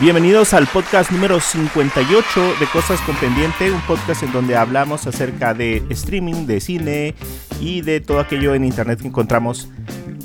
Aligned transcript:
Bienvenidos 0.00 0.54
al 0.54 0.66
podcast 0.66 1.10
número 1.10 1.40
58 1.40 2.54
de 2.58 2.66
Cosas 2.72 3.00
con 3.02 3.14
Pendiente, 3.16 3.70
un 3.70 3.80
podcast 3.82 4.22
en 4.22 4.32
donde 4.32 4.56
hablamos 4.56 5.06
acerca 5.06 5.52
de 5.52 5.82
streaming, 5.90 6.46
de 6.46 6.60
cine 6.60 7.14
y 7.60 7.82
de 7.82 8.00
todo 8.00 8.18
aquello 8.18 8.54
en 8.54 8.64
internet 8.64 9.00
que 9.00 9.08
encontramos 9.08 9.68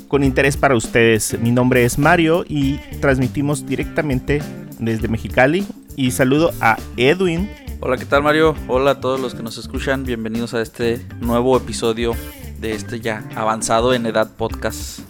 con 0.08 0.24
interés 0.24 0.56
para 0.56 0.74
ustedes. 0.74 1.38
Mi 1.40 1.50
nombre 1.50 1.84
es 1.84 1.98
Mario 1.98 2.44
y 2.48 2.78
transmitimos 3.00 3.66
directamente 3.66 4.40
desde 4.78 5.08
Mexicali 5.08 5.66
y 5.94 6.10
saludo 6.10 6.52
a 6.60 6.76
Edwin. 6.96 7.50
Hola, 7.80 7.98
¿qué 7.98 8.06
tal 8.06 8.22
Mario? 8.22 8.54
Hola 8.68 8.92
a 8.92 9.00
todos 9.00 9.20
los 9.20 9.34
que 9.34 9.42
nos 9.42 9.58
escuchan. 9.58 10.04
Bienvenidos 10.04 10.54
a 10.54 10.62
este 10.62 11.06
nuevo 11.20 11.56
episodio 11.56 12.14
de 12.58 12.72
este 12.72 13.00
ya 13.00 13.28
avanzado 13.34 13.92
en 13.92 14.06
edad 14.06 14.34
podcast. 14.34 15.00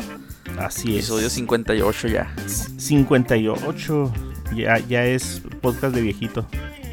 Así 0.58 0.90
es. 0.90 1.04
Episodio 1.04 1.30
58 1.30 2.08
ya. 2.08 2.34
58. 2.76 4.12
Ya, 4.56 4.78
ya 4.78 5.04
es 5.04 5.42
podcast 5.62 5.94
de 5.94 6.00
viejito. 6.02 6.46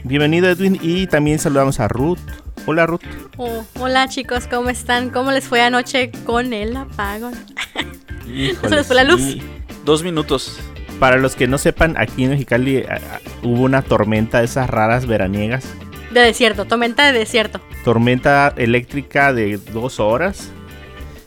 Bienvenido 0.04 0.48
Edwin 0.48 0.78
y 0.80 1.08
también 1.08 1.40
saludamos 1.40 1.80
a 1.80 1.88
Ruth. 1.88 2.20
Hola 2.68 2.86
Ruth. 2.86 3.02
Oh, 3.38 3.66
hola 3.80 4.08
chicos, 4.08 4.48
¿cómo 4.48 4.70
están? 4.70 5.10
¿Cómo 5.10 5.32
les 5.32 5.46
fue 5.46 5.62
anoche 5.62 6.12
con 6.24 6.54
el 6.54 6.78
apagón? 6.78 7.34
¿Se 8.26 8.70
les 8.70 8.86
fue 8.86 8.96
la 8.96 9.04
luz? 9.04 9.38
Dos 9.84 10.04
minutos. 10.04 10.60
Para 11.00 11.18
los 11.18 11.36
que 11.36 11.48
no 11.48 11.58
sepan, 11.58 11.96
aquí 11.98 12.24
en 12.24 12.32
Mexicali 12.32 12.84
a- 12.84 12.96
a- 12.96 13.20
hubo 13.46 13.64
una 13.64 13.82
tormenta 13.82 14.40
de 14.40 14.46
esas 14.46 14.70
raras 14.70 15.06
veraniegas. 15.06 15.66
De 16.12 16.20
desierto, 16.22 16.66
tormenta 16.66 17.12
de 17.12 17.18
desierto. 17.20 17.60
Tormenta 17.84 18.54
eléctrica 18.56 19.34
de 19.34 19.58
dos 19.58 20.00
horas. 20.00 20.50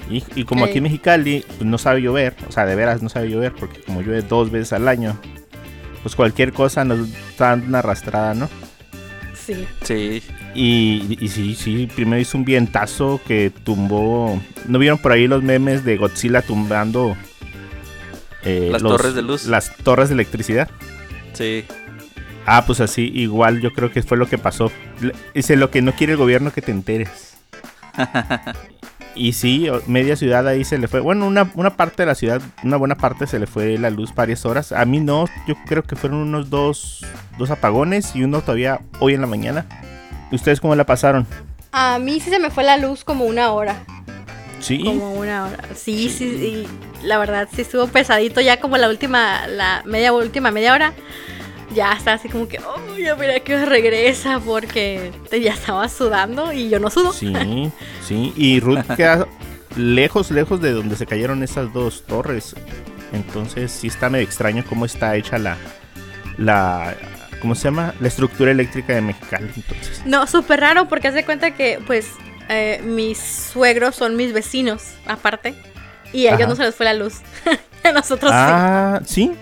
Y, 0.08 0.22
y 0.36 0.44
como 0.44 0.64
aquí 0.64 0.78
en. 0.78 0.84
Mexicali 0.84 1.44
pues, 1.46 1.62
no 1.62 1.78
sabe 1.78 2.00
llover, 2.00 2.34
o 2.48 2.52
sea, 2.52 2.64
de 2.64 2.76
veras 2.76 3.02
no 3.02 3.08
sabe 3.08 3.28
llover, 3.28 3.52
porque 3.52 3.80
como 3.80 4.02
llueve 4.02 4.22
dos 4.22 4.50
veces 4.52 4.72
al 4.72 4.86
año, 4.86 5.18
pues 6.02 6.14
cualquier 6.14 6.52
cosa 6.52 6.84
nos 6.84 7.08
dando 7.36 7.66
una 7.66 7.80
arrastrada, 7.80 8.32
¿no? 8.34 8.48
Sí. 9.34 9.66
Sí. 9.82 10.22
Y, 10.54 11.18
y 11.20 11.28
sí, 11.28 11.54
sí, 11.56 11.88
primero 11.94 12.20
hizo 12.20 12.38
un 12.38 12.44
vientazo 12.44 13.20
que 13.26 13.50
tumbó. 13.64 14.40
¿No 14.68 14.78
vieron 14.78 14.98
por 14.98 15.10
ahí 15.12 15.26
los 15.26 15.42
memes 15.42 15.84
de 15.84 15.96
Godzilla 15.96 16.40
tumbando 16.42 17.16
eh, 18.46 18.68
Las 18.70 18.82
torres 18.82 19.14
de 19.14 19.22
luz. 19.22 19.44
Las 19.46 19.76
torres 19.76 20.08
de 20.08 20.14
electricidad. 20.14 20.70
Sí. 21.32 21.64
Ah, 22.46 22.64
pues 22.64 22.80
así, 22.80 23.10
igual 23.12 23.60
yo 23.60 23.72
creo 23.72 23.90
que 23.90 24.02
fue 24.02 24.16
lo 24.16 24.28
que 24.28 24.38
pasó. 24.38 24.70
Dice 25.34 25.56
lo 25.56 25.70
que 25.70 25.82
no 25.82 25.92
quiere 25.92 26.12
el 26.12 26.18
gobierno 26.18 26.52
que 26.52 26.62
te 26.62 26.70
enteres. 26.70 27.36
y 29.16 29.32
sí, 29.32 29.68
media 29.88 30.14
ciudad 30.14 30.46
ahí 30.46 30.64
se 30.64 30.78
le 30.78 30.86
fue. 30.86 31.00
Bueno, 31.00 31.26
una, 31.26 31.50
una 31.56 31.76
parte 31.76 32.02
de 32.02 32.06
la 32.06 32.14
ciudad, 32.14 32.40
una 32.62 32.76
buena 32.76 32.94
parte 32.94 33.26
se 33.26 33.40
le 33.40 33.48
fue 33.48 33.76
la 33.78 33.90
luz 33.90 34.14
varias 34.14 34.46
horas. 34.46 34.70
A 34.70 34.84
mí 34.84 35.00
no, 35.00 35.26
yo 35.48 35.56
creo 35.66 35.82
que 35.82 35.96
fueron 35.96 36.20
unos 36.20 36.48
dos, 36.48 37.04
dos 37.36 37.50
apagones 37.50 38.14
y 38.14 38.22
uno 38.22 38.42
todavía 38.42 38.80
hoy 39.00 39.14
en 39.14 39.22
la 39.22 39.26
mañana. 39.26 39.66
¿Ustedes 40.30 40.60
cómo 40.60 40.76
la 40.76 40.86
pasaron? 40.86 41.26
A 41.72 41.98
mí 41.98 42.20
sí 42.20 42.30
se 42.30 42.38
me 42.38 42.50
fue 42.50 42.62
la 42.62 42.76
luz 42.76 43.02
como 43.02 43.24
una 43.24 43.50
hora. 43.50 43.82
Sí. 44.66 44.82
Como 44.84 45.12
una 45.14 45.46
hora. 45.46 45.58
Sí, 45.74 46.08
sí, 46.08 46.36
sí. 46.38 46.66
La 47.04 47.18
verdad 47.18 47.48
sí 47.54 47.62
estuvo 47.62 47.86
pesadito 47.86 48.40
ya 48.40 48.58
como 48.60 48.76
la 48.78 48.88
última, 48.88 49.46
la 49.46 49.82
media 49.84 50.12
última 50.12 50.50
media 50.50 50.72
hora. 50.72 50.92
Ya 51.74 51.92
está 51.92 52.14
así 52.14 52.28
como 52.28 52.48
que, 52.48 52.58
oh, 52.58 52.96
ya 52.96 53.14
mira 53.16 53.38
que 53.40 53.64
regresa 53.66 54.40
porque 54.40 55.12
te- 55.28 55.40
ya 55.40 55.52
estaba 55.52 55.88
sudando 55.88 56.52
y 56.52 56.68
yo 56.70 56.80
no 56.80 56.90
sudo. 56.90 57.12
Sí, 57.12 57.32
sí. 58.06 58.32
Y 58.36 58.60
Ruth 58.60 58.84
queda 58.96 59.26
lejos, 59.76 60.30
lejos 60.30 60.60
de 60.60 60.72
donde 60.72 60.96
se 60.96 61.06
cayeron 61.06 61.42
esas 61.42 61.72
dos 61.72 62.04
torres. 62.06 62.54
Entonces 63.12 63.70
sí 63.72 63.86
está 63.88 64.08
medio 64.10 64.24
extraño 64.24 64.64
cómo 64.68 64.84
está 64.84 65.14
hecha 65.16 65.38
la, 65.38 65.56
la, 66.38 66.96
¿cómo 67.40 67.54
se 67.54 67.64
llama? 67.64 67.94
La 68.00 68.08
estructura 68.08 68.50
eléctrica 68.50 68.94
de 68.94 69.00
Mexicali. 69.02 69.50
Entonces, 69.54 70.02
No, 70.06 70.26
súper 70.26 70.60
raro 70.60 70.88
porque 70.88 71.08
haz 71.08 71.14
de 71.14 71.24
cuenta 71.24 71.52
que, 71.54 71.78
pues, 71.86 72.08
eh, 72.48 72.80
mis 72.84 73.18
suegros 73.18 73.96
son 73.96 74.16
mis 74.16 74.32
vecinos, 74.32 74.82
aparte. 75.06 75.54
Y 76.12 76.26
a 76.28 76.34
ellos 76.36 76.48
no 76.48 76.56
se 76.56 76.62
les 76.62 76.74
fue 76.74 76.84
la 76.86 76.94
luz. 76.94 77.20
a 77.84 77.92
nosotros 77.92 78.30
ah, 78.34 79.00
sí. 79.04 79.32
sí. 79.32 79.36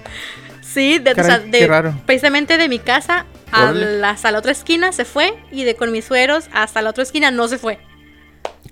Sí, 0.63 0.99
de, 0.99 1.13
o 1.13 1.15
caray, 1.15 1.31
sea, 1.31 1.39
de- 1.39 1.59
qué 1.59 1.67
raro. 1.67 1.95
precisamente 2.07 2.59
de 2.59 2.69
mi 2.69 2.79
casa 2.81 3.27
a 3.53 3.71
la, 3.71 4.11
hasta 4.11 4.33
la 4.33 4.39
otra 4.41 4.51
esquina 4.53 4.91
se 4.93 5.05
fue. 5.05 5.35
Y 5.53 5.65
de 5.65 5.77
con 5.77 5.93
mis 5.93 6.05
suegros 6.07 6.47
hasta 6.53 6.83
la 6.83 6.91
otra 6.91 7.05
esquina 7.05 7.31
no 7.31 7.47
se 7.49 7.59
fue. 7.59 7.79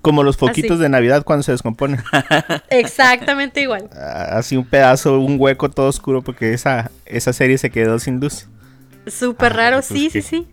Como 0.01 0.23
los 0.23 0.35
foquitos 0.35 0.71
Así. 0.71 0.81
de 0.81 0.89
Navidad 0.89 1.23
cuando 1.23 1.43
se 1.43 1.53
descomponen. 1.53 2.03
Exactamente 2.69 3.61
igual. 3.61 3.89
Ah, 3.93 4.37
Así 4.39 4.57
un 4.57 4.65
pedazo, 4.65 5.19
un 5.19 5.37
hueco 5.39 5.69
todo 5.69 5.87
oscuro 5.87 6.21
porque 6.21 6.53
esa, 6.53 6.91
esa 7.05 7.31
serie 7.31 7.57
se 7.57 7.69
quedó 7.69 7.99
sin 7.99 8.19
luz. 8.19 8.47
Súper 9.07 9.53
Ah, 9.53 9.55
raro, 9.55 9.75
pues 9.77 9.85
sí, 9.85 10.09
sí, 10.09 10.21
sí. 10.21 10.47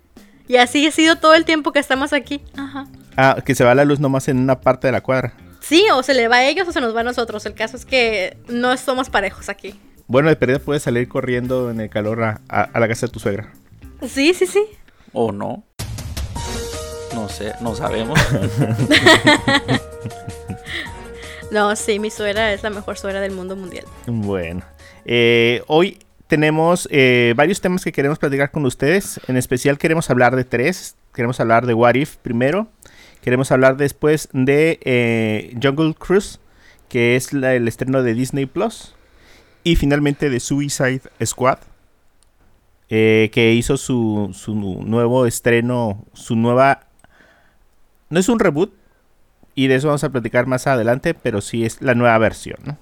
Y 0.51 0.57
así 0.57 0.85
ha 0.85 0.91
sido 0.91 1.15
todo 1.15 1.35
el 1.35 1.45
tiempo 1.45 1.71
que 1.71 1.79
estamos 1.79 2.13
aquí. 2.13 2.43
Ajá. 2.57 2.89
Ah, 3.17 3.37
que 3.47 3.55
se 3.55 3.63
va 3.63 3.73
la 3.77 3.85
luz 3.85 4.01
nomás 4.01 4.27
en 4.27 4.37
una 4.39 4.61
parte 4.61 4.89
de 4.89 4.93
la 4.93 5.01
cuadra. 5.01 5.33
Sí, 5.61 5.85
o 5.95 6.03
se 6.03 6.13
le 6.13 6.27
va 6.27 6.39
a 6.39 6.45
ellos 6.45 6.67
o 6.67 6.73
se 6.73 6.81
nos 6.81 6.93
va 6.97 7.03
a 7.03 7.05
nosotros. 7.05 7.47
El 7.47 7.55
caso 7.55 7.77
es 7.77 7.85
que 7.85 8.37
no 8.49 8.77
somos 8.77 9.11
parejos 9.11 9.49
aquí. 9.49 9.79
Bueno, 10.09 10.29
de 10.29 10.35
pérdida 10.35 10.59
puedes 10.59 10.83
salir 10.83 11.07
corriendo 11.09 11.71
en 11.71 11.81
el 11.81 11.89
calor 11.89 12.25
a, 12.25 12.41
a- 12.49 12.63
a 12.63 12.81
la 12.81 12.89
casa 12.89 13.07
de 13.07 13.13
tu 13.13 13.21
suegra. 13.21 13.53
Sí, 14.09 14.35
sí, 14.35 14.45
sí. 14.45 14.65
¿O 15.13 15.31
no? 15.31 15.63
No 17.15 17.29
sé, 17.29 17.53
no 17.61 17.77
sabemos. 17.77 18.19
No, 21.53 21.75
sí, 21.75 21.99
mi 21.99 22.11
suegra 22.11 22.53
es 22.53 22.63
la 22.63 22.71
mejor 22.71 22.97
suegra 22.99 23.21
del 23.21 23.33
mundo 23.33 23.57
mundial. 23.57 23.85
Bueno, 24.07 24.63
eh, 25.05 25.63
hoy 25.67 25.99
tenemos 26.31 26.89
eh, 26.93 27.35
varios 27.37 27.61
temas 27.61 27.83
que 27.83 27.91
queremos 27.91 28.21
platicar 28.21 28.53
con 28.53 28.65
ustedes. 28.65 29.21
En 29.27 29.37
especial 29.37 29.79
queremos 29.79 30.11
hablar 30.11 30.37
de 30.37 30.45
tres. 30.45 30.95
Queremos 31.13 31.41
hablar 31.41 31.67
de 31.67 31.75
What 31.75 31.97
If 31.97 32.17
primero. 32.19 32.69
Queremos 33.21 33.51
hablar 33.51 33.77
después 33.77 34.29
de 34.33 34.79
eh, 34.85 35.57
Jungle 35.61 35.93
Cruise, 35.93 36.39
que 36.89 37.17
es 37.17 37.33
el 37.33 37.67
estreno 37.67 38.05
de 38.05 38.15
Disney 38.15 38.47
Plus. 38.47 38.95
Y 39.65 39.75
finalmente 39.75 40.31
de 40.31 40.39
Suicide 40.39 41.03
Squad, 41.27 41.59
eh, 42.89 43.31
que 43.33 43.53
hizo 43.53 43.77
su, 43.77 44.31
su 44.33 44.55
nuevo 44.55 45.27
estreno, 45.27 46.07
su 46.15 46.37
nueva... 46.37 46.87
No 48.09 48.21
es 48.21 48.29
un 48.29 48.39
reboot, 48.39 48.73
y 49.57 49.67
de 49.67 49.75
eso 49.75 49.89
vamos 49.89 50.05
a 50.05 50.11
platicar 50.11 50.47
más 50.47 50.69
adelante, 50.69 51.13
pero 51.13 51.41
sí 51.41 51.65
es 51.65 51.83
la 51.83 51.95
nueva 51.95 52.17
versión, 52.19 52.59
¿no? 52.65 52.79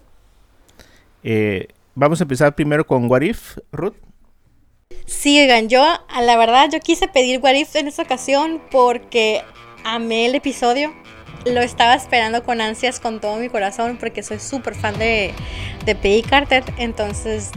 Eh, 1.25 1.69
vamos 1.99 2.21
a 2.21 2.25
empezar 2.25 2.55
primero 2.55 2.87
con 2.87 3.11
What 3.11 3.23
If, 3.23 3.59
Ruth. 3.73 3.97
Sí, 5.05 5.39
oigan, 5.41 5.69
yo, 5.69 5.83
a 5.83 6.23
la 6.23 6.37
verdad, 6.37 6.69
yo 6.73 6.81
quise 6.81 7.09
pedir 7.09 7.41
What 7.43 7.55
If 7.55 7.75
en 7.77 7.89
esta 7.89 8.03
ocasión 8.03 8.63
porque 8.71 9.43
amé 9.85 10.27
el 10.27 10.35
episodio. 10.35 10.93
Lo 11.45 11.61
estaba 11.61 11.95
esperando 11.95 12.43
con 12.43 12.61
ansias, 12.61 13.01
con 13.01 13.21
todo 13.21 13.37
mi 13.37 13.49
corazón, 13.49 13.97
porque 13.99 14.23
soy 14.23 14.39
súper 14.39 14.75
fan 14.75 14.99
de, 14.99 15.33
de 15.85 15.95
Peggy 15.95 16.23
Carter. 16.23 16.63
Entonces 16.77 17.51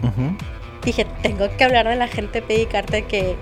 dije, 0.84 1.06
tengo 1.22 1.48
que 1.58 1.64
hablar 1.64 1.88
de 1.88 1.96
la 1.96 2.08
gente 2.08 2.42
de 2.42 2.48
Peggy 2.48 2.66
Carter 2.68 3.04
que 3.06 3.36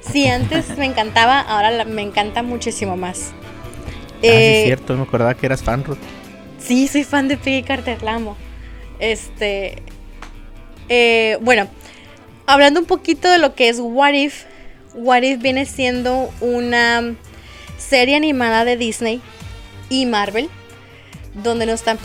si 0.00 0.26
antes 0.28 0.76
me 0.76 0.84
encantaba, 0.84 1.40
ahora 1.40 1.70
la- 1.70 1.84
me 1.84 2.02
encanta 2.02 2.42
muchísimo 2.42 2.96
más. 2.96 3.32
ah, 3.32 3.90
sí, 4.20 4.26
Eh, 4.28 4.58
es 4.60 4.64
cierto, 4.66 4.94
me 4.96 5.02
acordaba 5.04 5.34
que 5.34 5.46
eras 5.46 5.62
fan, 5.62 5.82
Ruth. 5.84 5.98
Sí, 6.58 6.86
soy 6.88 7.04
fan 7.04 7.28
de 7.28 7.36
Peggy 7.36 7.62
Carter, 7.62 8.02
la 8.02 8.14
amo. 8.14 8.36
Este. 8.98 9.82
Eh, 10.88 11.38
bueno, 11.40 11.68
hablando 12.46 12.80
un 12.80 12.86
poquito 12.86 13.28
de 13.30 13.38
lo 13.38 13.54
que 13.54 13.68
es 13.68 13.78
What 13.80 14.12
If. 14.14 14.44
What 14.94 15.22
If 15.22 15.40
viene 15.40 15.66
siendo 15.66 16.32
una 16.40 17.14
serie 17.78 18.16
animada 18.16 18.64
de 18.64 18.76
Disney 18.76 19.20
y 19.88 20.06
Marvel. 20.06 20.48
Donde 21.34 21.66
nos 21.66 21.80
están, 21.84 21.98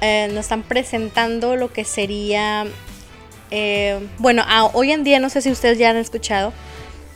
eh, 0.00 0.28
nos 0.32 0.40
están 0.44 0.62
presentando 0.62 1.56
lo 1.56 1.72
que 1.72 1.84
sería. 1.84 2.66
eh, 3.50 3.98
bueno, 4.18 4.44
hoy 4.74 4.92
en 4.92 5.04
día 5.04 5.18
no 5.20 5.30
sé 5.30 5.40
si 5.42 5.50
ustedes 5.50 5.78
ya 5.78 5.90
han 5.90 5.96
escuchado 5.96 6.52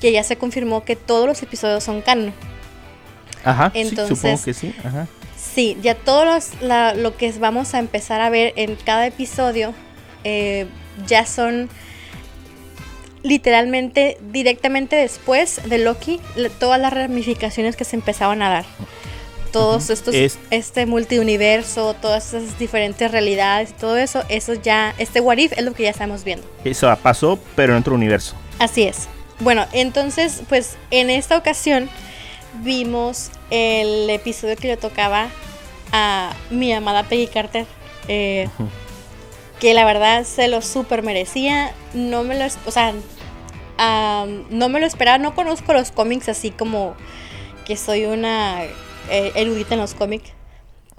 que 0.01 0.11
ya 0.13 0.25
se 0.25 0.37
confirmó 0.37 0.83
que 0.85 0.97
todos 0.97 1.27
los 1.27 1.43
episodios 1.43 1.85
son 1.85 2.01
canon. 2.03 2.33
Ajá, 3.45 3.71
sí, 3.73 3.81
entonces- 3.81 4.19
supongo 4.19 4.43
que 4.43 4.55
sí. 4.55 4.75
Ajá. 4.83 5.07
Sí, 5.37 5.77
ya 5.83 5.95
todo 5.95 6.25
los- 6.25 6.61
la- 6.63 6.95
lo 6.95 7.17
que 7.17 7.31
vamos 7.33 7.75
a 7.75 7.79
empezar 7.79 8.21
a 8.21 8.31
ver 8.31 8.53
en 8.57 8.77
cada 8.77 9.07
episodio 9.07 9.75
eh, 10.25 10.67
ya 11.07 11.27
son 11.27 11.69
literalmente 13.23 14.19
directamente 14.33 14.97
después 14.97 15.61
de 15.69 15.79
Loki 15.79 16.21
le- 16.37 16.51
todas 16.51 16.81
las 16.81 16.93
ramificaciones 16.93 17.77
que 17.77 17.85
se 17.85 17.97
empezaban 17.97 18.43
a 18.43 18.51
dar. 18.51 18.65
Todos 19.53 19.91
estos, 19.91 20.15
Es- 20.15 20.39
este 20.51 20.87
multiuniverso, 20.87 21.95
todas 21.95 22.33
esas 22.33 22.59
diferentes 22.59 23.11
realidades 23.11 23.77
todo 23.77 23.97
eso, 23.99 24.23
eso 24.31 24.55
ya, 24.55 24.95
este 24.99 25.21
What 25.21 25.37
If 25.37 25.53
es 25.53 25.63
lo 25.65 25.75
que 25.75 25.83
ya 25.85 25.91
estamos 25.91 26.25
viendo. 26.25 26.47
Eso 26.65 26.95
pasó, 27.03 27.39
pero 27.55 27.75
en 27.75 27.81
otro 27.81 27.95
universo. 27.95 28.35
Así 28.59 28.83
es. 28.85 29.09
Bueno, 29.41 29.67
entonces, 29.73 30.43
pues 30.49 30.77
en 30.91 31.11
esta 31.11 31.37
ocasión 31.37 31.89
vimos 32.63 33.31
el 33.51 34.09
episodio 34.11 34.57
que 34.57 34.69
le 34.69 34.77
tocaba 34.77 35.29
a 35.93 36.33
mi 36.51 36.73
amada 36.73 37.03
Peggy 37.05 37.27
Carter. 37.27 37.67
eh, 38.09 38.49
que 39.63 39.75
la 39.75 39.85
verdad 39.85 40.25
se 40.25 40.49
lo 40.49 40.61
super 40.61 41.05
merecía. 41.05 41.73
No 41.95 42.25
me 42.25 42.37
lo, 42.37 42.47
o 42.67 42.71
sea, 42.73 42.93
no 44.51 44.69
me 44.69 44.81
lo 44.81 44.87
esperaba. 44.87 45.19
No 45.19 45.37
conozco 45.37 45.73
los 45.73 45.93
cómics 45.93 46.29
así 46.29 46.51
como 46.51 46.97
que 47.65 47.77
soy 47.77 48.07
una 48.07 48.65
eh, 49.09 49.31
erudita 49.37 49.75
en 49.75 49.81
los 49.81 49.95
cómics. 49.95 50.33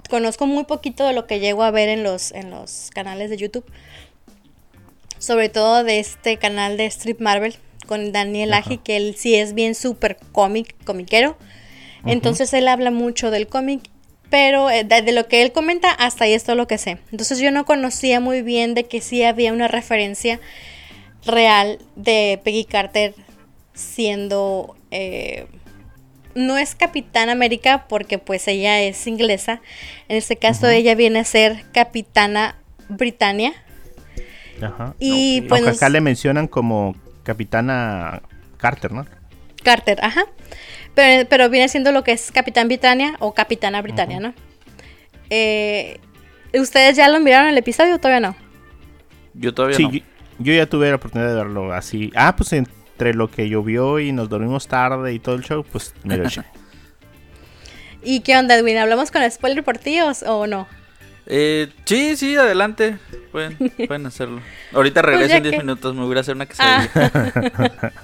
Conozco 0.08 0.46
muy 0.46 0.64
poquito 0.64 1.06
de 1.06 1.12
lo 1.12 1.26
que 1.26 1.40
llego 1.40 1.62
a 1.62 1.70
ver 1.70 1.90
en 1.90 2.02
los, 2.02 2.32
en 2.32 2.50
los 2.50 2.88
canales 2.94 3.28
de 3.28 3.36
YouTube. 3.36 3.66
Sobre 5.18 5.50
todo 5.50 5.84
de 5.84 5.98
este 5.98 6.38
canal 6.38 6.78
de 6.78 6.86
Strip 6.86 7.20
Marvel 7.20 7.56
con 7.86 8.12
Daniel 8.12 8.54
Aji, 8.54 8.78
que 8.78 8.96
él 8.96 9.14
sí 9.18 9.34
es 9.34 9.52
bien 9.52 9.74
súper 9.74 10.16
cómic, 10.32 10.74
comiquero. 10.86 11.36
Entonces 12.06 12.50
él 12.54 12.68
habla 12.68 12.90
mucho 12.90 13.30
del 13.30 13.46
cómic, 13.46 13.90
pero 14.34 14.68
eh, 14.68 14.82
de, 14.82 15.12
lo 15.12 15.28
que 15.28 15.42
él 15.42 15.52
comenta, 15.52 15.92
hasta 15.92 16.24
ahí 16.24 16.32
es 16.32 16.42
todo 16.42 16.56
lo 16.56 16.66
que 16.66 16.76
sé. 16.76 16.98
Entonces 17.12 17.38
yo 17.38 17.52
no 17.52 17.64
conocía 17.64 18.18
muy 18.18 18.42
bien 18.42 18.74
de 18.74 18.82
que 18.82 19.00
sí 19.00 19.22
había 19.22 19.52
una 19.52 19.68
referencia 19.68 20.40
real 21.24 21.78
de 21.94 22.40
Peggy 22.42 22.64
Carter 22.64 23.14
siendo... 23.74 24.74
eh, 24.90 25.46
no 26.34 26.58
es 26.58 26.74
Capitán 26.74 27.28
América 27.28 27.86
porque 27.88 28.18
pues 28.18 28.48
ella 28.48 28.80
es 28.80 29.06
inglesa. 29.06 29.60
En 30.08 30.16
este 30.16 30.34
caso 30.34 30.68
ella 30.68 30.96
viene 30.96 31.20
a 31.20 31.24
ser 31.24 31.64
Capitana 31.72 32.56
Britannia. 32.88 33.52
Ajá. 34.60 34.96
Y 34.98 35.42
pues 35.42 35.62
Aunque 35.62 35.76
acá 35.76 35.88
le 35.90 36.00
mencionan 36.00 36.48
como 36.48 36.96
Capitana 37.22 38.20
Carter, 38.56 38.90
¿no? 38.90 39.06
Carter, 39.62 40.00
ajá. 40.02 40.24
Pero, 40.94 41.28
pero 41.28 41.48
viene 41.50 41.68
siendo 41.68 41.90
lo 41.92 42.04
que 42.04 42.12
es 42.12 42.30
Capitán 42.30 42.68
Britannia 42.68 43.16
o 43.18 43.34
Capitana 43.34 43.82
Britannia, 43.82 44.20
¿no? 44.20 44.34
Eh, 45.30 45.98
¿Ustedes 46.52 46.96
ya 46.96 47.08
lo 47.08 47.18
miraron 47.20 47.48
el 47.48 47.58
episodio 47.58 47.96
o 47.96 47.98
todavía 47.98 48.20
no? 48.28 48.36
Yo 49.34 49.52
todavía 49.52 49.76
Sí, 49.76 49.82
no. 49.84 49.90
yo, 49.92 50.00
yo 50.38 50.54
ya 50.54 50.66
tuve 50.66 50.88
la 50.90 50.96
oportunidad 50.96 51.30
de 51.30 51.34
verlo 51.36 51.72
así. 51.72 52.12
Ah, 52.14 52.36
pues 52.36 52.52
entre 52.52 53.14
lo 53.14 53.28
que 53.30 53.48
llovió 53.48 53.98
y 53.98 54.12
nos 54.12 54.28
dormimos 54.28 54.68
tarde 54.68 55.12
y 55.12 55.18
todo 55.18 55.34
el 55.34 55.42
show, 55.42 55.64
pues 55.64 55.94
me 56.04 56.16
lo 56.16 56.26
eché. 56.28 56.42
¿Y 58.04 58.20
qué 58.20 58.36
onda, 58.36 58.54
Edwin? 58.56 58.76
¿Hablamos 58.76 59.10
con 59.10 59.28
spoiler 59.30 59.64
por 59.64 59.78
ti 59.78 59.98
o, 60.00 60.12
o 60.26 60.46
no? 60.46 60.68
Eh, 61.26 61.68
sí, 61.86 62.16
sí, 62.16 62.36
adelante. 62.36 62.98
Pueden, 63.32 63.56
pueden 63.88 64.06
hacerlo. 64.06 64.40
Ahorita 64.74 65.00
regreso 65.02 65.28
Pues 65.30 65.36
en 65.38 65.42
10 65.42 65.52
que- 65.54 65.58
minutos. 65.60 65.94
Me 65.94 66.04
voy 66.04 66.16
a 66.16 66.20
hacer 66.20 66.36
una 66.36 66.46
quesadilla. 66.46 66.90
Ah. 66.94 67.90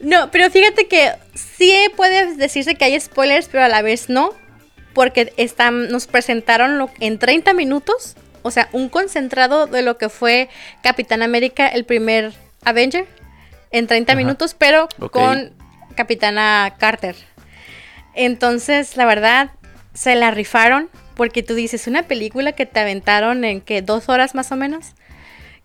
no, 0.00 0.30
pero 0.30 0.50
fíjate 0.50 0.86
que 0.86 1.12
sí 1.58 1.72
puede 1.96 2.34
decirse 2.36 2.74
que 2.74 2.84
hay 2.84 2.98
spoilers, 3.00 3.48
pero 3.48 3.64
a 3.64 3.68
la 3.68 3.82
vez 3.82 4.08
no. 4.08 4.30
Porque 4.94 5.32
están, 5.36 5.88
nos 5.90 6.06
presentaron 6.06 6.78
lo- 6.78 6.90
en 7.00 7.18
30 7.18 7.52
minutos, 7.52 8.16
o 8.42 8.50
sea, 8.50 8.68
un 8.72 8.88
concentrado 8.88 9.66
de 9.66 9.82
lo 9.82 9.98
que 9.98 10.08
fue 10.08 10.48
Capitán 10.82 11.22
América, 11.22 11.68
el 11.68 11.84
primer 11.84 12.32
Avenger, 12.64 13.06
en 13.72 13.86
30 13.86 14.12
Ajá. 14.12 14.16
minutos, 14.16 14.54
pero 14.54 14.88
con 15.10 15.52
Capitana 15.96 16.74
Carter. 16.78 17.14
Entonces, 18.14 18.96
la 18.96 19.04
verdad, 19.04 19.50
se 19.94 20.14
la 20.14 20.30
rifaron. 20.30 20.88
Porque 21.14 21.42
tú 21.42 21.54
dices, 21.54 21.86
una 21.86 22.02
película 22.02 22.52
que 22.52 22.66
te 22.66 22.78
aventaron 22.78 23.44
en 23.44 23.62
que 23.62 23.80
dos 23.80 24.10
horas 24.10 24.34
más 24.34 24.52
o 24.52 24.56
menos 24.56 24.92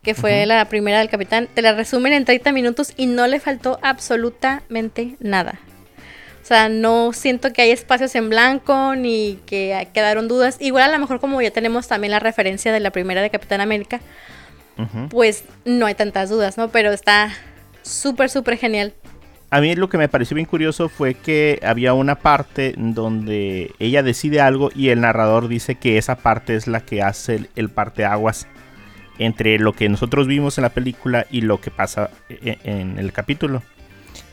que 0.02 0.16
fue 0.16 0.46
la 0.46 0.64
primera 0.66 0.98
del 1.00 1.10
capitán, 1.10 1.48
te 1.54 1.62
la 1.62 1.74
resumen 1.74 2.14
en 2.14 2.26
30 2.26 2.52
minutos 2.54 2.94
y 2.98 3.06
no 3.06 3.28
le 3.28 3.40
faltó 3.40 3.78
absolutamente 3.84 5.16
nada. 5.20 5.60
O 6.42 6.46
sea, 6.46 6.70
no 6.70 7.14
siento 7.14 7.54
que 7.54 7.62
hay 7.62 7.72
espacios 7.72 8.16
en 8.16 8.30
blanco 8.30 8.96
ni 8.96 9.40
que 9.46 9.88
quedaron 9.94 10.28
dudas. 10.28 10.58
Igual 10.60 10.90
a 10.90 10.92
lo 10.92 11.00
mejor 11.00 11.20
como 11.20 11.42
ya 11.42 11.52
tenemos 11.52 11.88
también 11.88 12.12
la 12.12 12.20
referencia 12.20 12.74
de 12.74 12.80
la 12.80 12.92
primera 12.92 13.22
de 13.22 13.30
Capitán 13.30 13.62
América, 13.62 14.02
pues 15.10 15.44
no 15.64 15.86
hay 15.86 15.94
tantas 15.94 16.30
dudas, 16.30 16.58
¿no? 16.58 16.70
Pero 16.70 16.92
está 16.92 17.32
súper, 17.84 18.30
súper 18.30 18.58
genial. 18.58 18.94
A 19.52 19.62
mí 19.62 19.76
lo 19.76 19.90
que 19.90 19.98
me 19.98 20.10
pareció 20.10 20.36
bien 20.36 20.48
curioso 20.48 20.90
fue 20.90 21.14
que 21.14 21.60
había 21.62 21.94
una 21.94 22.16
parte 22.16 22.74
donde 22.78 23.72
ella 23.80 24.02
decide 24.02 24.42
algo 24.42 24.72
y 24.74 24.90
el 24.90 25.02
narrador 25.02 25.50
dice 25.50 25.76
que 25.76 25.98
esa 25.98 26.16
parte 26.16 26.56
es 26.56 26.68
la 26.68 26.80
que 26.80 27.04
hace 27.04 27.36
el, 27.36 27.50
el 27.56 27.70
parteaguas 27.70 28.48
entre 29.20 29.60
lo 29.60 29.74
que 29.74 29.88
nosotros 29.88 30.26
vimos 30.26 30.58
en 30.58 30.64
la 30.64 30.70
película 30.70 31.28
y 31.30 31.42
lo 31.42 31.62
que 31.62 31.70
pasa 31.70 32.10
e- 32.30 32.58
en, 32.64 32.98
el 32.98 33.12
capítulo. 33.14 33.62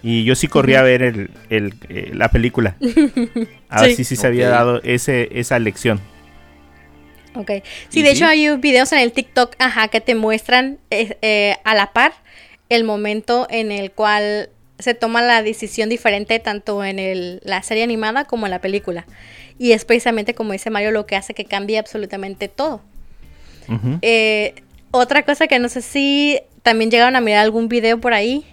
Y 0.02 0.24
yo 0.24 0.34
sí 0.34 0.46
corrí 0.46 0.74
a 0.74 0.82
ver 0.82 1.02
el, 1.02 1.30
el, 1.50 1.74
eh, 1.88 2.10
la 2.14 2.30
película. 2.30 2.76
A 3.68 3.82
ver 3.82 3.94
si 3.94 4.04
sí 4.04 4.16
se 4.16 4.26
había 4.26 4.48
dado 4.48 4.80
ese, 4.82 5.28
esa 5.38 5.58
lección. 5.58 6.00
Ok. 7.34 7.50
Sí, 7.88 8.00
¿Y 8.00 8.02
de 8.02 8.10
sí? 8.10 8.16
hecho 8.16 8.26
hay 8.26 8.56
videos 8.56 8.92
en 8.92 9.00
el 9.00 9.12
TikTok, 9.12 9.54
ajá, 9.58 9.88
que 9.88 10.00
te 10.00 10.14
muestran 10.14 10.78
eh, 10.90 11.16
eh, 11.22 11.56
a 11.64 11.74
la 11.74 11.92
par 11.92 12.12
el 12.68 12.84
momento 12.84 13.46
en 13.50 13.70
el 13.72 13.90
cual 13.92 14.50
se 14.78 14.94
toma 14.94 15.20
la 15.22 15.42
decisión 15.42 15.88
diferente 15.88 16.38
tanto 16.38 16.84
en 16.84 16.98
el- 16.98 17.40
la 17.44 17.62
serie 17.62 17.82
animada 17.82 18.24
como 18.24 18.46
en 18.46 18.50
la 18.50 18.60
película. 18.60 19.06
Y 19.58 19.72
es 19.72 19.84
precisamente 19.84 20.34
como 20.34 20.52
dice 20.52 20.70
Mario 20.70 20.92
lo 20.92 21.06
que 21.06 21.16
hace 21.16 21.34
que 21.34 21.44
cambie 21.44 21.78
absolutamente 21.78 22.48
todo. 22.48 22.80
Eh, 24.00 24.54
otra 24.92 25.24
cosa 25.24 25.46
que 25.46 25.58
no 25.58 25.68
sé 25.68 25.82
si 25.82 26.40
también 26.62 26.90
llegaron 26.90 27.16
a 27.16 27.20
mirar 27.20 27.40
algún 27.40 27.68
video 27.68 27.98
por 28.00 28.14
ahí 28.14 28.44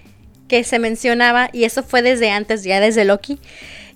que 0.48 0.64
se 0.64 0.80
mencionaba, 0.80 1.50
y 1.54 1.64
eso 1.64 1.84
fue 1.84 2.02
desde 2.02 2.32
antes, 2.32 2.64
ya 2.64 2.80
desde 2.80 3.06
Loki, 3.06 3.40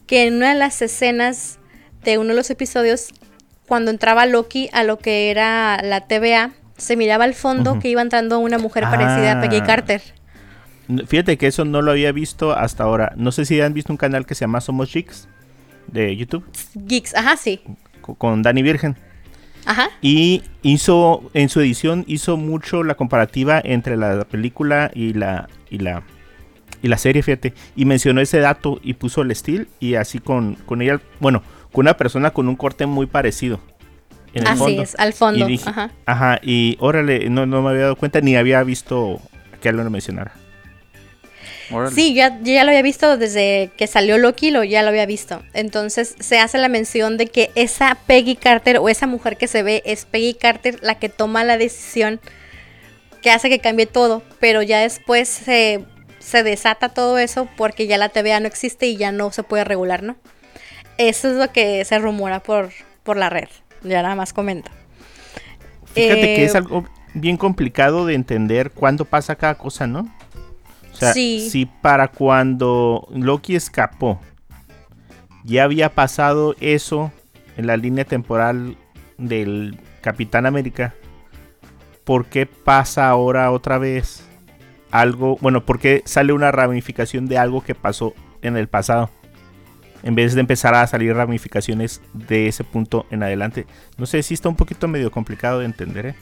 que 0.07 0.25
en 0.27 0.35
una 0.35 0.49
de 0.53 0.59
las 0.59 0.81
escenas 0.81 1.59
de 2.03 2.17
uno 2.17 2.29
de 2.29 2.35
los 2.35 2.49
episodios, 2.49 3.09
cuando 3.67 3.91
entraba 3.91 4.25
Loki 4.25 4.69
a 4.73 4.83
lo 4.83 4.97
que 4.97 5.29
era 5.29 5.79
la 5.83 6.07
TVA, 6.07 6.51
se 6.77 6.95
miraba 6.95 7.25
al 7.25 7.33
fondo 7.35 7.77
que 7.79 7.89
iba 7.89 8.01
entrando 8.01 8.39
una 8.39 8.57
mujer 8.57 8.83
parecida 8.85 9.33
a 9.33 9.41
Peggy 9.41 9.57
Ah. 9.57 9.63
Carter. 9.65 10.01
Fíjate 11.07 11.37
que 11.37 11.45
eso 11.47 11.65
no 11.65 11.81
lo 11.83 11.91
había 11.91 12.11
visto 12.11 12.51
hasta 12.53 12.83
ahora. 12.83 13.13
No 13.15 13.31
sé 13.31 13.45
si 13.45 13.61
han 13.61 13.73
visto 13.73 13.93
un 13.93 13.97
canal 13.97 14.25
que 14.25 14.33
se 14.33 14.41
llama 14.41 14.59
Somos 14.61 14.89
Chicks 14.89 15.27
de 15.87 16.15
YouTube 16.15 16.45
Geeks, 16.73 17.13
ajá, 17.15 17.37
sí. 17.37 17.61
co- 18.01 18.15
con 18.15 18.41
Dani 18.41 18.63
Virgen. 18.63 18.95
Ajá. 19.65 19.89
Y 20.01 20.41
hizo, 20.63 21.29
en 21.35 21.49
su 21.49 21.59
edición, 21.59 22.05
hizo 22.07 22.37
mucho 22.37 22.83
la 22.83 22.95
comparativa 22.95 23.61
entre 23.63 23.97
la 23.97 24.23
película 24.25 24.89
y 24.95 25.13
la, 25.13 25.47
y 25.69 25.77
la, 25.79 26.01
y 26.81 26.87
la 26.87 26.97
serie, 26.97 27.21
fíjate. 27.23 27.53
Y 27.75 27.85
mencionó 27.85 28.21
ese 28.21 28.39
dato 28.39 28.79
y 28.83 28.93
puso 28.93 29.21
el 29.21 29.31
estilo 29.31 29.65
y 29.79 29.95
así 29.95 30.19
con, 30.19 30.55
con 30.65 30.81
ella, 30.81 31.01
bueno, 31.19 31.43
con 31.71 31.83
una 31.83 31.97
persona 31.97 32.31
con 32.31 32.47
un 32.47 32.55
corte 32.55 32.85
muy 32.85 33.05
parecido. 33.05 33.59
En 34.33 34.43
el 34.43 34.49
Así 34.49 34.59
fondo. 34.59 34.81
es, 34.83 34.95
al 34.99 35.13
fondo. 35.13 35.45
Y 35.45 35.51
dije, 35.51 35.69
ajá. 35.69 35.91
ajá, 36.05 36.39
y 36.43 36.77
órale, 36.79 37.29
no, 37.29 37.45
no 37.45 37.61
me 37.63 37.69
había 37.69 37.83
dado 37.83 37.95
cuenta 37.95 38.21
ni 38.21 38.35
había 38.35 38.61
visto 38.63 39.19
que 39.59 39.69
él 39.69 39.77
lo 39.77 39.89
mencionara. 39.89 40.33
Órale. 41.71 41.95
Sí, 41.95 42.13
ya, 42.13 42.39
yo 42.39 42.53
ya 42.53 42.63
lo 42.63 42.69
había 42.69 42.81
visto 42.81 43.17
desde 43.17 43.71
que 43.77 43.87
salió 43.87 44.17
Loki, 44.17 44.51
lo, 44.51 44.63
ya 44.63 44.83
lo 44.83 44.89
había 44.89 45.05
visto. 45.05 45.41
Entonces 45.53 46.15
se 46.19 46.39
hace 46.39 46.57
la 46.57 46.69
mención 46.69 47.17
de 47.17 47.27
que 47.27 47.51
esa 47.55 47.97
Peggy 48.07 48.35
Carter 48.35 48.77
o 48.77 48.89
esa 48.89 49.07
mujer 49.07 49.37
que 49.37 49.47
se 49.47 49.63
ve 49.63 49.81
es 49.85 50.05
Peggy 50.05 50.35
Carter 50.35 50.79
la 50.81 50.95
que 50.95 51.09
toma 51.09 51.43
la 51.43 51.57
decisión 51.57 52.19
que 53.21 53.31
hace 53.31 53.49
que 53.49 53.59
cambie 53.59 53.85
todo, 53.85 54.23
pero 54.39 54.61
ya 54.61 54.79
después 54.79 55.27
se, 55.27 55.83
se 56.19 56.43
desata 56.43 56.89
todo 56.89 57.17
eso 57.17 57.47
porque 57.57 57.87
ya 57.87 57.97
la 57.97 58.09
TVA 58.09 58.39
no 58.39 58.47
existe 58.47 58.87
y 58.87 58.97
ya 58.97 59.11
no 59.11 59.31
se 59.31 59.43
puede 59.43 59.63
regular, 59.63 60.03
¿no? 60.03 60.15
Eso 60.97 61.29
es 61.29 61.37
lo 61.37 61.51
que 61.51 61.83
se 61.85 61.97
rumora 61.99 62.41
por, 62.41 62.71
por 63.03 63.17
la 63.17 63.29
red. 63.29 63.47
Ya 63.83 64.01
nada 64.01 64.15
más 64.15 64.33
comento. 64.33 64.69
Fíjate 65.93 66.21
que 66.21 66.41
Eh, 66.43 66.45
es 66.45 66.55
algo 66.55 66.85
bien 67.13 67.37
complicado 67.37 68.05
de 68.05 68.13
entender 68.15 68.71
cuándo 68.71 69.05
pasa 69.05 69.35
cada 69.35 69.55
cosa, 69.55 69.87
¿no? 69.87 70.13
O 70.93 70.95
sea, 70.95 71.13
Sí. 71.13 71.47
si 71.49 71.65
para 71.65 72.09
cuando 72.09 73.07
Loki 73.11 73.55
escapó 73.55 74.19
ya 75.45 75.63
había 75.63 75.89
pasado 75.95 76.55
eso 76.59 77.11
en 77.57 77.67
la 77.67 77.77
línea 77.77 78.03
temporal 78.05 78.75
del 79.17 79.79
Capitán 80.01 80.45
América, 80.45 80.93
¿por 82.03 82.25
qué 82.25 82.45
pasa 82.45 83.09
ahora 83.09 83.49
otra 83.51 83.77
vez 83.77 84.23
algo? 84.91 85.37
Bueno, 85.41 85.65
¿por 85.65 85.79
qué 85.79 86.01
sale 86.05 86.33
una 86.33 86.51
ramificación 86.51 87.27
de 87.27 87.37
algo 87.37 87.61
que 87.63 87.75
pasó 87.75 88.13
en 88.41 88.57
el 88.57 88.67
pasado? 88.67 89.09
En 90.01 90.15
vez 90.15 90.33
de 90.33 90.39
empezar 90.41 90.75
a 90.75 90.87
salir 90.87 91.13
ramificaciones 91.13 92.01
de 92.13 92.47
ese 92.47 92.63
punto 92.63 93.05
en 93.11 93.21
adelante. 93.23 93.65
No 93.97 94.05
sé 94.05 94.23
si 94.23 94.33
está 94.33 94.47
un 94.47 94.55
poquito 94.55 94.87
medio 94.87 95.11
complicado 95.11 95.59
de 95.59 95.65
entender, 95.65 96.05
¿eh? 96.05 96.15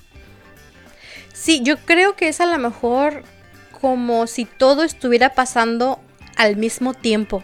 Sí, 1.34 1.62
yo 1.64 1.78
creo 1.78 2.16
que 2.16 2.28
es 2.28 2.42
a 2.42 2.48
lo 2.48 2.58
mejor 2.58 3.22
como 3.80 4.26
si 4.26 4.46
todo 4.46 4.84
estuviera 4.84 5.36
pasando 5.36 6.00
al 6.36 6.56
mismo 6.58 6.96
tiempo 6.96 7.44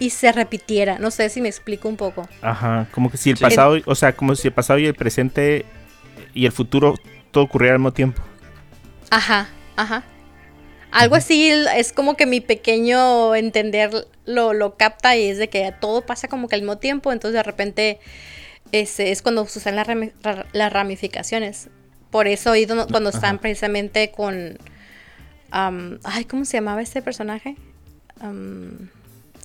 y 0.00 0.10
se 0.10 0.32
repitiera. 0.32 0.98
No 0.98 1.12
sé 1.12 1.28
si 1.28 1.40
me 1.40 1.48
explico 1.48 1.88
un 1.88 1.96
poco. 1.96 2.28
Ajá, 2.40 2.88
como 2.90 3.08
que 3.08 3.16
si 3.16 3.30
el 3.30 3.36
Sí. 3.36 3.44
pasado, 3.44 3.76
o 3.86 3.94
sea, 3.94 4.14
como 4.16 4.34
si 4.34 4.48
el 4.48 4.54
pasado 4.54 4.80
y 4.80 4.86
el 4.86 4.94
presente 4.94 5.64
y 6.34 6.44
el 6.46 6.50
futuro 6.50 6.94
todo 7.30 7.44
ocurriera 7.44 7.74
al 7.74 7.78
mismo 7.78 7.92
tiempo. 7.92 8.20
Ajá, 9.10 9.46
ajá. 9.76 10.02
Algo 10.90 11.14
así 11.14 11.48
es 11.50 11.92
como 11.94 12.16
que 12.16 12.26
mi 12.26 12.40
pequeño 12.40 13.34
entender 13.34 14.06
lo, 14.26 14.52
lo 14.52 14.76
capta 14.76 15.16
y 15.16 15.28
es 15.28 15.38
de 15.38 15.48
que 15.48 15.72
todo 15.80 16.02
pasa 16.04 16.28
como 16.28 16.48
que 16.48 16.54
al 16.56 16.60
mismo 16.60 16.76
tiempo, 16.78 17.12
entonces 17.12 17.34
de 17.34 17.42
repente 17.42 17.98
es, 18.72 19.00
es 19.00 19.22
cuando 19.22 19.46
suceden 19.46 19.76
las, 19.76 19.86
las 20.52 20.72
ramificaciones. 20.72 21.68
Por 22.10 22.26
eso 22.28 22.52
dono- 22.66 22.86
cuando 22.88 23.08
están 23.08 23.38
precisamente 23.38 24.10
con... 24.10 24.58
ay, 25.50 26.24
¿cómo 26.26 26.44
se 26.44 26.58
llamaba 26.58 26.82
este 26.82 27.00
personaje? 27.00 27.56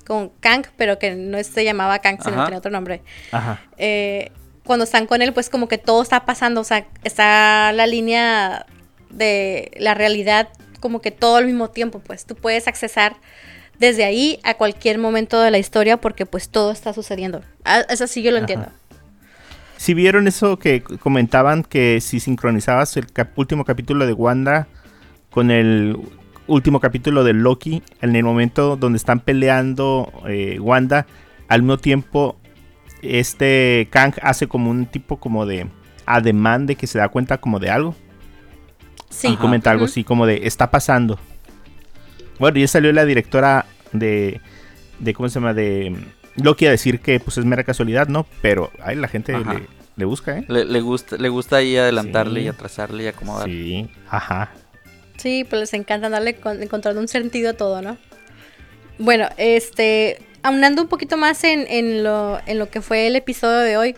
Con 0.05 0.29
Kang, 0.39 0.65
pero 0.77 0.99
que 0.99 1.15
no 1.15 1.41
se 1.43 1.63
llamaba 1.63 1.99
Kang, 1.99 2.17
sino 2.21 2.35
Ajá. 2.35 2.45
tenía 2.45 2.59
otro 2.59 2.71
nombre 2.71 3.01
Ajá. 3.31 3.61
eh, 3.77 4.31
cuando 4.63 4.83
están 4.83 5.05
con 5.07 5.21
él, 5.21 5.33
pues 5.33 5.49
como 5.49 5.67
que 5.69 5.77
todo 5.77 6.01
está 6.01 6.25
pasando, 6.25 6.59
o 6.61 6.63
sea, 6.65 6.85
está 7.05 7.71
la 7.71 7.87
línea 7.87 8.65
de 9.09 9.71
la 9.79 9.93
realidad 9.93 10.49
como 10.79 11.01
que 11.01 11.11
todo 11.11 11.37
al 11.37 11.45
mismo 11.45 11.69
tiempo, 11.69 11.99
pues 11.99 12.25
tú 12.25 12.35
puedes 12.35 12.67
accesar 12.67 13.15
desde 13.79 14.03
ahí 14.05 14.39
a 14.43 14.55
cualquier 14.55 14.97
momento 14.97 15.39
de 15.41 15.51
la 15.51 15.57
historia 15.57 15.97
porque 15.97 16.25
pues 16.25 16.49
todo 16.49 16.71
está 16.71 16.93
sucediendo. 16.93 17.41
Ah, 17.65 17.81
Eso 17.89 18.07
sí 18.07 18.21
yo 18.23 18.31
lo 18.31 18.37
Ajá. 18.37 18.43
entiendo. 18.43 18.67
Si 19.77 19.93
vieron 19.93 20.27
eso 20.27 20.57
que 20.57 20.81
comentaban 20.81 21.63
que 21.63 22.01
si 22.01 22.19
sincronizabas 22.19 22.97
el 22.97 23.11
cap- 23.11 23.37
último 23.37 23.63
capítulo 23.65 24.07
de 24.07 24.13
Wanda 24.13 24.67
con 25.29 25.51
el 25.51 25.95
último 26.47 26.79
capítulo 26.79 27.23
de 27.23 27.33
Loki, 27.33 27.83
en 28.01 28.15
el 28.15 28.23
momento 28.23 28.75
donde 28.75 28.97
están 28.97 29.19
peleando 29.19 30.11
eh, 30.27 30.59
Wanda, 30.59 31.05
al 31.47 31.61
mismo 31.61 31.77
tiempo 31.77 32.37
este 33.03 33.87
Kang 33.91 34.13
hace 34.21 34.47
como 34.47 34.71
un 34.71 34.85
tipo 34.87 35.17
como 35.17 35.45
de 35.45 35.67
ademán 36.05 36.65
de 36.65 36.75
que 36.75 36.87
se 36.87 36.97
da 36.97 37.09
cuenta 37.09 37.37
como 37.37 37.59
de 37.59 37.69
algo. 37.69 37.95
Sí. 39.09 39.27
Y 39.29 39.37
comenta 39.37 39.71
algo 39.71 39.85
así 39.85 40.03
como 40.03 40.25
de 40.25 40.41
está 40.47 40.69
pasando. 40.71 41.19
Bueno, 42.39 42.59
ya 42.59 42.67
salió 42.67 42.91
la 42.91 43.05
directora 43.05 43.65
de, 43.93 44.41
de 44.99 45.13
¿cómo 45.13 45.29
se 45.29 45.35
llama? 45.35 45.53
De 45.53 45.89
mm, 45.91 46.43
Loki 46.43 46.65
a 46.67 46.71
decir 46.71 46.99
que 46.99 47.19
pues 47.19 47.37
es 47.37 47.45
mera 47.45 47.63
casualidad, 47.63 48.07
¿no? 48.07 48.25
Pero 48.41 48.71
ay, 48.83 48.95
la 48.95 49.07
gente 49.07 49.33
le, 49.33 49.67
le 49.95 50.05
busca, 50.05 50.37
¿eh? 50.37 50.45
Le, 50.47 50.65
le 50.65 50.81
gusta, 50.81 51.17
le 51.17 51.29
gusta 51.29 51.55
ahí 51.57 51.77
adelantarle 51.77 52.41
Sí. 52.41 52.45
y 52.45 52.49
atrasarle 52.49 53.03
y 53.03 53.07
acomodar. 53.07 53.47
Sí, 53.47 53.89
ajá. 54.09 54.51
Sí, 55.17 55.45
pues 55.49 55.59
les 55.61 55.73
encanta 55.73 56.09
darle 56.09 56.35
con- 56.35 56.61
encontrando 56.61 57.01
un 57.01 57.07
sentido 57.07 57.49
a 57.49 57.53
todo, 57.53 57.81
¿no? 57.81 57.97
Bueno, 58.99 59.27
este, 59.37 60.19
aunando 60.43 60.83
un 60.83 60.87
poquito 60.89 61.17
más 61.17 61.43
en, 61.43 61.65
en 61.69 62.03
lo, 62.03 62.39
en 62.45 62.59
lo 62.59 62.69
que 62.69 62.81
fue 62.81 63.07
el 63.07 63.15
episodio 63.15 63.59
de 63.59 63.77
hoy, 63.77 63.95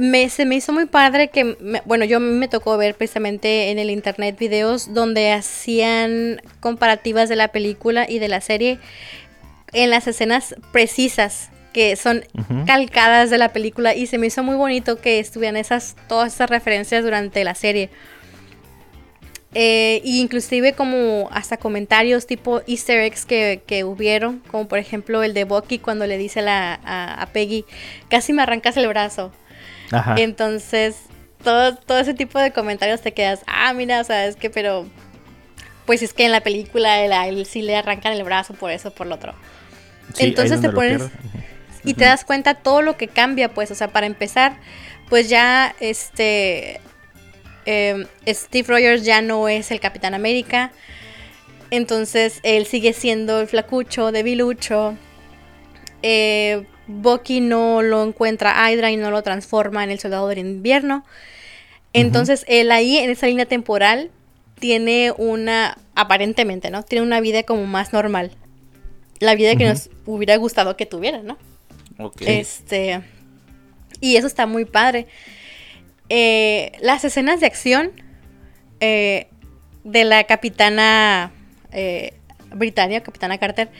me, 0.00 0.28
se 0.28 0.44
me 0.44 0.56
hizo 0.56 0.72
muy 0.72 0.86
padre 0.86 1.28
que, 1.28 1.44
me- 1.60 1.82
bueno, 1.84 2.04
yo 2.04 2.16
a 2.16 2.20
mí 2.20 2.32
me 2.32 2.48
tocó 2.48 2.76
ver 2.76 2.94
precisamente 2.94 3.70
en 3.70 3.78
el 3.78 3.90
internet 3.90 4.36
videos 4.38 4.92
donde 4.94 5.32
hacían 5.32 6.40
comparativas 6.60 7.28
de 7.28 7.36
la 7.36 7.48
película 7.48 8.06
y 8.08 8.18
de 8.18 8.28
la 8.28 8.40
serie 8.40 8.78
en 9.72 9.90
las 9.90 10.06
escenas 10.06 10.54
precisas 10.72 11.50
que 11.72 11.96
son 11.96 12.24
calcadas 12.66 13.30
de 13.30 13.38
la 13.38 13.52
película 13.52 13.94
y 13.96 14.06
se 14.06 14.16
me 14.18 14.28
hizo 14.28 14.42
muy 14.44 14.54
bonito 14.54 15.00
que 15.00 15.18
estuvieran 15.18 15.56
esas 15.56 15.96
todas 16.08 16.32
esas 16.34 16.48
referencias 16.48 17.02
durante 17.02 17.42
la 17.42 17.56
serie. 17.56 17.90
Eh, 19.56 20.00
y 20.04 20.20
inclusive 20.20 20.72
como 20.72 21.28
hasta 21.30 21.56
comentarios 21.56 22.26
tipo 22.26 22.60
easter 22.66 22.98
eggs 23.00 23.24
que, 23.24 23.62
que 23.66 23.84
hubieron, 23.84 24.40
como 24.50 24.66
por 24.66 24.80
ejemplo 24.80 25.22
el 25.22 25.32
de 25.32 25.44
Bucky 25.44 25.78
cuando 25.78 26.06
le 26.08 26.18
dice 26.18 26.42
la- 26.42 26.80
a, 26.84 27.22
a 27.22 27.26
Peggy, 27.26 27.64
casi 28.08 28.32
me 28.32 28.42
arrancas 28.42 28.76
el 28.76 28.88
brazo. 28.88 29.32
Ajá. 29.90 30.14
Entonces, 30.18 30.96
todo, 31.42 31.76
todo 31.76 31.98
ese 31.98 32.14
tipo 32.14 32.38
de 32.38 32.52
comentarios 32.52 33.00
te 33.00 33.12
quedas, 33.12 33.40
ah, 33.46 33.72
mira, 33.74 34.00
o 34.00 34.04
sea, 34.04 34.26
es 34.26 34.36
que, 34.36 34.50
pero, 34.50 34.86
pues 35.86 36.02
es 36.02 36.12
que 36.12 36.24
en 36.24 36.32
la 36.32 36.40
película 36.40 37.00
él, 37.02 37.12
él 37.12 37.46
sí 37.46 37.62
le 37.62 37.76
arrancan 37.76 38.12
el 38.12 38.24
brazo 38.24 38.54
por 38.54 38.70
eso, 38.70 38.90
por 38.90 39.06
lo 39.06 39.16
otro. 39.16 39.34
Sí, 40.14 40.24
entonces 40.24 40.60
te 40.60 40.70
pones-. 40.70 41.10
Y 41.84 41.94
te 41.94 42.04
das 42.04 42.24
cuenta 42.24 42.54
todo 42.54 42.80
lo 42.80 42.96
que 42.96 43.08
cambia, 43.08 43.52
pues, 43.52 43.70
o 43.70 43.74
sea, 43.74 43.88
para 43.88 44.06
empezar, 44.06 44.56
pues 45.10 45.28
ya, 45.28 45.74
este, 45.80 46.80
eh, 47.66 48.06
Steve 48.26 48.66
Rogers 48.66 49.04
ya 49.04 49.20
no 49.20 49.48
es 49.48 49.70
el 49.70 49.80
Capitán 49.80 50.14
América, 50.14 50.72
entonces 51.70 52.40
él 52.42 52.64
sigue 52.66 52.94
siendo 52.94 53.40
el 53.40 53.48
flacucho, 53.48 54.12
debilucho. 54.12 54.96
Eh, 56.02 56.66
Bucky 56.86 57.40
no 57.40 57.82
lo 57.82 58.02
encuentra 58.02 58.64
a 58.64 58.70
Hydra 58.70 58.90
y 58.90 58.96
no 58.96 59.10
lo 59.10 59.22
transforma 59.22 59.84
en 59.84 59.90
el 59.90 59.98
soldado 59.98 60.28
del 60.28 60.38
invierno. 60.38 61.04
Entonces 61.92 62.44
él 62.48 62.72
ahí, 62.72 62.98
en 62.98 63.10
esa 63.10 63.26
línea 63.26 63.46
temporal, 63.46 64.10
tiene 64.58 65.12
una, 65.16 65.78
aparentemente, 65.94 66.70
¿no? 66.70 66.82
Tiene 66.82 67.04
una 67.04 67.20
vida 67.20 67.44
como 67.44 67.66
más 67.66 67.92
normal. 67.92 68.32
La 69.20 69.34
vida 69.34 69.54
que 69.56 69.64
nos 69.64 69.90
hubiera 70.04 70.36
gustado 70.36 70.76
que 70.76 70.86
tuviera, 70.86 71.22
¿no? 71.22 71.38
Ok. 71.98 72.22
Este. 72.22 73.00
Y 74.00 74.16
eso 74.16 74.26
está 74.26 74.46
muy 74.46 74.64
padre. 74.64 75.06
Eh, 76.08 76.72
las 76.80 77.04
escenas 77.04 77.40
de 77.40 77.46
acción 77.46 77.92
eh, 78.80 79.28
de 79.84 80.04
la 80.04 80.24
capitana 80.24 81.32
eh, 81.72 82.14
Britannia, 82.54 83.02
capitana 83.02 83.38
Carter, 83.38 83.70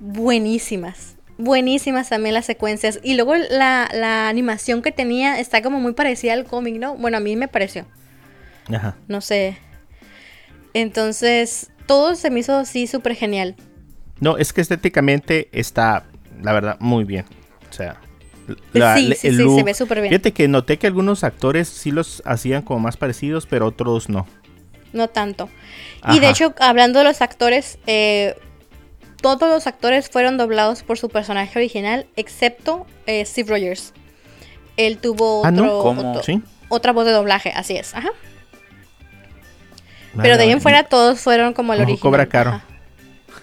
buenísimas. 0.00 1.17
Buenísimas 1.38 2.08
también 2.08 2.34
las 2.34 2.46
secuencias. 2.46 2.98
Y 3.02 3.14
luego 3.14 3.34
la, 3.36 3.88
la 3.92 4.28
animación 4.28 4.82
que 4.82 4.92
tenía 4.92 5.38
está 5.40 5.62
como 5.62 5.80
muy 5.80 5.92
parecida 5.92 6.32
al 6.34 6.44
cómic, 6.44 6.76
¿no? 6.76 6.96
Bueno, 6.96 7.16
a 7.16 7.20
mí 7.20 7.36
me 7.36 7.48
pareció. 7.48 7.86
Ajá. 8.72 8.96
No 9.06 9.20
sé. 9.20 9.56
Entonces, 10.74 11.70
todo 11.86 12.14
se 12.14 12.30
me 12.30 12.40
hizo 12.40 12.56
así 12.56 12.86
súper 12.86 13.14
genial. 13.14 13.56
No, 14.20 14.36
es 14.36 14.52
que 14.52 14.60
estéticamente 14.60 15.48
está, 15.52 16.04
la 16.42 16.52
verdad, 16.52 16.76
muy 16.80 17.04
bien. 17.04 17.24
O 17.70 17.72
sea, 17.72 18.00
la- 18.72 18.96
sí, 18.96 19.12
sí, 19.14 19.30
sí, 19.30 19.48
se 19.56 19.62
ve 19.62 19.74
súper 19.74 20.00
bien. 20.00 20.10
Fíjate 20.10 20.32
que 20.32 20.48
noté 20.48 20.78
que 20.78 20.86
algunos 20.86 21.22
actores 21.24 21.68
sí 21.68 21.90
los 21.90 22.22
hacían 22.24 22.62
como 22.62 22.80
más 22.80 22.96
parecidos, 22.96 23.46
pero 23.46 23.66
otros 23.66 24.08
no. 24.08 24.26
No 24.92 25.08
tanto. 25.08 25.50
Y 26.10 26.18
de 26.18 26.30
hecho, 26.30 26.54
hablando 26.58 26.98
de 27.00 27.04
los 27.04 27.20
actores, 27.20 27.78
eh, 27.86 28.34
todos 29.20 29.48
los 29.50 29.66
actores 29.66 30.08
fueron 30.10 30.36
doblados 30.36 30.82
por 30.82 30.98
su 30.98 31.08
personaje 31.08 31.58
original, 31.58 32.06
excepto 32.16 32.86
eh, 33.06 33.24
Steve 33.24 33.50
Rogers. 33.50 33.92
Él 34.76 34.98
tuvo 34.98 35.44
Ah, 35.44 35.50
¿no? 35.50 35.78
otro- 35.78 36.22
otra 36.68 36.92
voz 36.92 37.04
de 37.06 37.12
doblaje, 37.12 37.50
así 37.54 37.76
es. 37.76 37.94
Ajá. 37.94 38.10
Pero 40.20 40.36
de 40.36 40.44
ahí 40.44 40.50
en 40.50 40.60
fuera 40.60 40.84
todos 40.84 41.20
fueron 41.20 41.52
como 41.52 41.72
el 41.74 41.80
original. 41.80 42.00
cobra 42.00 42.26
caro. 42.26 42.60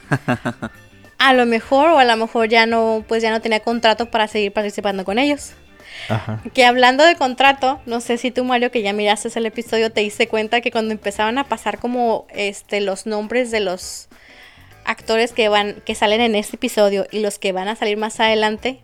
Ajá. 0.09 0.71
A 1.17 1.33
lo 1.33 1.45
mejor 1.45 1.89
o 1.91 1.99
a 1.99 2.05
lo 2.05 2.17
mejor 2.17 2.49
ya 2.49 2.65
no, 2.65 3.03
pues 3.07 3.23
ya 3.23 3.31
no 3.31 3.39
tenía 3.41 3.61
contrato 3.61 4.11
para 4.11 4.27
seguir 4.27 4.51
participando 4.51 5.05
con 5.05 5.17
ellos. 5.17 5.53
Ajá. 6.09 6.41
Que 6.53 6.65
hablando 6.65 7.03
de 7.05 7.15
contrato, 7.15 7.79
no 7.85 8.01
sé 8.01 8.17
si 8.17 8.29
tú 8.31 8.43
Mario 8.43 8.69
que 8.71 8.81
ya 8.81 8.91
miraste 8.93 9.29
el 9.39 9.45
episodio 9.45 9.91
te 9.91 10.01
diste 10.01 10.27
cuenta 10.27 10.59
que 10.61 10.71
cuando 10.71 10.91
empezaban 10.91 11.37
a 11.37 11.45
pasar 11.45 11.79
como 11.79 12.27
este 12.33 12.81
los 12.81 13.05
nombres 13.05 13.49
de 13.51 13.61
los 13.61 14.09
actores 14.85 15.33
que 15.33 15.49
van 15.49 15.75
que 15.85 15.95
salen 15.95 16.21
en 16.21 16.35
este 16.35 16.55
episodio 16.57 17.05
y 17.11 17.19
los 17.19 17.39
que 17.39 17.51
van 17.51 17.67
a 17.67 17.75
salir 17.75 17.97
más 17.97 18.19
adelante 18.19 18.79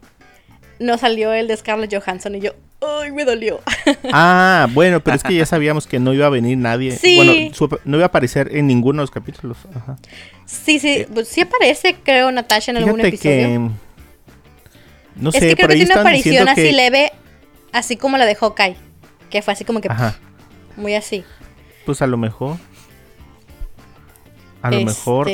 no 0.79 0.97
salió 0.97 1.31
el 1.33 1.47
de 1.47 1.55
Scarlett 1.57 1.93
Johansson 1.93 2.35
y 2.35 2.39
yo 2.41 2.51
ay 2.81 3.11
me 3.11 3.23
dolió 3.23 3.59
Ah, 4.11 4.67
bueno, 4.71 4.99
pero 5.01 5.15
es 5.15 5.23
que 5.23 5.35
ya 5.35 5.45
sabíamos 5.45 5.85
que 5.85 5.99
no 5.99 6.13
iba 6.13 6.25
a 6.25 6.29
venir 6.29 6.57
nadie. 6.57 6.91
Sí. 6.97 7.15
Bueno, 7.17 7.33
su- 7.53 7.79
no 7.85 7.97
iba 7.97 8.05
a 8.05 8.07
aparecer 8.07 8.55
en 8.55 8.65
ninguno 8.67 9.01
de 9.01 9.03
los 9.03 9.11
capítulos. 9.11 9.57
Ajá. 9.75 9.97
sí 10.45 10.79
sí 10.79 11.05
pues, 11.13 11.27
sí 11.27 11.41
aparece 11.41 11.95
creo 12.03 12.31
Natasha 12.31 12.71
en 12.71 12.77
algún 12.77 12.99
episodio 13.01 13.21
que. 13.47 13.69
No 15.17 15.29
es 15.29 15.35
sé, 15.35 15.49
que 15.49 15.55
creo 15.55 15.67
que 15.67 15.75
tiene 15.75 15.91
una 15.91 16.01
aparición 16.01 16.47
así 16.49 16.61
que. 16.61 16.71
leve 16.71 17.11
así 17.71 17.95
como 17.97 18.17
la 18.17 18.25
de 18.25 18.33
Hawkeye 18.35 18.75
que 19.29 19.41
fue 19.43 19.53
así 19.53 19.63
como 19.65 19.79
que 19.81 19.87
Ajá. 19.89 20.17
muy 20.77 20.95
así 20.95 21.23
Pues 21.85 22.01
a 22.01 22.07
lo 22.07 22.17
mejor. 22.17 22.57
A 24.63 24.69
lo 24.71 24.81
mejor. 24.81 25.27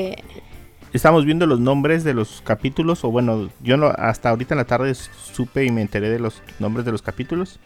Estamos 0.97 1.25
viendo 1.25 1.45
los 1.45 1.59
nombres 1.59 2.03
de 2.03 2.13
los 2.13 2.41
capítulos. 2.43 3.03
O 3.05 3.11
bueno, 3.11 3.49
yo 3.61 3.77
no, 3.77 3.87
hasta 3.87 4.29
ahorita 4.29 4.53
en 4.55 4.57
la 4.57 4.65
tarde 4.65 4.93
supe 4.95 5.63
y 5.63 5.71
me 5.71 5.81
enteré 5.81 6.09
de 6.09 6.19
los 6.19 6.41
nombres 6.59 6.85
de 6.85 6.91
los 6.91 7.01
capítulos. 7.01 7.59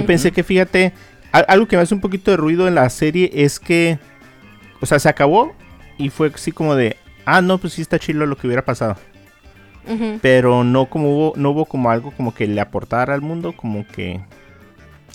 Y 0.00 0.02
pensé 0.02 0.32
que, 0.32 0.42
fíjate, 0.42 0.92
al- 1.30 1.44
algo 1.48 1.68
que 1.68 1.76
me 1.76 1.82
hace 1.82 1.94
un 1.94 2.00
poquito 2.00 2.30
de 2.30 2.36
ruido 2.38 2.66
en 2.66 2.74
la 2.74 2.88
serie 2.90 3.30
es 3.32 3.60
que, 3.60 3.98
o 4.80 4.86
sea, 4.86 4.98
se 4.98 5.08
acabó 5.08 5.52
y 5.98 6.08
fue 6.10 6.32
así 6.34 6.50
como 6.52 6.74
de, 6.74 6.96
ah, 7.26 7.40
no, 7.42 7.58
pues 7.58 7.74
sí 7.74 7.82
está 7.82 7.98
chido 7.98 8.24
lo 8.26 8.36
que 8.36 8.46
hubiera 8.46 8.64
pasado. 8.64 8.96
Pero 10.20 10.64
no 10.64 10.86
como 10.86 11.10
hubo, 11.14 11.32
no 11.36 11.50
hubo 11.50 11.64
como 11.66 11.90
algo 11.90 12.10
como 12.12 12.34
que 12.34 12.46
le 12.46 12.60
aportara 12.60 13.14
al 13.14 13.20
mundo, 13.22 13.52
como 13.56 13.86
que, 13.86 14.20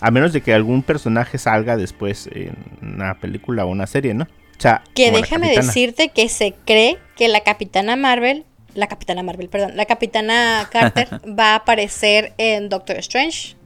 a 0.00 0.10
menos 0.10 0.32
de 0.32 0.40
que 0.40 0.54
algún 0.54 0.82
personaje 0.82 1.36
salga 1.38 1.76
después 1.76 2.28
en 2.32 2.54
una 2.80 3.14
película 3.14 3.64
o 3.64 3.68
una 3.68 3.86
serie, 3.86 4.14
¿no? 4.14 4.26
O 4.58 4.60
sea, 4.60 4.82
Que 4.94 5.10
déjame 5.10 5.50
decirte 5.54 6.08
que 6.10 6.28
se 6.28 6.54
cree 6.64 6.98
que 7.16 7.28
la 7.28 7.40
capitana 7.40 7.96
Marvel, 7.96 8.44
la 8.74 8.86
capitana 8.86 9.22
Marvel, 9.22 9.48
perdón, 9.48 9.76
la 9.76 9.84
capitana 9.86 10.68
Carter 10.72 11.08
va 11.38 11.52
a 11.52 11.56
aparecer 11.56 12.32
en 12.38 12.68
Doctor 12.68 12.96
Strange. 12.98 13.56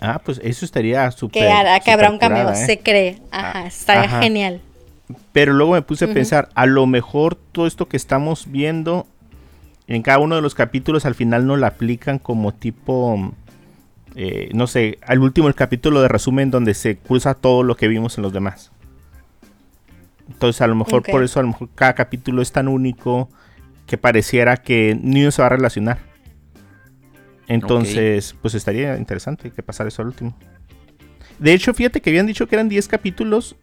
Ah, 0.00 0.20
pues 0.24 0.40
eso 0.42 0.64
estaría 0.64 1.10
súper. 1.12 1.42
Que, 1.42 1.48
hará, 1.50 1.78
que 1.80 1.90
habrá 1.92 2.10
un 2.10 2.18
curada, 2.18 2.52
¿eh? 2.52 2.66
se 2.66 2.78
cree. 2.80 3.18
Ajá, 3.30 3.52
Ah, 3.60 3.66
estaría 3.66 4.02
ajá. 4.04 4.22
genial. 4.22 4.60
Pero 5.32 5.52
luego 5.52 5.72
me 5.72 5.82
puse 5.82 6.06
a 6.06 6.12
pensar, 6.12 6.48
a 6.54 6.66
lo 6.66 6.86
mejor 6.86 7.34
todo 7.36 7.66
esto 7.66 7.86
que 7.86 7.96
estamos 7.96 8.50
viendo 8.50 9.06
en 9.86 10.02
cada 10.02 10.18
uno 10.18 10.36
de 10.36 10.42
los 10.42 10.54
capítulos 10.54 11.04
al 11.06 11.14
final 11.14 11.46
no 11.46 11.56
lo 11.56 11.66
aplican 11.66 12.18
como 12.18 12.52
tipo, 12.52 13.32
eh, 14.16 14.48
no 14.54 14.66
sé, 14.66 14.98
al 15.06 15.18
último 15.20 15.48
el 15.48 15.54
capítulo 15.54 16.00
de 16.00 16.08
resumen 16.08 16.50
donde 16.50 16.72
se 16.74 16.96
cruza 16.96 17.34
todo 17.34 17.62
lo 17.62 17.76
que 17.76 17.88
vimos 17.88 18.16
en 18.16 18.22
los 18.22 18.32
demás. 18.32 18.70
Entonces 20.28 20.60
a 20.62 20.66
lo 20.66 20.74
mejor 20.74 21.02
por 21.02 21.22
eso 21.24 21.40
a 21.40 21.42
lo 21.42 21.48
mejor 21.48 21.68
cada 21.74 21.94
capítulo 21.94 22.42
es 22.42 22.52
tan 22.52 22.68
único 22.68 23.28
que 23.86 23.98
pareciera 23.98 24.56
que 24.56 24.98
ni 25.02 25.22
uno 25.22 25.30
se 25.30 25.42
va 25.42 25.46
a 25.46 25.50
relacionar. 25.50 25.98
Entonces, 27.48 28.34
pues 28.40 28.54
estaría 28.54 28.96
interesante 28.96 29.50
que 29.50 29.62
pasara 29.62 29.88
eso 29.88 30.02
al 30.02 30.08
último. 30.08 30.36
De 31.38 31.52
hecho, 31.52 31.74
fíjate 31.74 32.00
que 32.00 32.10
habían 32.10 32.26
dicho 32.26 32.46
que 32.46 32.54
eran 32.54 32.68
10 32.68 32.88
capítulos 32.88 33.56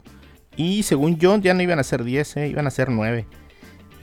y 0.56 0.82
según 0.82 1.16
yo 1.16 1.36
ya 1.38 1.54
no 1.54 1.62
iban 1.62 1.78
a 1.78 1.82
ser 1.82 2.04
10, 2.04 2.36
eh, 2.36 2.48
iban 2.48 2.66
a 2.66 2.70
ser 2.70 2.90
9. 2.90 3.26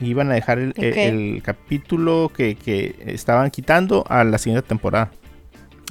Iban 0.00 0.30
a 0.30 0.34
dejar 0.34 0.58
el, 0.58 0.72
el- 0.76 0.90
Ok. 0.92 0.96
el 0.98 1.42
capítulo 1.42 2.30
que, 2.34 2.56
que 2.56 2.96
estaban 3.06 3.50
quitando 3.50 4.04
a 4.08 4.24
la 4.24 4.38
siguiente 4.38 4.66
temporada. 4.66 5.10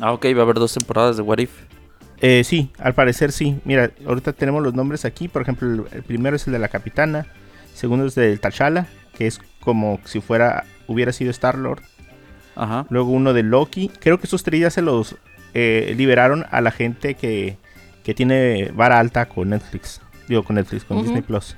Ah, 0.01 0.11
ok, 0.13 0.25
va 0.35 0.39
a 0.39 0.43
haber 0.43 0.55
dos 0.55 0.73
temporadas 0.73 1.17
de 1.17 1.23
What 1.23 1.39
If. 1.39 1.51
Eh, 2.21 2.43
sí, 2.43 2.71
al 2.79 2.93
parecer 2.93 3.31
sí. 3.31 3.59
Mira, 3.63 3.91
ahorita 4.05 4.33
tenemos 4.33 4.63
los 4.63 4.73
nombres 4.73 5.05
aquí. 5.05 5.27
Por 5.27 5.41
ejemplo, 5.41 5.87
el, 5.91 6.03
primero 6.03 6.35
es 6.35 6.47
el 6.47 6.53
de 6.53 6.59
la 6.59 6.67
capitana. 6.67 7.27
El 7.71 7.77
segundo 7.77 8.05
es 8.05 8.15
del 8.15 8.39
T'Challa, 8.39 8.87
que 9.13 9.27
es 9.27 9.39
como 9.59 9.99
si 10.05 10.21
fuera 10.21 10.65
hubiera 10.87 11.11
sido 11.11 11.31
Star 11.31 11.57
Lord. 11.57 11.81
Ajá. 12.55 12.87
Luego 12.89 13.11
uno 13.11 13.33
de 13.33 13.43
Loki. 13.43 13.89
Creo 13.99 14.19
que 14.19 14.25
esos 14.25 14.43
tres 14.43 14.61
ya 14.61 14.69
se 14.69 14.81
los 14.81 15.15
eh, 15.53 15.93
liberaron 15.95 16.45
a 16.49 16.61
la 16.61 16.71
gente 16.71 17.15
que, 17.15 17.57
que 18.03 18.13
tiene 18.13 18.71
vara 18.73 18.99
alta 18.99 19.27
con 19.27 19.49
Netflix. 19.49 20.01
Digo, 20.27 20.43
con 20.43 20.55
Netflix, 20.55 20.83
con. 20.83 21.01
Disney 21.01 21.21
Plus. 21.21 21.55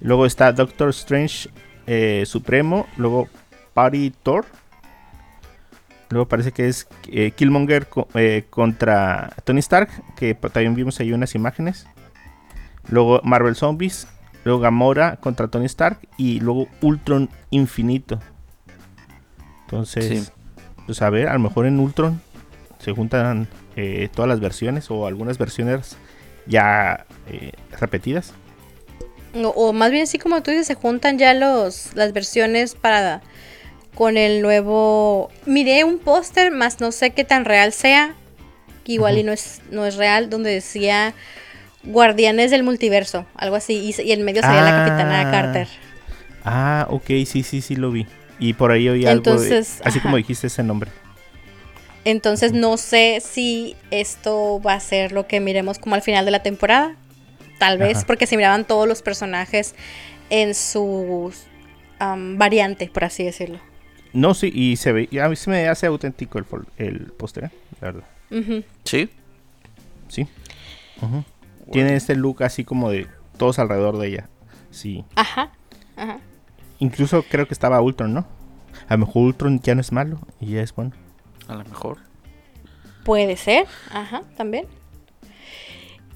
Luego 0.00 0.26
está 0.26 0.52
Doctor 0.52 0.90
Strange 0.90 1.48
eh, 1.86 2.24
Supremo. 2.26 2.86
Luego 2.96 3.28
Party 3.74 4.12
Thor. 4.22 4.46
Luego 6.10 6.28
parece 6.28 6.52
que 6.52 6.68
es 6.68 6.86
eh, 7.10 7.30
Killmonger 7.32 7.88
co- 7.88 8.08
eh, 8.14 8.44
contra 8.50 9.32
Tony 9.44 9.60
Stark. 9.60 9.88
Que 10.16 10.34
también 10.34 10.74
vimos 10.74 11.00
ahí 11.00 11.12
unas 11.12 11.34
imágenes. 11.34 11.86
Luego 12.88 13.20
Marvel 13.24 13.56
Zombies. 13.56 14.06
Luego 14.44 14.60
Gamora 14.60 15.16
contra 15.16 15.48
Tony 15.48 15.66
Stark. 15.66 15.98
Y 16.16 16.40
luego 16.40 16.68
Ultron 16.82 17.30
Infinito. 17.50 18.20
Entonces, 19.62 20.26
Sí. 20.26 20.32
pues 20.86 21.02
a 21.02 21.10
ver, 21.10 21.28
a 21.28 21.32
lo 21.34 21.38
mejor 21.40 21.66
en 21.66 21.80
Ultron 21.80 22.20
se 22.78 22.92
juntan 22.92 23.48
eh, 23.76 24.08
todas 24.14 24.28
las 24.28 24.40
versiones 24.40 24.90
o 24.90 25.06
algunas 25.06 25.38
versiones 25.38 25.96
ya 26.46 27.06
eh, 27.28 27.52
repetidas. 27.80 28.34
O, 29.34 29.48
o 29.48 29.72
más 29.72 29.90
bien 29.90 30.04
así 30.04 30.18
como 30.18 30.42
tú 30.42 30.50
dices, 30.50 30.66
se 30.66 30.74
juntan 30.74 31.18
ya 31.18 31.34
los 31.34 31.94
las 31.94 32.12
versiones 32.12 32.74
para 32.74 33.22
con 33.94 34.16
el 34.16 34.42
nuevo. 34.42 35.30
Miré 35.46 35.84
un 35.84 35.98
póster, 35.98 36.50
más 36.50 36.80
no 36.80 36.92
sé 36.92 37.10
qué 37.10 37.24
tan 37.24 37.44
real 37.44 37.72
sea. 37.72 38.14
que 38.84 38.92
Igual 38.92 39.18
y 39.18 39.22
no 39.22 39.32
es, 39.32 39.60
no 39.70 39.86
es 39.86 39.96
real, 39.96 40.28
donde 40.30 40.50
decía 40.50 41.14
Guardianes 41.84 42.50
del 42.50 42.62
Multiverso, 42.64 43.26
algo 43.36 43.56
así. 43.56 43.74
Y, 43.96 44.02
y 44.02 44.12
en 44.12 44.22
medio 44.24 44.42
salía 44.42 44.62
la 44.62 44.84
Ah. 44.84 44.86
Capitana 44.88 45.30
Carter. 45.30 45.68
Ah, 46.44 46.86
ok, 46.90 47.06
sí, 47.26 47.42
sí, 47.42 47.60
sí 47.62 47.76
lo 47.76 47.90
vi. 47.90 48.06
Y 48.38 48.52
por 48.54 48.72
ahí 48.72 48.88
oí 48.88 49.06
algo 49.06 49.36
de- 49.36 49.64
así 49.84 50.00
como 50.00 50.16
dijiste 50.16 50.48
ese 50.48 50.62
nombre. 50.62 50.90
Entonces 52.04 52.52
no 52.52 52.76
sé 52.76 53.22
si 53.24 53.76
esto 53.90 54.60
va 54.60 54.74
a 54.74 54.80
ser 54.80 55.12
lo 55.12 55.26
que 55.26 55.40
miremos 55.40 55.78
como 55.78 55.94
al 55.94 56.02
final 56.02 56.24
de 56.26 56.30
la 56.32 56.42
temporada. 56.42 56.96
Tal 57.58 57.78
vez, 57.78 57.98
Ajá. 57.98 58.06
porque 58.06 58.26
se 58.26 58.36
miraban 58.36 58.64
todos 58.66 58.86
los 58.86 59.00
personajes 59.00 59.74
en 60.28 60.54
su 60.54 61.32
am, 61.98 62.36
variante, 62.36 62.88
por 62.92 63.04
así 63.04 63.24
decirlo. 63.24 63.58
No, 64.14 64.32
sí, 64.32 64.50
y 64.54 64.76
se 64.76 64.92
ve, 64.92 65.08
y 65.10 65.18
a 65.18 65.28
mí 65.28 65.36
se 65.36 65.50
me 65.50 65.68
hace 65.68 65.86
auténtico 65.86 66.38
el, 66.38 66.46
fol- 66.46 66.66
el 66.78 67.12
póster, 67.12 67.44
¿eh? 67.44 67.50
la 67.80 67.92
verdad. 67.92 68.04
Sí. 68.84 69.10
Sí. 70.08 70.26
Ujú. 71.02 71.24
Tiene 71.72 71.94
este 71.96 72.14
look 72.14 72.42
así 72.42 72.64
como 72.64 72.90
de 72.90 73.06
todos 73.36 73.58
alrededor 73.58 73.98
de 73.98 74.08
ella. 74.08 74.28
Sí. 74.70 75.04
Ajá, 75.16 75.50
ajá. 75.96 76.18
Incluso 76.78 77.22
creo 77.28 77.46
que 77.46 77.54
estaba 77.54 77.80
Ultron, 77.80 78.14
¿no? 78.14 78.26
A 78.88 78.94
lo 78.94 79.06
mejor 79.06 79.22
Ultron 79.24 79.60
ya 79.60 79.74
no 79.74 79.80
es 79.80 79.92
malo 79.92 80.18
y 80.40 80.52
ya 80.52 80.62
es 80.62 80.74
bueno. 80.74 80.92
A 81.48 81.54
lo 81.54 81.64
mejor. 81.64 81.98
Puede 83.04 83.36
ser, 83.36 83.66
ajá, 83.90 84.22
también. 84.36 84.66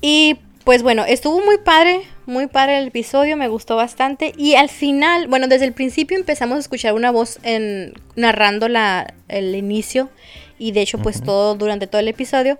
Y 0.00 0.38
pues 0.64 0.82
bueno, 0.82 1.04
estuvo 1.04 1.44
muy 1.44 1.58
padre, 1.58 2.02
muy 2.28 2.46
padre 2.46 2.78
el 2.78 2.88
episodio, 2.88 3.36
me 3.36 3.48
gustó 3.48 3.76
bastante. 3.76 4.32
Y 4.36 4.54
al 4.54 4.68
final, 4.68 5.26
bueno, 5.28 5.48
desde 5.48 5.64
el 5.64 5.72
principio 5.72 6.16
empezamos 6.16 6.56
a 6.56 6.60
escuchar 6.60 6.92
una 6.94 7.10
voz 7.10 7.38
en, 7.42 7.94
narrando 8.16 8.68
la, 8.68 9.14
el 9.28 9.54
inicio. 9.54 10.10
Y 10.58 10.72
de 10.72 10.82
hecho, 10.82 10.98
pues 10.98 11.22
todo 11.22 11.54
durante 11.54 11.86
todo 11.86 12.00
el 12.00 12.08
episodio. 12.08 12.58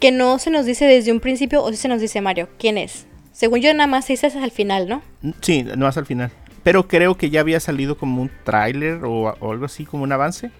Que 0.00 0.10
no 0.12 0.38
se 0.38 0.50
nos 0.50 0.66
dice 0.66 0.86
desde 0.86 1.12
un 1.12 1.20
principio, 1.20 1.62
o 1.62 1.70
sí 1.70 1.76
se 1.76 1.88
nos 1.88 2.00
dice 2.00 2.20
Mario, 2.20 2.48
¿quién 2.58 2.76
es? 2.76 3.06
Según 3.32 3.60
yo, 3.60 3.72
nada 3.72 3.86
más 3.86 4.04
se 4.04 4.14
dice 4.14 4.26
al 4.26 4.50
final, 4.50 4.88
¿no? 4.88 5.02
Sí, 5.40 5.62
no 5.62 5.86
más 5.86 5.96
al 5.96 6.06
final. 6.06 6.30
Pero 6.62 6.88
creo 6.88 7.16
que 7.16 7.30
ya 7.30 7.40
había 7.40 7.60
salido 7.60 7.96
como 7.96 8.22
un 8.22 8.30
tráiler 8.44 9.04
o, 9.04 9.34
o 9.38 9.52
algo 9.52 9.64
así, 9.64 9.84
como 9.84 10.02
un 10.02 10.12
avance. 10.12 10.50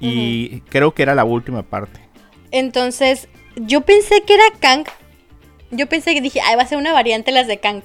Y 0.00 0.60
creo 0.68 0.94
que 0.94 1.02
era 1.02 1.14
la 1.14 1.24
última 1.24 1.62
parte. 1.62 2.00
Entonces, 2.50 3.28
yo 3.56 3.80
pensé 3.80 4.22
que 4.26 4.34
era 4.34 4.44
Kang. 4.60 4.86
Yo 5.70 5.88
pensé 5.88 6.14
que 6.14 6.20
dije, 6.20 6.40
ay, 6.40 6.56
va 6.56 6.62
a 6.62 6.66
ser 6.66 6.78
una 6.78 6.92
variante 6.92 7.32
las 7.32 7.46
de 7.46 7.58
Kang. 7.58 7.82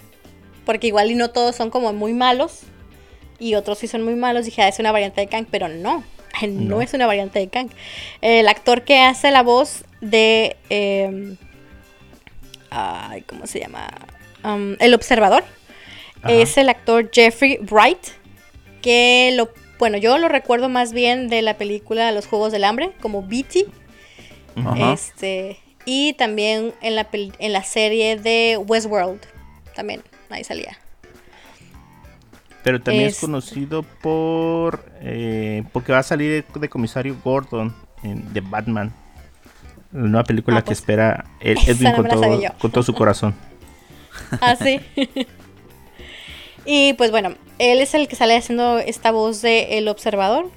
Porque 0.65 0.87
igual 0.87 1.09
y 1.11 1.15
no 1.15 1.31
todos 1.31 1.55
son 1.55 1.69
como 1.69 1.91
muy 1.93 2.13
malos. 2.13 2.61
Y 3.39 3.55
otros 3.55 3.79
sí 3.79 3.87
son 3.87 4.03
muy 4.03 4.15
malos. 4.15 4.45
Dije, 4.45 4.61
ah, 4.61 4.67
es 4.67 4.79
una 4.79 4.91
variante 4.91 5.21
de 5.21 5.27
Kang. 5.27 5.45
Pero 5.49 5.67
no, 5.67 6.03
no, 6.43 6.47
No. 6.47 6.81
es 6.81 6.93
una 6.93 7.07
variante 7.07 7.39
de 7.39 7.47
Kang. 7.49 7.69
El 8.21 8.47
actor 8.47 8.83
que 8.83 8.99
hace 8.99 9.31
la 9.31 9.41
voz 9.43 9.83
de... 10.01 10.57
eh, 10.69 11.35
ay, 12.69 13.21
¿cómo 13.23 13.47
se 13.47 13.59
llama? 13.59 13.89
Um, 14.43 14.75
el 14.79 14.93
observador. 14.93 15.43
Ajá. 16.21 16.33
Es 16.33 16.57
el 16.57 16.69
actor 16.69 17.09
Jeffrey 17.11 17.57
Wright. 17.69 17.99
Que 18.81 19.31
lo... 19.35 19.49
Bueno, 19.79 19.97
yo 19.97 20.17
lo 20.19 20.27
recuerdo 20.27 20.69
más 20.69 20.93
bien 20.93 21.27
de 21.27 21.41
la 21.41 21.57
película 21.57 22.11
Los 22.11 22.27
Juegos 22.27 22.51
del 22.51 22.63
Hambre, 22.63 22.91
como 23.01 23.23
Beatty. 23.23 23.65
Ajá. 24.55 24.93
Este, 24.93 25.57
y 25.85 26.13
también 26.13 26.73
en 26.81 26.95
la, 26.95 27.07
en 27.11 27.53
la 27.53 27.63
serie 27.63 28.15
de 28.17 28.57
Westworld. 28.57 29.21
También, 29.75 30.01
ahí 30.29 30.43
salía. 30.43 30.77
Pero 32.63 32.79
también 32.81 33.07
es, 33.07 33.15
Es- 33.15 33.19
conocido 33.21 33.83
por. 33.83 34.85
eh, 35.01 35.63
porque 35.73 35.91
va 35.91 35.99
a 35.99 36.03
salir 36.03 36.45
de, 36.53 36.59
de 36.59 36.69
comisario 36.69 37.17
Gordon 37.23 37.75
en 38.03 38.31
The 38.33 38.41
Batman. 38.41 38.93
La 39.91 40.01
nueva 40.07 40.23
película 40.23 40.57
Ah, 40.57 40.61
que 40.61 40.67
pues, 40.67 40.79
espera 40.79 41.25
esa 41.39 41.71
Edwin 41.71 41.89
no 41.91 41.95
con, 41.95 42.07
todo, 42.07 42.39
con 42.59 42.71
todo 42.71 42.83
su 42.83 42.93
corazón. 42.93 43.35
Ah, 44.41 44.55
sí. 44.55 44.79
y 46.65 46.93
pues 46.93 47.11
bueno, 47.11 47.33
él 47.59 47.79
es 47.79 47.93
el 47.93 48.07
que 48.07 48.15
sale 48.15 48.35
haciendo 48.35 48.77
esta 48.79 49.11
voz 49.11 49.41
de 49.41 49.77
El 49.77 49.87
Observador. 49.87 50.49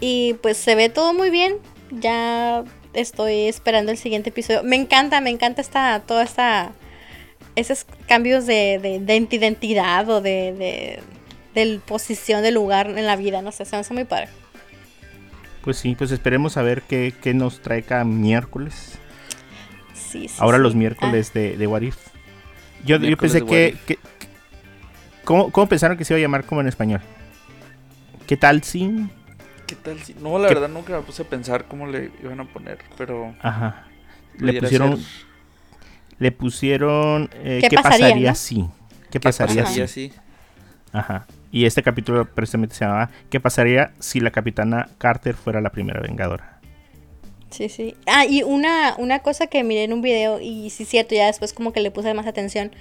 Y 0.00 0.34
pues 0.42 0.56
se 0.58 0.74
ve 0.74 0.88
todo 0.90 1.14
muy 1.14 1.30
bien. 1.30 1.54
Ya 1.90 2.64
estoy 3.00 3.42
esperando 3.48 3.92
el 3.92 3.98
siguiente 3.98 4.30
episodio. 4.30 4.62
Me 4.62 4.76
encanta, 4.76 5.20
me 5.20 5.30
encanta 5.30 5.60
esta, 5.60 6.00
toda 6.00 6.22
esta. 6.24 6.72
Esos 7.54 7.86
cambios 8.06 8.46
de, 8.46 8.78
de- 8.82 9.00
de 9.00 9.36
identidad 9.36 10.08
o 10.10 10.20
de, 10.20 10.52
de, 10.52 11.00
de 11.54 11.78
posición 11.86 12.42
de 12.42 12.50
lugar 12.50 12.90
en 12.90 13.06
la 13.06 13.16
vida. 13.16 13.40
No 13.42 13.50
sé, 13.52 13.64
se 13.64 13.76
me 13.76 13.80
hace 13.80 13.94
muy 13.94 14.04
padre. 14.04 14.28
Pues 15.62 15.78
sí, 15.78 15.94
pues 15.94 16.10
esperemos 16.10 16.56
a 16.58 16.62
ver 16.62 16.82
qué, 16.82 17.14
qué 17.22 17.32
nos 17.34 17.60
trae 17.60 17.82
cada 17.82 18.04
miércoles. 18.04 18.98
Sí, 19.94 20.28
sí, 20.28 20.34
Ahora 20.38 20.58
sí. 20.58 20.62
los 20.64 20.74
miércoles 20.74 21.32
de, 21.32 21.56
de 21.56 21.66
What 21.66 21.80
If. 21.82 21.96
Yo, 22.84 22.98
yo 22.98 23.16
pensé 23.16 23.42
que- 23.44 23.76
¿cómo, 25.24 25.50
cómo 25.50 25.66
pensaron 25.66 25.96
que 25.96 26.04
se 26.04 26.12
iba 26.14 26.18
a 26.18 26.22
llamar 26.22 26.44
como 26.44 26.60
en 26.60 26.68
español? 26.68 27.00
¿Qué 28.26 28.36
tal 28.36 28.62
si? 28.62 28.90
¿Qué 29.66 29.74
tal 29.76 29.98
si.? 30.02 30.14
No, 30.14 30.38
la 30.38 30.48
¿Qué- 30.48 30.54
verdad 30.54 30.68
nunca 30.68 30.96
me 30.96 31.02
puse 31.02 31.22
a 31.22 31.28
pensar 31.28 31.66
cómo 31.66 31.86
le 31.86 32.10
iban 32.22 32.40
a 32.40 32.44
poner, 32.52 32.78
pero. 32.96 33.34
Ajá. 33.40 33.86
Le 34.38 34.52
pusieron. 34.60 34.96
ser- 34.96 35.06
Le 36.18 36.32
pusieron. 36.32 37.30
eh, 37.34 37.58
¿Qué 37.60 37.68
¿Qué, 37.68 37.76
pasaría, 37.76 38.08
pasaría, 38.08 38.30
no? 38.30 38.34
si? 38.34 38.68
¿Qué 39.10 39.20
¿Qué 39.20 39.20
pasaría, 39.20 39.62
pasaría 39.62 39.88
si? 39.88 40.10
si? 40.10 40.12
Ajá. 40.92 41.26
Y 41.52 41.64
este 41.66 41.82
capítulo 41.82 42.26
precisamente 42.26 42.74
se 42.74 42.84
llamaba 42.84 43.10
¿Qué 43.30 43.40
pasaría 43.40 43.92
si 44.00 44.20
la 44.20 44.30
capitana 44.30 44.88
Carter 44.98 45.34
fuera 45.34 45.60
la 45.60 45.70
primera 45.70 46.00
vengadora? 46.00 46.60
Sí, 47.50 47.68
sí. 47.68 47.96
Ah, 48.06 48.26
y 48.26 48.42
una, 48.42 48.94
una 48.98 49.20
cosa 49.20 49.46
que 49.46 49.62
miré 49.64 49.84
en 49.84 49.92
un 49.92 50.02
video, 50.02 50.40
y 50.40 50.70
sí 50.70 50.82
es 50.82 50.88
cierto, 50.88 51.14
ya 51.14 51.26
después 51.26 51.52
como 51.52 51.72
que 51.72 51.80
le 51.80 51.90
puse 51.90 52.12
más 52.12 52.26
atención, 52.26 52.72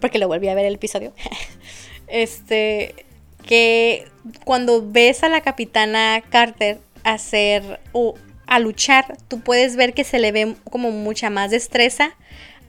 porque 0.00 0.18
lo 0.18 0.28
volví 0.28 0.48
a 0.48 0.54
ver 0.54 0.66
el 0.66 0.74
episodio. 0.74 1.12
este, 2.08 3.06
que 3.46 4.06
cuando 4.44 4.82
ves 4.90 5.22
a 5.22 5.28
la 5.28 5.40
capitana 5.40 6.22
Carter 6.30 6.80
hacer 7.04 7.80
o 7.92 8.14
a 8.46 8.58
luchar, 8.58 9.16
tú 9.28 9.40
puedes 9.40 9.76
ver 9.76 9.94
que 9.94 10.04
se 10.04 10.18
le 10.18 10.32
ve 10.32 10.54
como 10.70 10.90
mucha 10.90 11.30
más 11.30 11.50
destreza 11.50 12.16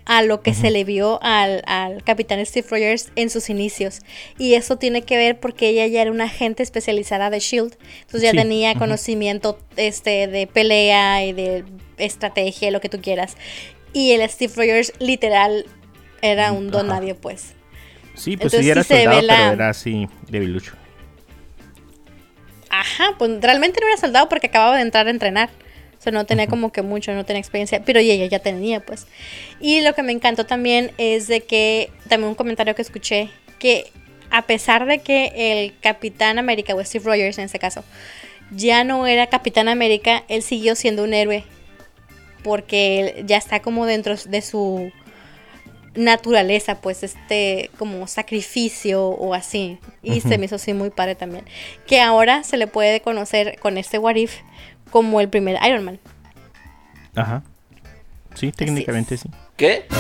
a 0.06 0.22
lo 0.22 0.42
que 0.42 0.54
se 0.54 0.70
le 0.70 0.84
vio 0.84 1.20
al, 1.24 1.64
al 1.66 2.04
capitán 2.04 2.46
Steve 2.46 2.68
Rogers 2.70 3.12
en 3.16 3.30
sus 3.30 3.50
inicios. 3.50 4.02
Y 4.38 4.56
eso 4.56 4.78
tiene 4.78 5.04
que 5.04 5.18
ver 5.18 5.40
porque 5.40 5.70
ella 5.70 5.88
ya 5.88 6.02
era 6.02 6.12
una 6.12 6.26
agente 6.26 6.62
especializada 6.62 7.30
de 7.30 7.40
Shield. 7.40 7.78
Entonces 8.02 8.24
ya 8.24 8.32
Sí, 8.32 8.38
tenía 8.38 8.76
conocimiento 8.76 9.60
este, 9.78 10.28
de 10.28 10.48
pelea 10.48 11.26
y 11.26 11.32
de 11.32 11.64
estrategia, 11.98 12.72
lo 12.72 12.82
que 12.82 12.90
tú 12.90 13.00
quieras. 13.02 13.38
Y 13.94 14.12
el 14.12 14.28
Steve 14.30 14.54
Rogers 14.56 14.94
literal 15.00 15.66
era 16.22 16.52
un 16.52 16.70
don 16.70 16.88
nadie, 16.88 17.16
pues. 17.16 17.54
Sí, 18.16 18.38
pues 18.38 18.54
Entonces 18.54 18.62
sí 18.62 18.70
era 18.70 18.84
sí 18.84 18.94
soldado, 18.94 19.22
pero 19.28 19.54
era 19.54 19.70
así 19.70 20.08
debilucho. 20.30 20.74
Ajá, 22.70 23.16
pues 23.20 23.40
realmente 23.42 23.80
no 23.82 23.88
era 23.88 23.98
soldado 23.98 24.30
porque 24.30 24.48
acababa 24.48 24.76
de 24.76 24.82
entrar 24.82 25.08
a 25.08 25.12
entrenar. 25.12 25.50
O 25.98 26.02
sea, 26.04 26.12
no 26.12 26.26
tenía 26.26 26.48
como 26.48 26.72
que 26.72 26.82
mucho, 26.82 27.14
no 27.14 27.24
tenía 27.24 27.40
experiencia, 27.40 27.84
pero 27.86 28.00
ella 28.00 28.26
ya 28.26 28.40
tenía, 28.40 28.82
pues. 28.82 29.08
Y 29.62 29.82
lo 29.82 29.94
que 29.94 30.04
me 30.04 30.12
encantó 30.12 30.46
también 30.46 30.92
es 30.98 31.28
de 31.28 31.42
que, 31.42 31.92
también 32.10 32.30
un 32.30 32.36
comentario 32.36 32.76
que 32.76 32.82
escuché, 32.82 33.30
que 33.58 33.92
a 34.30 34.42
pesar 34.42 34.86
de 34.86 35.00
que 35.00 35.32
el 35.36 35.80
Capitán 35.80 36.40
América, 36.40 36.76
o 36.76 36.84
Steve 36.84 37.06
Rogers 37.06 37.38
en 37.38 37.46
este 37.46 37.60
caso, 37.60 37.86
ya 38.52 38.84
no 38.84 39.08
era 39.08 39.28
Capitán 39.28 39.70
América, 39.70 40.24
él 40.28 40.42
siguió 40.42 40.76
siendo 40.76 41.04
un 41.04 41.14
héroe. 41.14 41.46
Porque 42.44 43.00
él 43.00 43.26
ya 43.26 43.38
está 43.38 43.62
como 43.62 43.86
dentro 43.86 44.16
de 44.18 44.42
su 44.42 44.92
naturaleza, 45.96 46.82
pues 46.82 47.04
este 47.04 47.70
como 47.78 48.08
sacrificio 48.08 49.06
o 49.06 49.34
así. 49.34 49.80
Y 50.02 50.22
se 50.22 50.38
me 50.38 50.46
hizo 50.46 50.56
así 50.56 50.74
muy 50.74 50.90
padre 50.90 51.16
también. 51.16 51.46
Que 51.88 52.02
ahora 52.02 52.44
se 52.44 52.58
le 52.58 52.68
puede 52.68 53.02
conocer 53.02 53.60
con 53.60 53.78
este 53.78 53.98
What 53.98 54.16
If 54.16 54.36
como 54.92 55.22
el 55.22 55.30
primer 55.30 55.58
Iron 55.66 55.84
Man. 55.84 56.00
Ajá. 57.16 57.44
Sí, 58.36 58.52
técnicamente 58.52 59.18
sí. 59.18 59.30
¿Qué? 59.58 59.86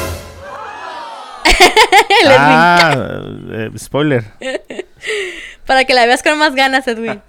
Ah, 2.25 3.21
eh, 3.51 3.71
spoiler. 3.77 4.23
De 4.39 4.86
Para 5.65 5.86
que 5.86 5.93
la 5.93 6.06
veas 6.06 6.23
con 6.23 6.38
más 6.38 6.56
ganas, 6.56 6.88
Edwin. 6.88 7.21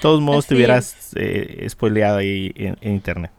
todos 0.00 0.20
modos 0.20 0.44
Así 0.44 0.48
te 0.48 0.54
hubieras 0.54 1.10
eh, 1.16 1.66
spoileado 1.68 2.18
ahí 2.18 2.52
en, 2.56 2.76
en 2.80 2.92
internet. 2.92 3.30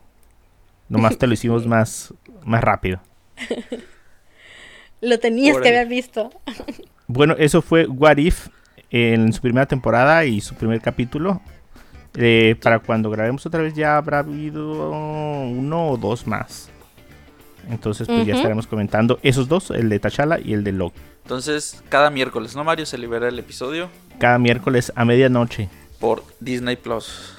Nomás 0.90 1.18
te 1.18 1.28
lo 1.28 1.34
hicimos 1.34 1.66
más, 1.68 2.14
más 2.44 2.64
rápido. 2.64 3.02
Lo 5.02 5.20
tenías 5.20 5.58
que 5.58 5.70
haber 5.70 5.88
visto. 5.88 6.32
Bueno, 7.10 7.36
eso 7.38 7.62
fue 7.62 7.88
What 7.88 8.18
If 8.18 8.50
en 8.90 9.32
su 9.32 9.40
primera 9.40 9.66
temporada 9.66 10.26
y 10.26 10.42
su 10.42 10.56
primer 10.56 10.82
capítulo. 10.82 11.40
Eh, 12.16 12.58
para 12.62 12.80
cuando 12.80 13.10
grabemos 13.10 13.46
otra 13.46 13.62
vez 13.62 13.74
ya 13.76 13.96
habrá 13.96 14.20
habido 14.20 14.90
uno 14.92 15.92
o 15.92 15.98
dos 15.98 16.28
más. 16.28 16.70
Entonces 17.70 18.08
pues 18.08 18.26
ya 18.26 18.36
estaremos 18.36 18.68
comentando 18.68 19.20
esos 19.24 19.48
dos, 19.48 19.72
el 19.72 19.88
de 19.88 20.00
T'Challa 20.00 20.38
y 20.44 20.52
el 20.52 20.66
de 20.66 20.74
Loki. 20.74 21.00
Entonces, 21.24 21.82
cada 21.90 22.10
miércoles, 22.10 22.56
¿no, 22.58 22.64
Mario? 22.66 22.86
Se 22.86 22.98
libera 22.98 23.28
el 23.28 23.38
episodio 23.40 23.90
Cada 24.20 24.38
miércoles 24.38 24.92
a 24.96 25.04
medianoche. 25.06 25.70
por 26.00 26.24
Disney 26.42 26.76
Plus. 26.76 27.34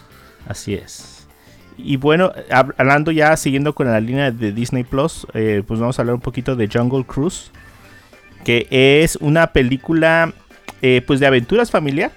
Así 0.47 0.75
es. 0.75 1.17
Y 1.81 1.97
bueno, 1.97 2.33
hab- 2.51 2.75
hablando 2.77 3.12
ya, 3.12 3.37
siguiendo 3.37 3.73
con 3.75 3.87
la 3.87 4.01
línea 4.01 4.31
de 4.33 4.53
Disney 4.53 4.83
Plus, 4.85 5.27
eh, 5.33 5.62
pues 5.67 5.79
vamos 5.79 5.99
a 5.99 6.03
hablar 6.03 6.17
un 6.17 6.21
poquito 6.21 6.57
de 6.57 6.69
Jungle 6.69 7.05
Cruise, 7.05 7.53
que 8.45 8.67
es 8.71 9.17
una 9.17 9.49
película 9.53 10.33
eh, 10.83 11.03
pues 11.07 11.21
de 11.21 11.27
aventuras 11.27 11.71
familiar, 11.71 12.11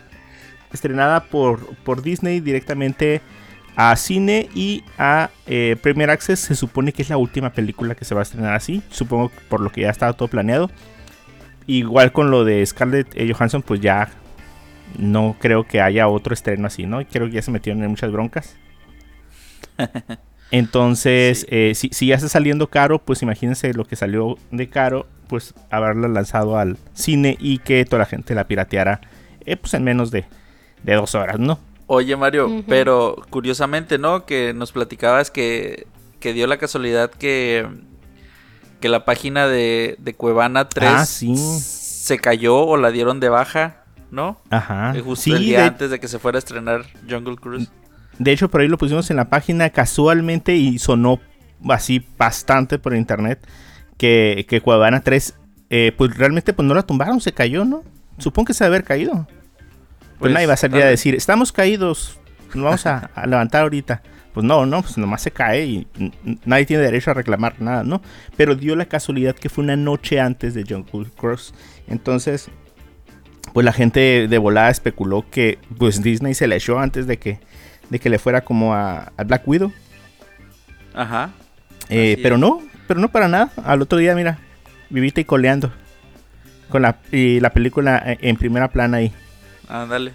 estrenada 0.73 1.25
por, 1.25 1.59
por 1.77 2.01
Disney 2.01 2.39
directamente 2.39 3.21
a 3.75 3.95
cine 3.95 4.49
y 4.55 4.83
a 4.97 5.29
eh, 5.45 5.75
Premier 5.81 6.09
Access. 6.09 6.39
Se 6.39 6.55
supone 6.55 6.91
que 6.91 7.03
es 7.03 7.09
la 7.09 7.17
última 7.17 7.51
película 7.51 7.93
que 7.95 8.03
se 8.05 8.15
va 8.15 8.21
a 8.21 8.23
estrenar 8.23 8.55
así, 8.55 8.81
supongo 8.89 9.31
por 9.47 9.61
lo 9.61 9.71
que 9.71 9.81
ya 9.81 9.89
estaba 9.91 10.13
todo 10.13 10.27
planeado. 10.27 10.71
Igual 11.67 12.11
con 12.11 12.31
lo 12.31 12.43
de 12.43 12.65
Scarlett 12.65 13.15
Johansson, 13.31 13.61
pues 13.61 13.79
ya 13.79 14.09
no 14.97 15.35
creo 15.39 15.65
que 15.67 15.79
haya 15.81 16.07
otro 16.07 16.33
estreno 16.33 16.65
así, 16.67 16.85
¿no? 16.87 17.05
Creo 17.05 17.27
que 17.27 17.33
ya 17.33 17.41
se 17.43 17.51
metieron 17.51 17.83
en 17.83 17.91
muchas 17.91 18.11
broncas. 18.11 18.57
Entonces, 20.51 21.41
Sí. 21.41 21.45
eh, 21.49 21.71
si, 21.75 21.89
si 21.93 22.07
ya 22.07 22.15
está 22.15 22.27
saliendo 22.27 22.69
caro, 22.69 22.99
pues 22.99 23.21
imagínense 23.21 23.73
lo 23.73 23.85
que 23.85 23.95
salió 23.95 24.37
de 24.51 24.69
caro, 24.69 25.07
pues 25.27 25.53
haberla 25.69 26.07
lanzado 26.09 26.57
al 26.57 26.77
cine 26.93 27.37
y 27.39 27.59
que 27.59 27.85
toda 27.85 27.99
la 27.99 28.05
gente 28.05 28.35
la 28.35 28.47
pirateara, 28.47 28.99
eh, 29.45 29.55
pues 29.55 29.73
en 29.73 29.83
menos 29.85 30.11
de, 30.11 30.25
de 30.83 30.93
dos 30.95 31.15
horas, 31.15 31.39
¿no? 31.39 31.59
Oye, 31.87 32.15
Mario, 32.17 32.63
pero 32.67 33.15
curiosamente, 33.29 33.97
¿no? 33.97 34.25
Que 34.25 34.53
nos 34.53 34.71
platicabas 34.73 35.31
que, 35.31 35.87
que 36.19 36.33
dio 36.33 36.47
la 36.47 36.57
casualidad 36.57 37.11
que, 37.11 37.67
que 38.81 38.89
la 38.89 39.03
página 39.05 39.47
de, 39.47 39.95
de 39.99 40.13
Cuevana 40.13 40.67
3 40.69 40.89
Ah, 40.89 41.05
sí. 41.05 41.35
se 41.37 42.17
cayó 42.19 42.57
o 42.59 42.77
la 42.77 42.91
dieron 42.91 43.19
de 43.19 43.29
baja, 43.29 43.83
¿no? 44.09 44.41
Ajá. 44.49 44.93
Eh, 44.95 45.01
Justo 45.01 45.23
Sí, 45.23 45.31
el 45.31 45.39
día 45.43 45.59
de, 45.61 45.65
antes 45.67 45.89
de 45.91 45.99
que 45.99 46.07
se 46.07 46.19
fuera 46.19 46.37
a 46.37 46.39
estrenar 46.39 46.85
Jungle 47.09 47.35
Cruise. 47.35 47.69
De 48.17 48.31
hecho, 48.31 48.49
por 48.49 48.61
ahí 48.61 48.67
lo 48.67 48.77
pusimos 48.77 49.09
en 49.09 49.17
la 49.17 49.29
página 49.29 49.69
casualmente 49.69 50.55
y 50.55 50.79
sonó 50.79 51.19
así 51.69 52.05
bastante 52.17 52.79
por 52.79 52.95
internet 52.95 53.39
que, 53.97 54.45
que 54.47 54.61
Cuevana 54.61 55.01
3, 55.01 55.35
eh, 55.69 55.91
pues 55.97 56.15
realmente 56.17 56.53
pues 56.53 56.67
no 56.67 56.73
la 56.73 56.83
tumbaron, 56.83 57.21
se 57.21 57.33
cayó, 57.33 57.65
¿no? 57.65 57.83
Supongo 58.17 58.47
que 58.47 58.53
se 58.53 58.63
debe 58.63 58.75
haber 58.75 58.85
caído. 58.85 59.27
Pues, 59.97 60.09
Pues, 60.19 60.33
nadie 60.33 60.47
va 60.47 60.53
a 60.53 60.57
salir 60.57 60.83
a 60.83 60.87
decir, 60.87 61.15
estamos 61.15 61.51
caídos, 61.51 62.19
nos 62.53 62.63
vamos 62.63 62.85
a, 62.85 63.09
a 63.15 63.27
levantar 63.27 63.63
ahorita. 63.63 64.01
Pues 64.33 64.45
no, 64.45 64.65
no, 64.65 64.81
pues 64.81 64.97
nomás 64.97 65.21
se 65.21 65.31
cae 65.31 65.65
y 65.65 65.87
nadie 66.45 66.65
tiene 66.65 66.83
derecho 66.83 67.11
a 67.11 67.13
reclamar 67.13 67.61
nada, 67.61 67.83
¿no? 67.83 68.01
Pero 68.37 68.55
dio 68.55 68.77
la 68.77 68.85
casualidad 68.85 69.35
que 69.35 69.49
fue 69.49 69.63
una 69.63 69.75
noche 69.75 70.21
antes 70.21 70.53
de 70.53 70.63
Jungle 70.63 71.09
Cruise. 71.17 71.53
Entonces, 71.87 72.49
pues 73.53 73.65
la 73.65 73.73
gente 73.73 74.27
de 74.29 74.37
volada 74.37 74.69
especuló 74.69 75.25
que 75.29 75.59
pues 75.77 76.01
Disney 76.01 76.33
se 76.33 76.47
le 76.47 76.55
echó 76.55 76.79
antes 76.79 77.07
de 77.07 77.17
que, 77.17 77.39
de 77.91 77.99
que 77.99 78.09
le 78.09 78.17
fuera 78.17 78.41
como 78.41 78.73
a, 78.73 79.11
a 79.15 79.23
Black 79.23 79.47
Widow. 79.47 79.71
Ajá. 80.95 81.29
Eh, 81.89 82.17
pero 82.23 82.35
es. 82.35 82.41
no, 82.41 82.61
pero 82.87 82.99
no 82.99 83.11
para 83.11 83.27
nada. 83.27 83.51
Al 83.63 83.81
otro 83.83 83.99
día, 83.99 84.15
mira, 84.15 84.39
vivita 84.89 85.21
y 85.21 85.25
coleando. 85.25 85.71
Con 86.69 86.81
la, 86.81 86.97
y 87.11 87.39
la 87.41 87.51
película 87.51 88.01
en 88.05 88.35
primera 88.37 88.69
plana 88.69 88.97
ahí. 88.97 89.11
Ándale. 89.67 90.13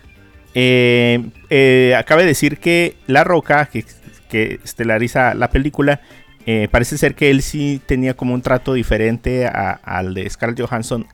Eh, 0.55 1.23
eh, 1.51 1.95
acaba 1.99 2.23
de 2.23 2.27
decir 2.29 2.59
que 2.59 2.97
La 3.07 3.25
Roca, 3.25 3.67
que, 3.67 3.85
que 4.31 4.59
estelariza 4.65 5.35
la 5.35 5.51
película, 5.51 6.01
eh, 6.47 6.69
parece 6.71 6.97
ser 6.97 7.15
que 7.15 7.29
él 7.31 7.43
sí 7.43 7.81
tenía 7.85 8.15
como 8.15 8.33
un 8.33 8.41
trato 8.41 8.73
diferente 8.73 9.47
a- 9.47 9.73
al 9.85 10.15
de 10.15 10.29
Scarlett 10.31 10.61
Johansson 10.67 11.07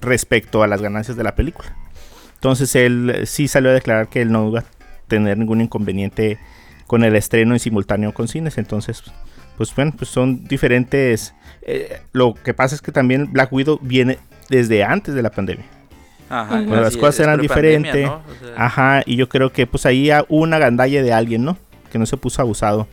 respecto 0.00 0.62
a 0.64 0.66
las 0.66 0.82
ganancias 0.82 1.16
de 1.16 1.22
la 1.22 1.36
película. 1.36 1.76
Entonces 2.34 2.74
él 2.74 3.22
sí 3.26 3.46
salió 3.46 3.70
a 3.70 3.74
declarar 3.74 4.08
que 4.08 4.20
él 4.22 4.32
no 4.32 4.50
tener 5.08 5.38
ningún 5.38 5.60
inconveniente 5.60 6.38
con 6.86 7.04
el 7.04 7.16
estreno 7.16 7.54
en 7.54 7.60
simultáneo 7.60 8.14
con 8.14 8.28
cines. 8.28 8.58
Entonces, 8.58 9.02
pues 9.56 9.74
bueno, 9.74 9.92
pues 9.96 10.10
son 10.10 10.44
diferentes. 10.44 11.34
eh, 11.62 12.00
lo 12.12 12.34
que 12.34 12.54
pasa 12.54 12.74
es 12.74 12.82
que 12.82 12.92
también 12.92 13.32
Black 13.32 13.52
Widow 13.52 13.78
viene 13.82 14.18
desde 14.48 14.84
antes 14.84 15.14
de 15.14 15.22
la 15.22 15.30
pandemia. 15.30 15.66
Ajá. 16.30 16.60
Bueno, 16.60 16.82
las 16.82 16.96
cosas 16.96 17.16
es, 17.16 17.20
eran 17.20 17.40
diferentes. 17.40 18.06
¿no? 18.06 18.16
O 18.16 18.46
sea, 18.46 18.64
Ajá, 18.64 19.02
y 19.06 19.16
yo 19.16 19.28
creo 19.28 19.52
que 19.52 19.66
pues 19.66 19.86
ahí 19.86 20.10
hubo 20.28 20.42
una 20.42 20.58
gandalla 20.58 21.02
de 21.02 21.12
alguien, 21.12 21.44
¿no? 21.44 21.56
Que 21.90 21.98
no 21.98 22.06
se 22.06 22.16
puso 22.16 22.42
abusado 22.42 22.86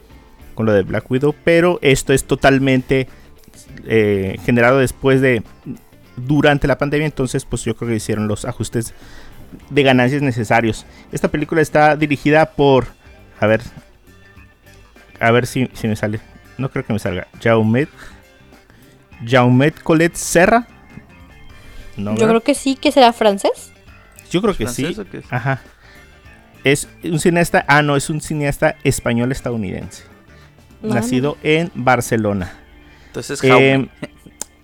con 0.55 0.65
lo 0.65 0.73
de 0.73 0.83
Black 0.83 1.09
Widow, 1.11 1.35
pero 1.43 1.79
esto 1.81 2.13
es 2.13 2.23
totalmente 2.23 3.07
eh, 3.85 4.37
generado 4.45 4.79
después 4.79 5.21
de, 5.21 5.43
durante 6.15 6.67
la 6.67 6.77
pandemia, 6.77 7.05
entonces 7.05 7.45
pues 7.45 7.63
yo 7.63 7.75
creo 7.75 7.89
que 7.89 7.95
hicieron 7.97 8.27
los 8.27 8.45
ajustes 8.45 8.93
de 9.69 9.83
ganancias 9.83 10.21
necesarios. 10.21 10.85
Esta 11.11 11.29
película 11.29 11.61
está 11.61 11.95
dirigida 11.95 12.45
por, 12.51 12.87
a 13.39 13.47
ver, 13.47 13.61
a 15.19 15.31
ver 15.31 15.47
si, 15.47 15.69
si 15.73 15.87
me 15.87 15.95
sale, 15.95 16.19
no 16.57 16.69
creo 16.69 16.85
que 16.85 16.93
me 16.93 16.99
salga, 16.99 17.27
Jaumet, 17.41 17.89
Jaumet 19.25 19.81
Colette 19.81 20.15
Serra. 20.15 20.67
No, 21.97 22.11
Yo 22.11 22.15
¿verdad? 22.15 22.27
creo 22.29 22.41
que 22.41 22.55
sí, 22.55 22.75
que 22.75 22.91
será 22.91 23.13
francés. 23.13 23.71
yo 24.29 24.41
creo 24.41 24.55
que 24.55 24.67
sí. 24.67 24.83
¿francés 24.83 24.99
o 24.99 25.09
qué 25.09 25.17
es? 25.19 25.25
Ajá. 25.31 25.61
Es 26.63 26.89
un 27.03 27.19
cineasta, 27.19 27.63
ah, 27.67 27.81
no, 27.81 27.95
es 27.95 28.09
un 28.09 28.21
cineasta 28.21 28.75
español 28.83 29.31
estadounidense. 29.31 30.03
No, 30.81 30.95
nacido 30.95 31.37
en 31.43 31.71
Barcelona. 31.75 32.53
Entonces, 33.07 33.39
Jaume. 33.39 33.89
Eh, 34.01 34.09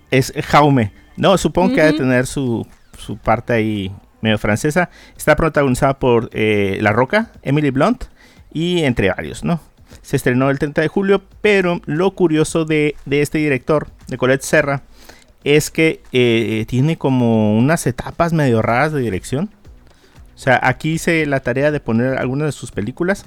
es 0.09 0.33
Jaume. 0.45 0.91
No, 1.15 1.37
supongo 1.37 1.75
que 1.75 1.81
ha 1.81 1.85
de 1.85 1.93
tener 1.93 2.25
su, 2.25 2.67
su 2.97 3.17
parte 3.17 3.53
ahí 3.53 3.91
medio 4.21 4.37
francesa. 4.37 4.89
Está 5.17 5.35
protagonizada 5.35 5.99
por 5.99 6.29
eh, 6.33 6.77
La 6.81 6.91
Roca, 6.91 7.31
Emily 7.41 7.69
Blunt 7.71 8.05
y 8.53 8.83
entre 8.83 9.09
varios, 9.09 9.43
¿no? 9.43 9.59
Se 10.01 10.15
estrenó 10.15 10.49
el 10.49 10.59
30 10.59 10.81
de 10.81 10.87
julio, 10.87 11.21
pero 11.41 11.81
lo 11.85 12.11
curioso 12.11 12.65
de, 12.65 12.95
de 13.05 13.21
este 13.21 13.39
director, 13.39 13.87
de 14.07 14.17
Colette 14.17 14.43
Serra, 14.43 14.83
es 15.43 15.69
que 15.69 16.01
eh, 16.11 16.65
tiene 16.67 16.97
como 16.97 17.57
unas 17.57 17.85
etapas 17.87 18.33
medio 18.33 18.61
raras 18.61 18.93
de 18.93 19.01
dirección. 19.01 19.49
O 20.35 20.37
sea, 20.37 20.59
aquí 20.63 20.93
hice 20.93 21.25
la 21.25 21.41
tarea 21.41 21.71
de 21.71 21.79
poner 21.79 22.17
algunas 22.17 22.47
de 22.47 22.51
sus 22.51 22.71
películas. 22.71 23.25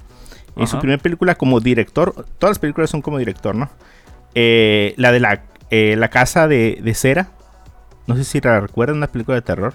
En 0.56 0.68
su 0.68 0.78
primera 0.78 1.02
película 1.02 1.34
como 1.34 1.58
director, 1.58 2.26
todas 2.38 2.52
las 2.52 2.58
películas 2.60 2.88
son 2.88 3.02
como 3.02 3.18
director, 3.18 3.56
¿no? 3.56 3.70
Eh, 4.36 4.94
la 4.96 5.10
de 5.10 5.18
la 5.18 5.42
La 5.70 6.08
Casa 6.10 6.46
de, 6.46 6.78
de 6.80 6.94
Cera. 6.94 7.30
No 8.06 8.16
sé 8.16 8.22
si 8.22 8.40
la 8.40 8.60
recuerdan, 8.60 8.98
una 8.98 9.08
película 9.08 9.34
de 9.34 9.42
terror. 9.42 9.74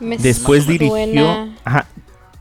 Me 0.00 0.18
Después 0.18 0.66
dirigió, 0.66 1.48
ajá, 1.64 1.86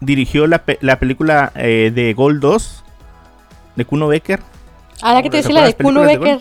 dirigió 0.02 0.46
la, 0.48 0.60
pe- 0.64 0.78
la 0.82 1.00
película 1.00 1.52
eh, 1.56 1.92
de 1.94 2.14
Gold 2.14 2.42
2 2.42 2.84
de 3.78 3.86
Kuno 3.86 4.08
Becker. 4.08 4.42
Ah, 5.02 5.14
la 5.14 5.22
que 5.22 5.30
te 5.30 5.38
¿Te 5.42 5.48
decía 5.48 5.62
la 5.62 5.66
de 5.68 5.74
Kuno 5.76 6.02
Becker. 6.02 6.40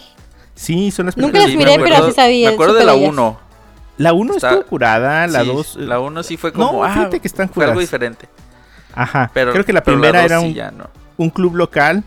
Sí, 0.54 0.90
son 0.90 1.06
las 1.06 1.16
Nunca 1.16 1.32
películas. 1.32 1.44
las 1.44 1.50
Sí, 1.52 1.56
miré, 1.58 1.78
me 1.78 1.84
pero 1.84 1.96
acuerdo- 1.96 2.10
sí 2.10 2.16
sabía- 2.16 2.48
Me 2.48 2.54
acuerdo 2.54 2.74
de 2.74 2.84
la 2.84 2.92
de 2.92 2.98
ellas. 2.98 3.10
1. 3.10 3.38
La 3.96 4.12
1 4.12 4.34
Está- 4.34 4.48
estuvo 4.50 4.66
curada, 4.66 5.26
la 5.28 5.40
Sí, 5.42 5.46
2 5.46 5.76
La 5.76 6.00
1 6.00 6.22
sí 6.24 6.36
fue 6.36 6.50
No, 6.52 6.66
como. 6.68 6.84
ah, 6.84 6.92
fíjate 6.92 7.20
que 7.20 7.28
están 7.28 7.48
Fue 7.48 7.64
algo 7.64 7.74
curadas. 7.74 7.80
diferente. 7.90 8.28
Ajá. 8.94 9.30
Pero, 9.34 9.52
creo 9.52 9.64
que 9.64 9.72
la 9.72 9.82
primera 9.82 10.24
era 10.24 10.40
sí 10.40 10.46
un, 10.46 10.54
ya 10.54 10.70
no. 10.72 10.88
un 11.16 11.30
club 11.30 11.54
local 11.56 12.02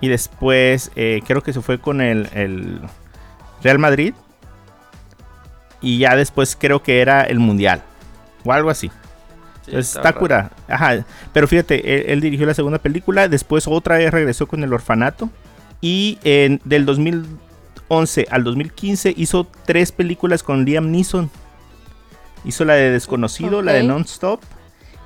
y 0.00 0.08
después 0.08 0.90
eh, 0.96 1.20
creo 1.26 1.42
que 1.42 1.52
se 1.52 1.60
fue 1.62 1.80
con 1.80 2.00
el, 2.00 2.28
el 2.34 2.80
Real 3.62 3.78
Madrid 3.80 4.14
y 5.80 5.98
ya 5.98 6.16
después 6.16 6.56
creo 6.58 6.82
que 6.82 7.00
era 7.00 7.22
el 7.22 7.38
Mundial 7.38 7.82
o 8.46 8.52
algo 8.52 8.70
así. 8.70 8.88
Sí, 8.88 8.92
Entonces 9.72 9.96
está 9.96 10.02
raro. 10.10 10.18
cura. 10.20 10.50
Ajá. 10.68 11.04
Pero 11.32 11.48
fíjate, 11.48 11.94
él, 11.96 12.04
él 12.08 12.20
dirigió 12.20 12.46
la 12.46 12.54
segunda 12.54 12.78
película, 12.78 13.28
después 13.28 13.66
otra 13.66 13.98
vez 13.98 14.10
regresó 14.12 14.46
con 14.46 14.62
El 14.62 14.72
Orfanato 14.72 15.28
y 15.80 16.18
en, 16.24 16.60
del 16.64 16.86
2011 16.86 18.26
al 18.30 18.44
2015 18.44 19.12
hizo 19.16 19.46
tres 19.64 19.92
películas 19.92 20.42
con 20.42 20.64
Liam 20.64 20.90
Neeson. 20.90 21.30
Hizo 22.44 22.64
la 22.64 22.74
de 22.74 22.90
Desconocido, 22.92 23.60
la 23.62 23.72
de. 23.72 23.82
Non-Stop 23.82 24.40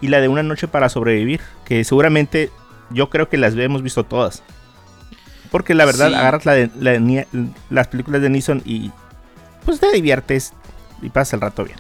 y 0.03 0.09
la 0.09 0.21
de 0.21 0.29
Una 0.29 0.43
Noche 0.43 0.69
para 0.69 0.89
Sobrevivir, 0.91 1.41
que 1.65 1.83
seguramente 1.85 2.51
yo 2.91 3.09
creo 3.09 3.29
que 3.31 3.39
las 3.39 3.55
hemos 3.57 3.83
visto 3.83 4.05
todas. 4.05 4.43
Porque 5.51 5.75
la 5.75 5.85
verdad, 5.87 6.09
Sí. 6.09 6.15
agarras 6.15 6.45
la 6.45 6.53
de, 6.53 6.71
la 6.79 6.91
de 6.93 7.01
Nie- 7.01 7.27
las 7.71 7.89
películas 7.89 8.21
de 8.21 8.29
Neeson 8.31 8.63
y 8.67 8.91
pues 9.65 9.81
te 9.81 9.91
diviertes 9.93 10.53
y 11.03 11.09
pasas 11.09 11.33
el 11.35 11.41
rato 11.41 11.65
bien. 11.65 11.79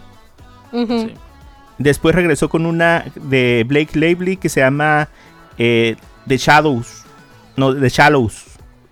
Sí. 0.89 1.15
Después 1.81 2.15
regresó 2.15 2.51
con 2.51 2.67
una 2.67 3.07
de 3.15 3.65
Blake 3.67 3.99
Lively 3.99 4.37
que 4.37 4.51
se 4.51 4.61
llama 4.61 5.09
eh, 5.57 5.97
The 6.29 6.37
Shadows. 6.37 7.05
No, 7.57 7.75
The 7.75 7.89
Shallows. 7.89 8.45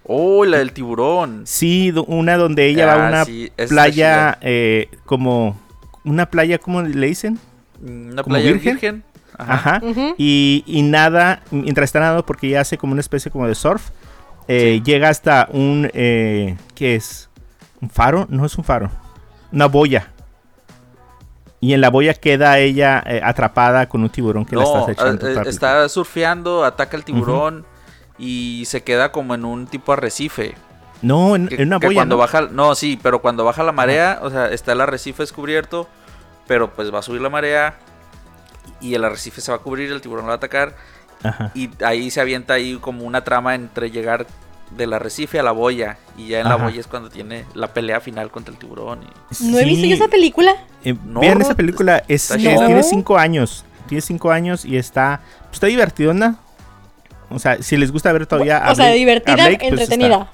Oh, 0.05 0.47
la 0.47 0.57
del 0.57 0.73
tiburón. 0.73 1.43
Sí, 1.45 1.93
una 2.07 2.39
donde 2.39 2.67
ella 2.67 2.87
va 2.87 2.93
a 2.95 3.05
Ah, 3.05 3.09
una 3.09 3.25
sí, 3.27 3.53
playa 3.69 4.39
eh, 4.41 4.89
como... 5.05 5.61
Una 6.03 6.31
playa, 6.31 6.57
¿cómo 6.59 6.81
le 6.81 7.07
dicen? 7.07 7.39
Una 7.83 8.23
¿Como 8.23 8.37
playa 8.37 8.53
virgen? 8.53 8.73
virgen. 8.73 9.05
Ajá. 9.37 9.83
Y, 10.17 10.65
y 10.67 10.81
nada, 10.81 11.43
mientras 11.51 11.85
está 11.85 12.01
nadando, 12.01 12.25
porque 12.25 12.47
ella 12.47 12.63
hace 12.63 12.79
como 12.79 12.93
una 12.93 13.01
especie 13.03 13.31
como 13.31 13.47
de 13.47 13.55
surf, 13.55 13.91
eh, 14.49 14.81
llega 14.83 15.11
hasta 15.11 15.47
un... 15.53 15.91
Eh, 15.93 16.57
¿Qué 16.75 16.95
es? 16.95 17.29
¿Un 17.83 17.91
faro? 17.91 18.27
No 18.31 18.47
es 18.47 18.57
un 18.57 18.65
faro. 18.65 18.91
Una 19.53 19.67
boya. 19.67 20.11
Y 21.61 21.73
en 21.73 21.81
la 21.81 21.91
boya 21.91 22.15
queda 22.15 22.59
ella 22.59 23.03
eh, 23.07 23.21
atrapada 23.23 23.89
con 23.89 24.03
un 24.03 24.11
tiburón 24.11 24.45
que 24.45 24.55
la 24.55 24.63
No, 24.63 24.79
está 24.89 24.93
echando. 24.93 25.27
eh, 25.29 25.35
la 25.35 25.43
está 25.43 25.89
surfeando, 25.89 26.65
ataca 26.65 26.97
al 26.97 27.05
tiburón 27.05 27.67
y 28.19 28.63
se 28.67 28.83
queda 28.85 29.11
como 29.11 29.35
en 29.35 29.45
un 29.45 29.67
tipo 29.67 29.93
arrecife. 29.93 30.55
No, 31.03 31.35
en, 31.37 31.49
Que, 31.49 31.57
en 31.63 31.69
una 31.69 31.81
que 31.81 31.87
boya. 31.87 31.97
cuando 31.99 32.15
¿no? 32.17 32.19
baja, 32.21 32.43
no, 32.51 32.75
sí, 32.75 32.99
pero 33.03 33.21
cuando 33.21 33.45
baja 33.45 33.63
la 33.65 33.73
marea, 33.73 34.19
o 34.23 34.31
sea, 34.31 34.47
está 34.51 34.73
el 34.73 34.81
arrecife 34.81 35.23
descubierto, 35.23 35.89
pero 36.47 36.73
pues 36.73 36.93
va 36.95 37.01
a 37.01 37.03
subir 37.03 37.21
la 37.21 37.29
marea 37.31 37.75
y 38.81 38.95
el 38.95 39.05
arrecife 39.05 39.41
se 39.41 39.51
va 39.51 39.59
a 39.59 39.61
cubrir, 39.61 39.91
el 39.91 40.01
tiburón 40.01 40.25
lo 40.25 40.29
va 40.29 40.35
a 40.35 40.37
atacar 40.37 40.77
Ajá. 41.25 41.51
y 41.55 41.71
ahí 41.85 42.11
se 42.11 42.21
avienta 42.21 42.55
ahí 42.55 42.77
como 42.81 43.05
una 43.05 43.23
trama 43.25 43.55
entre 43.57 43.91
llegar 43.91 44.27
del 44.77 44.93
arrecife 44.93 45.39
a 45.41 45.43
la 45.43 45.53
boya 45.53 45.97
y 46.17 46.29
ya 46.29 46.41
en 46.41 46.49
la 46.49 46.57
boya 46.57 46.79
es 46.81 46.87
cuando 46.87 47.09
tiene 47.09 47.47
la 47.55 47.69
pelea 47.73 48.01
final 48.01 48.31
contra 48.31 48.53
el 48.53 48.59
tiburón. 48.59 49.01
y- 49.03 49.45
No 49.51 49.59
he 49.59 49.65
visto 49.65 49.87
yo 49.87 49.95
esa 49.95 50.09
película. 50.09 50.55
Eh, 50.85 50.95
No, 51.05 51.21
vean 51.21 51.41
esa 51.41 51.55
película, 51.55 52.03
es, 52.09 52.29
tiene 52.29 52.83
cinco 52.83 53.19
años. 53.19 53.65
Tiene 53.89 54.03
cinco 54.03 54.31
años 54.31 54.65
y 54.65 54.77
está, 54.77 55.21
pues, 55.45 55.55
está 55.55 55.67
divertidona. 55.67 56.37
O 57.31 57.39
sea, 57.39 57.63
si 57.63 57.77
les 57.77 57.91
gusta 57.93 58.13
ver 58.13 58.27
todavía 58.27 58.59
a 58.59 58.73
o 58.73 58.75
sea, 58.75 58.91
divertida, 58.93 59.35
Blake, 59.35 59.59
pues, 59.59 59.73
entretenida. 59.73 60.09
está. 60.17 60.33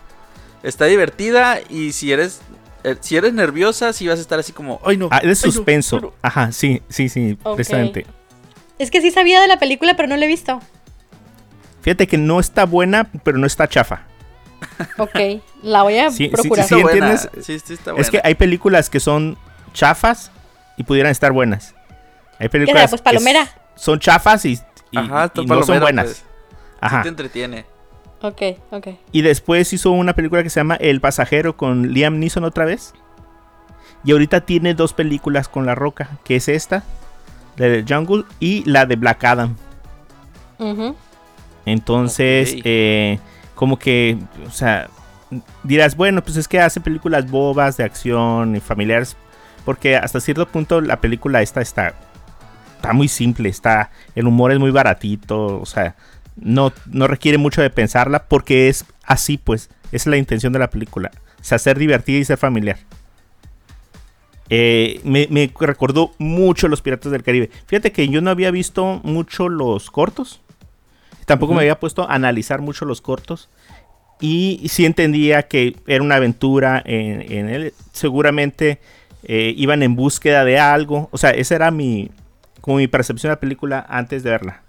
Está 0.69 0.85
divertida 0.87 1.59
y 1.69 1.93
si 1.93 2.11
eres 2.13 2.41
eh, 2.85 2.97
si 3.01 3.17
eres 3.17 3.33
nerviosa, 3.33 3.93
si 3.93 4.07
vas 4.09 4.19
a 4.19 4.23
estar 4.23 4.39
así 4.39 4.53
como, 4.53 4.81
ay 4.85 4.97
no. 4.97 5.09
Ah, 5.11 5.19
es 5.19 5.23
de 5.23 5.29
ay, 5.29 5.35
no, 5.35 5.53
suspenso. 5.53 5.97
ay, 5.97 6.03
no". 6.03 6.13
Ajá, 6.23 6.53
sí, 6.53 6.83
sí, 6.89 7.09
sí, 7.09 7.39
Ok. 7.43 7.57
precisamente. 7.57 8.07
Es 8.79 8.91
que 8.91 9.01
sí 9.01 9.11
sabía 9.11 9.41
de 9.41 9.49
la 9.49 9.59
película, 9.59 9.95
pero 9.97 10.09
no 10.09 10.17
la 10.17 10.25
he 10.25 10.29
visto. 10.29 10.61
Fíjate 11.83 12.07
que 12.07 12.19
no 12.19 12.41
está 12.41 12.65
buena, 12.65 13.11
pero 13.23 13.39
no 13.39 13.47
está 13.47 13.69
chafa. 13.69 14.03
Ok, 14.99 15.19
la 15.63 15.83
voy 15.83 15.99
a 15.99 16.11
Sí, 16.11 16.25
sí, 16.25 16.29
procurar. 16.29 16.67
sí, 16.67 16.75
buena. 16.83 17.17
Sí, 17.19 17.59
sí, 17.59 17.75
está 17.75 17.93
Es 17.97 18.11
que 18.11 18.17
buena. 18.19 18.23
hay 18.29 18.35
películas 18.35 18.89
que 18.91 19.01
son 19.01 19.37
chafas 19.75 20.31
y 20.77 20.83
pudieran 20.85 21.11
estar 21.13 21.33
buenas. 21.33 21.75
Hay 22.39 22.47
¿Qué 22.47 22.51
películas 22.51 22.83
será? 22.91 22.91
Pues 22.91 23.03
palomera. 23.03 23.49
son 23.75 23.99
chafas 24.01 24.45
y, 24.45 24.53
y- 24.91 24.99
Ajá, 24.99 25.31
y 25.35 25.41
está 25.41 25.55
no 25.55 25.63
son 25.63 25.81
buenas. 25.81 26.05
pues. 26.05 26.17
Sí 26.19 26.25
Ajá. 26.81 27.03
te 27.03 27.09
entretiene. 27.09 27.65
Ok, 28.21 28.43
ok. 28.71 28.89
Y 29.13 29.23
después 29.23 29.73
hizo 29.73 29.91
una 29.91 30.15
película 30.15 30.43
que 30.43 30.51
se 30.51 30.61
llama 30.61 30.77
El 30.77 31.01
pasajero 31.01 31.57
con 31.57 31.93
Liam 31.93 32.19
Neeson 32.19 32.45
otra 32.45 32.65
vez. 32.65 32.95
Y 34.03 34.13
ahorita 34.13 34.43
tiene 34.43 34.75
dos 34.75 34.93
películas 34.93 35.49
con 35.49 35.65
La 35.67 35.75
Roca, 35.75 36.11
que 36.25 36.37
es 36.37 36.49
esta, 36.49 36.83
la 37.57 37.67
de 37.67 37.85
Jungle 37.89 38.25
y 38.41 38.63
la 38.69 38.85
de 38.87 38.97
Black 38.97 39.25
Adam. 39.25 39.57
Ujú. 40.59 40.95
Entonces, 41.67 42.57
eh, 42.65 43.19
como 43.55 43.79
que, 43.79 44.19
o 44.47 44.51
sea, 44.51 44.89
dirás, 45.63 45.97
bueno, 45.97 46.23
pues 46.23 46.37
es 46.37 46.47
que 46.49 46.61
hace 46.61 46.81
películas 46.81 47.31
bobas 47.31 47.77
de 47.79 47.85
acción 47.85 48.55
y 48.57 48.61
familiares, 48.61 49.17
porque 49.65 49.97
hasta 49.97 50.21
cierto 50.21 50.47
punto 50.47 50.81
la 50.81 51.01
película 51.01 51.43
esta 51.43 51.61
está, 51.61 51.95
está 52.77 52.93
muy 52.93 53.09
simple, 53.09 53.49
está, 53.49 53.91
el 54.15 54.27
humor 54.27 54.53
es 54.53 54.59
muy 54.59 54.71
baratito, 54.71 55.61
o 55.61 55.67
sea, 55.67 55.97
no, 56.37 56.73
no 56.87 57.07
requiere 57.07 57.39
mucho 57.39 57.63
de 57.63 57.71
pensarla, 57.71 58.25
porque 58.25 58.69
es 58.69 58.85
así, 59.05 59.39
pues, 59.39 59.71
esa 59.87 59.97
es 59.97 60.07
la 60.07 60.17
intención 60.17 60.53
de 60.53 60.59
la 60.59 60.71
película, 60.71 61.11
o 61.41 61.45
sea, 61.45 61.59
ser 61.59 61.79
divertida 61.79 62.19
y 62.19 62.25
ser 62.25 62.39
familiar. 62.39 62.79
Eh, 64.51 65.01
me, 65.05 65.27
me 65.31 65.51
recordó 65.59 66.13
mucho 66.19 66.69
los 66.69 66.83
Piratas 66.83 67.11
del 67.11 67.23
Caribe. 67.23 67.51
Fíjate 67.67 67.93
que 67.93 68.09
yo 68.09 68.21
no 68.21 68.31
había 68.31 68.51
visto 68.51 69.01
mucho 69.03 69.49
los 69.49 69.91
cortos. 69.91 70.43
Tampoco 71.25 71.55
me 71.55 71.61
había 71.61 71.81
puesto 71.81 72.09
a 72.09 72.15
analizar 72.15 72.61
mucho 72.61 72.85
los 72.85 73.01
cortos. 73.01 73.49
Y 74.21 74.67
sí 74.69 74.85
entendía 74.85 75.45
que 75.45 75.77
era 75.87 76.05
una 76.05 76.17
aventura 76.17 76.83
en, 76.85 77.33
en 77.33 77.49
él. 77.49 77.73
Seguramente 77.93 78.81
eh, 79.25 79.55
iban 79.57 79.83
en 79.83 79.97
búsqueda 79.97 80.45
de 80.45 80.59
algo. 80.59 81.09
O 81.13 81.19
sea, 81.19 81.31
esa 81.31 81.55
era 81.57 81.71
mi, 81.71 82.11
como 82.61 82.79
mi 82.79 82.89
percepción 82.89 83.31
de 83.31 83.35
la 83.37 83.41
película 83.41 83.85
antes 83.89 84.23
de 84.23 84.31
verla. 84.31 84.63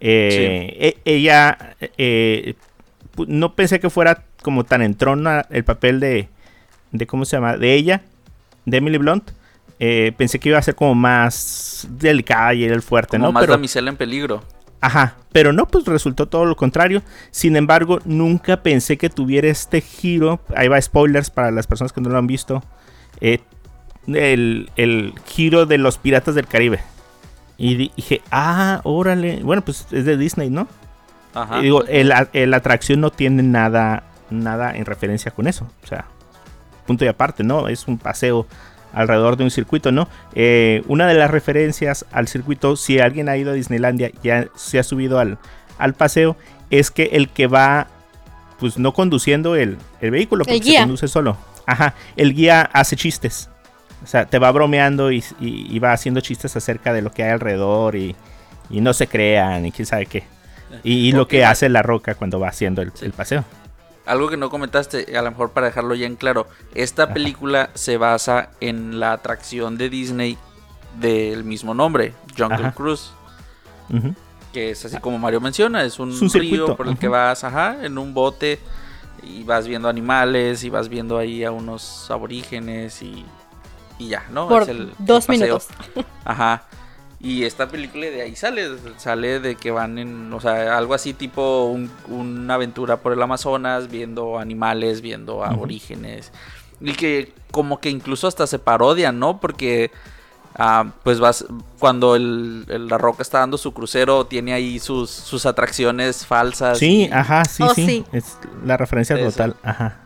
Eh, 0.00 0.76
e- 0.78 0.98
ella, 1.04 1.76
eh, 1.98 2.54
no 3.26 3.54
pensé 3.54 3.80
que 3.80 3.90
fuera 3.90 4.24
como 4.42 4.64
tan 4.64 4.82
entrona 4.82 5.46
el 5.50 5.64
papel 5.64 6.00
de, 6.00 6.28
de 6.92 7.06
¿cómo 7.06 7.24
se 7.24 7.36
llama? 7.36 7.56
De 7.56 7.74
ella, 7.74 8.02
de 8.66 8.76
Emily 8.78 8.98
Blunt. 8.98 9.30
Eh, 9.80 10.12
pensé 10.16 10.38
que 10.38 10.50
iba 10.50 10.58
a 10.58 10.62
ser 10.62 10.74
como 10.76 10.94
más 10.94 11.86
delicada 11.90 12.54
y 12.54 12.64
era 12.64 12.74
el 12.74 12.82
fuerte, 12.82 13.18
Como 13.18 13.26
¿no? 13.26 13.32
más 13.32 13.40
Pero, 13.42 13.52
damisela 13.52 13.90
en 13.90 13.96
peligro. 13.96 14.42
Ajá, 14.80 15.16
pero 15.32 15.52
no, 15.52 15.66
pues 15.66 15.86
resultó 15.86 16.28
todo 16.28 16.44
lo 16.44 16.56
contrario. 16.56 17.02
Sin 17.30 17.56
embargo, 17.56 18.00
nunca 18.04 18.62
pensé 18.62 18.98
que 18.98 19.08
tuviera 19.08 19.48
este 19.48 19.80
giro. 19.80 20.40
Ahí 20.54 20.68
va 20.68 20.80
spoilers 20.80 21.30
para 21.30 21.50
las 21.50 21.66
personas 21.66 21.92
que 21.92 22.00
no 22.02 22.10
lo 22.10 22.18
han 22.18 22.26
visto. 22.26 22.62
eh, 23.20 23.40
el, 24.06 24.70
el 24.76 25.14
giro 25.26 25.66
de 25.66 25.78
los 25.78 25.98
piratas 25.98 26.34
del 26.34 26.46
Caribe. 26.46 26.80
Y 27.56 27.74
di- 27.76 27.92
dije, 27.96 28.22
ah, 28.30 28.80
órale. 28.84 29.40
Bueno, 29.42 29.62
pues 29.62 29.86
es 29.92 30.04
de 30.04 30.16
Disney, 30.16 30.50
¿no? 30.50 30.66
Ajá. 31.34 31.58
Y 31.60 31.62
digo, 31.64 31.84
el, 31.86 32.12
a- 32.12 32.28
el 32.32 32.52
atracción 32.54 33.00
no 33.00 33.10
tiene 33.10 33.42
nada, 33.42 34.04
nada 34.30 34.74
en 34.76 34.84
referencia 34.84 35.30
con 35.30 35.46
eso. 35.46 35.68
O 35.82 35.86
sea, 35.86 36.06
punto 36.86 37.04
y 37.04 37.08
aparte, 37.08 37.44
¿no? 37.44 37.68
Es 37.68 37.86
un 37.88 37.98
paseo 37.98 38.46
alrededor 38.92 39.36
de 39.36 39.44
un 39.44 39.50
circuito, 39.50 39.90
¿no? 39.92 40.08
Eh, 40.34 40.82
una 40.86 41.06
de 41.06 41.14
las 41.14 41.30
referencias 41.30 42.06
al 42.12 42.28
circuito, 42.28 42.76
si 42.76 43.00
alguien 43.00 43.28
ha 43.28 43.36
ido 43.36 43.50
a 43.50 43.54
Disneylandia 43.54 44.08
y 44.08 44.14
ya 44.26 44.46
se 44.54 44.78
ha 44.78 44.82
subido 44.84 45.18
al, 45.18 45.38
al 45.78 45.94
paseo, 45.94 46.36
es 46.70 46.90
que 46.92 47.04
el 47.12 47.28
que 47.28 47.46
va, 47.48 47.88
pues 48.60 48.78
no 48.78 48.92
conduciendo 48.94 49.56
el, 49.56 49.78
el 50.00 50.10
vehículo, 50.12 50.44
porque 50.44 50.58
se 50.62 50.70
guía. 50.70 50.80
conduce 50.80 51.08
solo. 51.08 51.36
Ajá, 51.66 51.94
el 52.16 52.34
guía 52.34 52.62
hace 52.72 52.94
chistes. 52.94 53.48
O 54.04 54.06
sea, 54.06 54.26
te 54.26 54.38
va 54.38 54.52
bromeando 54.52 55.10
y, 55.10 55.24
y- 55.40 55.66
y 55.74 55.78
va 55.80 55.92
haciendo 55.92 56.20
chistes 56.20 56.54
acerca 56.56 56.92
de 56.92 57.02
lo 57.02 57.10
que 57.10 57.24
hay 57.24 57.30
alrededor 57.30 57.96
y, 57.96 58.14
y 58.70 58.80
no 58.80 58.92
se 58.92 59.06
crean 59.08 59.66
y 59.66 59.72
quién 59.72 59.86
sabe 59.86 60.06
qué. 60.06 60.24
Y, 60.82 61.08
y 61.08 61.12
lo 61.12 61.26
que 61.26 61.44
hace 61.44 61.68
la 61.68 61.82
roca 61.82 62.14
cuando 62.14 62.38
va 62.38 62.48
haciendo 62.48 62.82
el, 62.82 62.92
Sí. 62.94 63.06
el 63.06 63.12
paseo. 63.12 63.44
Algo 64.06 64.28
que 64.28 64.36
no 64.36 64.50
comentaste, 64.50 65.16
a 65.16 65.22
lo 65.22 65.30
mejor 65.30 65.52
para 65.52 65.66
dejarlo 65.68 65.94
ya 65.94 66.06
en 66.06 66.16
claro, 66.16 66.46
esta 66.74 67.14
película 67.14 67.70
se 67.74 67.96
basa 67.96 68.50
en 68.60 69.00
la 69.00 69.12
atracción 69.12 69.78
de 69.78 69.88
Disney 69.88 70.36
del 71.00 71.42
mismo 71.44 71.72
nombre, 71.72 72.12
Jungle 72.36 72.56
Ajá. 72.66 72.72
Cruise, 72.72 73.12
que 74.52 74.70
es 74.70 74.84
así 74.84 74.98
como 74.98 75.18
Mario 75.18 75.40
menciona, 75.40 75.82
es 75.84 75.98
un, 75.98 76.10
Es 76.10 76.20
un 76.20 76.30
río 76.30 76.42
circuito, 76.42 76.76
por 76.76 76.88
el 76.88 76.98
que 76.98 77.08
vas, 77.08 77.44
ajá, 77.44 77.78
en 77.82 77.96
un 77.98 78.12
bote 78.14 78.58
y 79.22 79.42
vas 79.44 79.66
viendo 79.66 79.88
animales 79.88 80.64
y 80.64 80.70
vas 80.70 80.88
viendo 80.88 81.16
ahí 81.18 81.42
a 81.44 81.50
unos 81.50 82.10
aborígenes 82.10 83.00
y, 83.02 83.24
y 83.98 84.08
ya, 84.08 84.24
¿no? 84.30 84.48
Por 84.48 84.62
Es 84.62 84.68
el- 84.68 84.92
dos 84.98 85.26
paseo. 85.26 85.42
minutos. 85.46 85.68
Ajá. 86.24 86.64
Y 87.20 87.44
esta 87.44 87.68
película 87.68 88.04
de 88.06 88.20
ahí 88.20 88.36
sale, 88.36 88.68
sale 88.98 89.40
de 89.40 89.54
que 89.56 89.70
van 89.70 89.98
en, 89.98 90.30
o 90.32 90.40
sea, 90.40 90.76
algo 90.76 90.92
así 90.94 91.14
tipo 91.14 91.64
un- 91.66 91.90
una 92.08 92.54
aventura 92.54 92.98
por 92.98 93.12
el 93.14 93.22
Amazonas, 93.22 93.88
viendo 93.90 94.38
animales, 94.38 95.00
viendo 95.00 95.42
aborígenes. 95.44 96.32
Y 96.80 96.92
que 96.92 97.32
como 97.50 97.80
que 97.80 97.88
incluso 97.88 98.26
hasta 98.28 98.46
se 98.46 98.58
parodian, 98.58 99.18
¿no? 99.18 99.40
Porque 99.40 99.90
ah, 100.56 100.92
pues 101.02 101.18
vas, 101.18 101.46
cuando 101.78 102.14
el, 102.14 102.66
el- 102.68 102.88
la 102.88 102.98
roca 102.98 103.22
está 103.22 103.38
dando 103.38 103.56
su 103.58 103.72
crucero, 103.72 104.26
tiene 104.26 104.52
ahí 104.52 104.78
sus, 104.78 105.08
sus 105.10 105.46
atracciones 105.46 106.26
falsas. 106.26 106.78
Sí, 106.78 107.06
y- 107.08 107.12
ajá, 107.12 107.44
sí, 107.46 107.62
Oh, 107.62 107.74
sí, 107.74 107.86
sí. 107.86 108.04
Es 108.12 108.36
la 108.66 108.76
referencia 108.76 109.16
Eso. 109.16 109.30
total. 109.30 109.56
Ajá. 109.62 110.00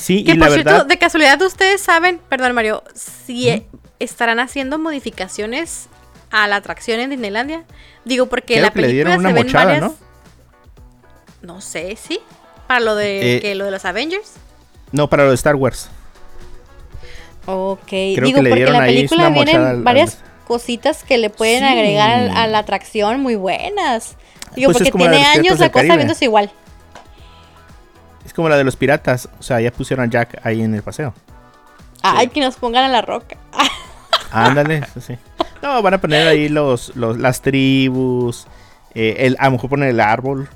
Sí, 0.00 0.24
Que 0.24 0.32
y 0.32 0.34
por 0.38 0.48
la 0.48 0.54
cierto, 0.54 0.70
verdad. 0.72 0.86
de 0.86 0.98
casualidad 0.98 1.40
ustedes 1.42 1.80
saben, 1.80 2.20
perdón 2.28 2.54
Mario, 2.54 2.82
si 2.94 3.48
eh, 3.50 3.66
estarán 3.98 4.40
haciendo 4.40 4.78
modificaciones 4.78 5.88
a 6.30 6.48
la 6.48 6.56
atracción 6.56 7.00
en 7.00 7.10
Disneylandia. 7.10 7.64
Digo, 8.04 8.26
porque 8.26 8.54
Creo 8.54 8.62
la 8.62 8.68
le 8.68 8.72
película 8.72 8.92
dieron 8.92 9.18
una 9.18 9.28
se 9.28 9.34
ven 9.34 9.46
mochada, 9.46 9.64
varias. 9.66 9.82
¿no? 9.82 9.94
¿no? 11.42 11.60
sé, 11.60 11.96
sí. 12.00 12.18
Para 12.66 12.80
lo 12.80 12.94
de 12.94 13.36
Eh, 13.36 13.40
que 13.40 13.54
lo 13.54 13.64
de 13.66 13.70
los 13.72 13.84
Avengers. 13.84 14.32
No, 14.92 15.08
para 15.10 15.24
lo 15.24 15.30
de 15.30 15.34
Star 15.34 15.56
Wars. 15.56 15.88
Ok, 17.46 17.90
digo, 17.90 18.38
porque 18.38 18.62
en 18.64 18.72
la 18.72 18.80
película 18.84 19.28
vienen 19.30 19.56
al- 19.56 19.82
varias 19.82 20.14
al- 20.16 20.46
cositas 20.46 21.02
que 21.04 21.18
le 21.18 21.30
pueden 21.30 21.60
Sí. 21.60 21.64
agregar 21.64 22.30
a 22.36 22.46
la 22.46 22.58
atracción 22.58 23.20
muy 23.20 23.34
buenas. 23.36 24.16
Digo, 24.54 24.72
Pues 24.72 24.82
es 24.82 24.90
porque 24.90 25.08
tiene 25.08 25.24
años 25.24 25.58
la 25.58 25.70
cosa 25.70 25.80
Caribe. 25.82 25.96
viéndose 25.96 26.24
igual. 26.24 26.50
Es 28.30 28.34
como 28.34 28.48
la 28.48 28.56
de 28.56 28.62
los 28.62 28.76
piratas. 28.76 29.28
O 29.40 29.42
sea, 29.42 29.60
ya 29.60 29.72
pusieron 29.72 30.06
a 30.06 30.08
Jack 30.08 30.38
ahí 30.46 30.62
en 30.62 30.72
el 30.72 30.84
paseo. 30.84 31.12
Ay, 32.00 32.28
que 32.28 32.40
nos 32.40 32.54
pongan 32.54 32.84
a 32.84 32.88
la 32.88 33.02
roca. 33.02 33.36
Ándale, 34.30 34.86
sí. 35.00 35.16
No, 35.60 35.82
van 35.82 35.94
a 35.94 36.00
poner 36.00 36.28
ahí 36.28 36.48
los, 36.48 36.94
los 36.94 37.18
las 37.18 37.42
tribus. 37.42 38.46
eh, 38.94 39.16
el, 39.26 39.36
a 39.40 39.46
lo 39.46 39.50
mejor 39.50 39.68
poner 39.70 39.88
el 39.88 39.98
árbol. 39.98 40.48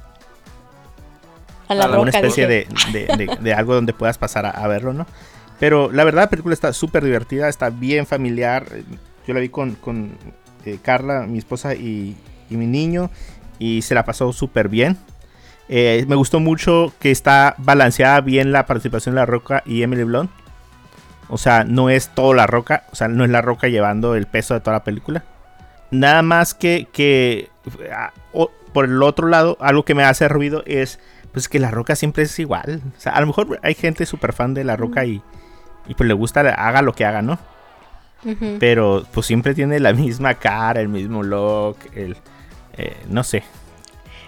A 1.68 1.74
la 1.74 1.84
alguna 1.86 2.12
roca, 2.12 2.18
especie 2.18 2.46
de, 2.46 2.68
de- 2.92 3.06
de- 3.16 3.36
de 3.40 3.54
algo 3.54 3.74
donde 3.74 3.92
puedas 3.92 4.18
pasar 4.18 4.46
a, 4.46 4.50
a 4.50 4.68
verlo, 4.68 4.92
¿no? 4.92 5.04
Pero 5.58 5.90
la 5.90 6.04
verdad, 6.04 6.22
la 6.22 6.30
película 6.30 6.54
está 6.54 6.72
súper 6.72 7.02
divertida, 7.04 7.48
está 7.48 7.70
bien 7.70 8.06
familiar. 8.06 8.66
Yo 9.26 9.34
la 9.34 9.40
vi 9.40 9.48
con, 9.48 9.74
con 9.74 10.16
eh, 10.64 10.78
Carla, 10.80 11.22
mi 11.26 11.38
esposa 11.38 11.74
y, 11.74 12.16
y 12.50 12.56
mi 12.56 12.66
niño, 12.68 13.10
y 13.58 13.82
se 13.82 13.96
la 13.96 14.04
pasó 14.04 14.32
súper 14.32 14.68
bien. 14.68 14.96
Eh, 15.68 16.04
me 16.08 16.14
gustó 16.16 16.40
mucho 16.40 16.92
que 17.00 17.10
está 17.10 17.54
balanceada 17.58 18.20
bien 18.20 18.52
la 18.52 18.66
participación 18.66 19.14
de 19.14 19.20
La 19.22 19.26
Roca 19.26 19.62
y 19.64 19.82
Emily 19.82 20.04
Blunt. 20.04 20.30
O 21.28 21.38
sea, 21.38 21.64
no 21.64 21.88
es 21.88 22.08
todo 22.10 22.34
La 22.34 22.46
Roca, 22.46 22.84
o 22.92 22.96
sea, 22.96 23.08
no 23.08 23.24
es 23.24 23.30
La 23.30 23.40
Roca 23.40 23.68
llevando 23.68 24.14
el 24.14 24.26
peso 24.26 24.54
de 24.54 24.60
toda 24.60 24.76
la 24.78 24.84
película. 24.84 25.24
Nada 25.90 26.22
más 26.22 26.54
que, 26.54 26.86
que 26.92 27.48
ah, 27.92 28.12
o- 28.32 28.50
por 28.72 28.84
el 28.84 29.02
otro 29.02 29.28
lado, 29.28 29.56
algo 29.60 29.84
que 29.84 29.94
me 29.94 30.04
hace 30.04 30.28
ruido 30.28 30.62
es 30.66 30.98
pues 31.32 31.48
que 31.48 31.58
La 31.58 31.70
Roca 31.70 31.96
siempre 31.96 32.24
es 32.24 32.38
igual. 32.38 32.82
O 32.96 33.00
sea, 33.00 33.12
a 33.12 33.20
lo 33.20 33.26
mejor 33.26 33.58
hay 33.62 33.74
gente 33.74 34.04
súper 34.06 34.32
fan 34.34 34.52
de 34.54 34.64
La 34.64 34.76
Roca 34.76 35.04
y, 35.06 35.22
y 35.88 35.94
pues 35.94 36.06
le 36.06 36.14
gusta, 36.14 36.40
haga 36.40 36.82
lo 36.82 36.92
que 36.92 37.04
haga, 37.06 37.22
¿no? 37.22 37.38
Pero 38.60 39.04
pues 39.12 39.26
siempre 39.26 39.54
tiene 39.54 39.80
la 39.80 39.92
misma 39.92 40.34
cara, 40.34 40.80
el 40.80 40.88
mismo 40.88 41.22
look, 41.22 41.76
el... 41.94 42.16
eh, 42.76 42.96
no 43.08 43.22
sé. 43.24 43.42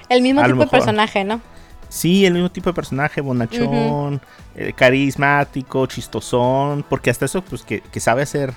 El 0.09 0.23
mismo 0.23 0.40
tipo 0.51 0.64
de 0.64 0.71
personaje, 0.71 1.25
¿no? 1.25 1.40
Sí, 1.88 2.27
el 2.27 2.35
mismo 2.35 2.51
tipo 2.51 2.71
de 2.71 2.75
personaje, 2.75 3.21
bonachón, 3.21 4.21
eh, 4.57 4.73
carismático, 4.75 5.87
chistosón, 5.87 6.85
porque 6.88 7.11
hasta 7.11 7.25
eso, 7.27 7.42
pues 7.42 7.62
que, 7.62 7.81
que 7.81 8.01
sabe 8.01 8.23
hacer 8.23 8.53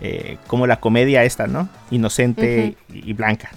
eh, 0.00 0.38
como 0.46 0.66
la 0.66 0.80
comedia 0.80 1.24
esta, 1.24 1.46
¿no? 1.46 1.68
Inocente 1.90 2.76
y, 2.92 3.10
y 3.10 3.12
blanca. 3.12 3.50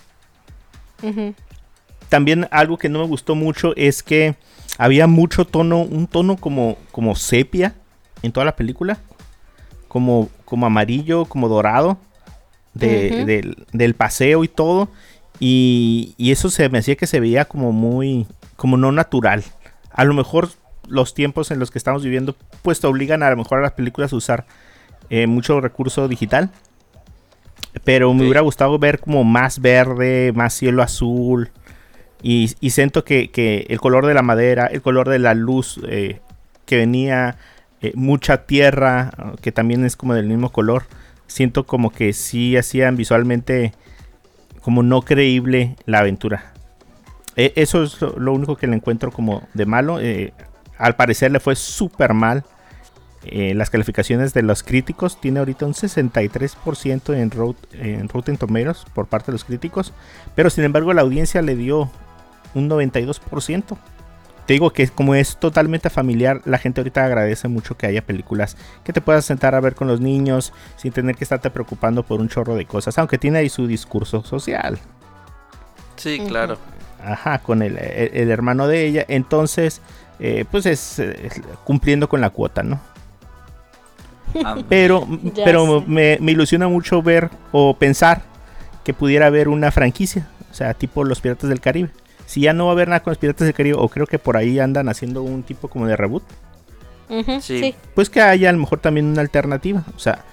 También 2.10 2.48
algo 2.52 2.78
que 2.78 2.90
no 2.90 3.00
me 3.00 3.08
gustó 3.08 3.36
mucho 3.36 3.74
es 3.76 4.04
que 4.04 4.36
había 4.78 5.08
mucho 5.08 5.46
tono, 5.46 5.82
un 5.82 6.08
tono 6.08 6.36
como, 6.38 6.78
como 6.92 7.16
sepia 7.16 7.74
en 8.22 8.32
toda 8.32 8.46
la 8.46 8.56
película, 8.56 9.00
como, 9.88 10.30
como 10.46 10.66
amarillo, 10.66 11.26
como 11.26 11.48
dorado, 11.50 11.98
de- 12.74 13.12
del, 13.26 13.66
del 13.72 13.94
paseo 13.96 14.44
y 14.44 14.48
todo. 14.48 14.90
Y, 15.40 16.14
y 16.18 16.32
eso 16.32 16.50
se 16.50 16.70
me 16.70 16.78
hacía 16.78 16.96
que 16.96 17.08
se 17.08 17.20
veía 17.20 17.46
como 17.46 17.72
muy, 17.72 18.28
como 18.56 18.78
no 18.78 18.92
natural. 18.92 19.44
A 19.92 20.06
lo 20.06 20.14
mejor 20.14 20.50
los 20.88 21.14
tiempos 21.14 21.52
en 21.52 21.60
los 21.60 21.72
que 21.72 21.78
estamos 21.78 22.04
viviendo, 22.04 22.36
pues 22.62 22.80
te 22.80 22.88
obligan 22.88 23.24
a 23.24 23.30
lo 23.30 23.38
mejor 23.38 23.60
a 23.60 23.62
las 23.62 23.72
películas 23.74 24.14
a 24.14 24.16
usar 24.16 24.46
eh, 25.10 25.28
mucho 25.28 25.60
recurso 25.62 26.08
digital. 26.08 26.50
Pero 27.84 28.14
me 28.14 28.24
hubiera 28.24 28.42
gustado 28.42 28.78
ver 28.78 29.00
como 29.00 29.24
más 29.24 29.60
verde, 29.60 30.32
más 30.36 30.54
cielo 30.54 30.84
azul. 30.84 31.52
Y, 32.22 32.54
y 32.60 32.70
siento 32.70 33.04
que, 33.04 33.32
que 33.32 33.66
el 33.70 33.80
color 33.80 34.06
de 34.06 34.14
la 34.14 34.22
madera, 34.22 34.68
el 34.68 34.82
color 34.82 35.10
de 35.10 35.20
la 35.20 35.34
luz 35.34 35.80
eh, 35.88 36.22
que 36.66 36.78
venía, 36.78 37.38
eh, 37.82 37.92
mucha 37.96 38.46
tierra, 38.46 39.12
que 39.42 39.52
también 39.52 39.84
es 39.86 39.96
como 39.96 40.14
del 40.14 40.28
mismo 40.28 40.52
color. 40.52 40.86
Siento 41.28 41.66
como 41.66 41.92
que 41.92 42.14
sí 42.14 42.56
hacían 42.56 42.96
visualmente 42.96 43.74
como 44.64 44.82
no 44.82 45.02
creíble 45.04 45.76
la 45.86 46.00
aventura. 46.00 46.54
E- 47.36 47.54
eso 47.56 47.84
es 47.84 48.02
lo, 48.02 48.34
único 48.34 48.56
que 48.56 48.66
le 48.68 48.76
encuentro 48.76 49.12
como 49.12 49.44
de 49.54 49.66
malo. 49.68 50.00
eh, 50.00 50.34
al 50.80 50.96
parecer 50.96 51.32
le 51.32 51.40
fue 51.40 51.56
súper 51.56 52.14
mal. 52.16 52.44
eh, 53.26 53.54
las 53.54 53.70
calificaciones 53.70 54.34
de 54.34 54.42
los 54.42 54.64
críticos 54.64 55.22
tiene 55.22 55.40
ahorita 55.40 55.66
un 55.66 55.74
63% 55.74 57.14
en, 57.16 57.32
Rot- 57.32 57.56
en 57.72 58.10
Rotten 58.10 58.36
Tomatoes 58.38 58.84
por 58.94 59.08
parte 59.08 59.28
de 59.28 59.34
los 59.34 59.46
críticos. 59.46 59.94
Pero 60.36 60.50
sin 60.50 60.64
embargo 60.66 60.92
la 60.94 61.04
audiencia 61.04 61.42
le 61.42 61.56
dio 61.56 61.90
un 62.54 62.70
92%. 62.70 63.78
Te 64.46 64.54
digo 64.54 64.72
que 64.72 64.88
como 64.90 65.16
es 65.16 65.38
totalmente 65.38 65.90
familiar, 65.90 66.42
la 66.46 66.58
gente 66.58 66.82
ahorita 66.82 67.06
agradece 67.06 67.48
mucho 67.48 67.78
que 67.78 67.88
haya 67.88 68.06
películas 68.06 68.58
que 68.84 68.92
te 68.94 69.00
puedas 69.02 69.24
sentar 69.26 69.56
a 69.56 69.62
ver 69.62 69.74
con 69.76 69.88
los 69.88 70.02
niños 70.02 70.52
sin 70.76 70.92
tener 70.92 71.16
que 71.16 71.24
estarte 71.24 71.50
preocupando 71.50 72.04
por 72.04 72.20
un 72.20 72.28
chorro 72.30 72.56
de 72.56 72.66
cosas, 72.66 72.98
aunque 72.98 73.18
tiene 73.18 73.40
ahí 73.40 73.50
su 73.50 73.68
discurso 73.68 74.22
social. 74.24 74.80
Sí, 75.96 76.22
claro. 76.28 76.58
Ajá, 77.04 77.40
con 77.40 77.62
el, 77.62 77.78
el- 77.78 78.12
el 78.14 78.32
hermano 78.32 78.68
de 78.68 78.86
ella. 78.86 79.06
Entonces, 79.08 79.82
eh, 80.20 80.46
pues 80.50 80.66
es, 80.66 81.00
eh, 81.00 81.18
es 81.28 81.42
cumpliendo 81.64 82.10
con 82.10 82.22
la 82.22 82.30
cuota, 82.30 82.64
¿no? 82.64 82.80
Pero, 84.68 85.08
Ya 85.36 85.46
pero 85.46 85.82
me, 85.82 86.18
me 86.20 86.32
ilusiona 86.32 86.68
mucho 86.68 87.02
ver 87.04 87.30
o 87.52 87.76
pensar 87.78 88.24
que 88.84 88.94
pudiera 88.94 89.28
haber 89.28 89.48
una 89.48 89.72
franquicia, 89.72 90.28
o 90.52 90.54
sea, 90.54 90.74
tipo 90.74 91.04
Los 91.04 91.22
Piratas 91.22 91.50
del 91.50 91.62
Caribe. 91.62 91.90
Si 92.34 92.42
ya 92.42 92.52
no 92.54 92.66
va 92.66 92.72
a 92.72 92.74
haber 92.74 92.88
nada 92.88 93.04
con 93.04 93.12
Los 93.12 93.20
Piratas 93.20 93.46
del 93.46 93.54
Caribe, 93.54 93.78
o 93.80 93.88
creo 93.90 94.08
que 94.08 94.18
por 94.18 94.38
ahí 94.38 94.58
andan 94.60 94.90
haciendo 94.90 95.22
un 95.22 95.44
tipo 95.44 95.68
como 95.68 95.86
de 95.86 95.96
reboot, 95.96 96.24
sí. 97.42 97.76
pues 97.94 98.10
que 98.10 98.22
haya 98.22 98.50
a 98.50 98.54
lo 98.54 98.58
mejor 98.58 98.80
también 98.80 99.06
una 99.06 99.22
alternativa. 99.22 99.84
O 99.96 100.00
sea, 100.00 100.24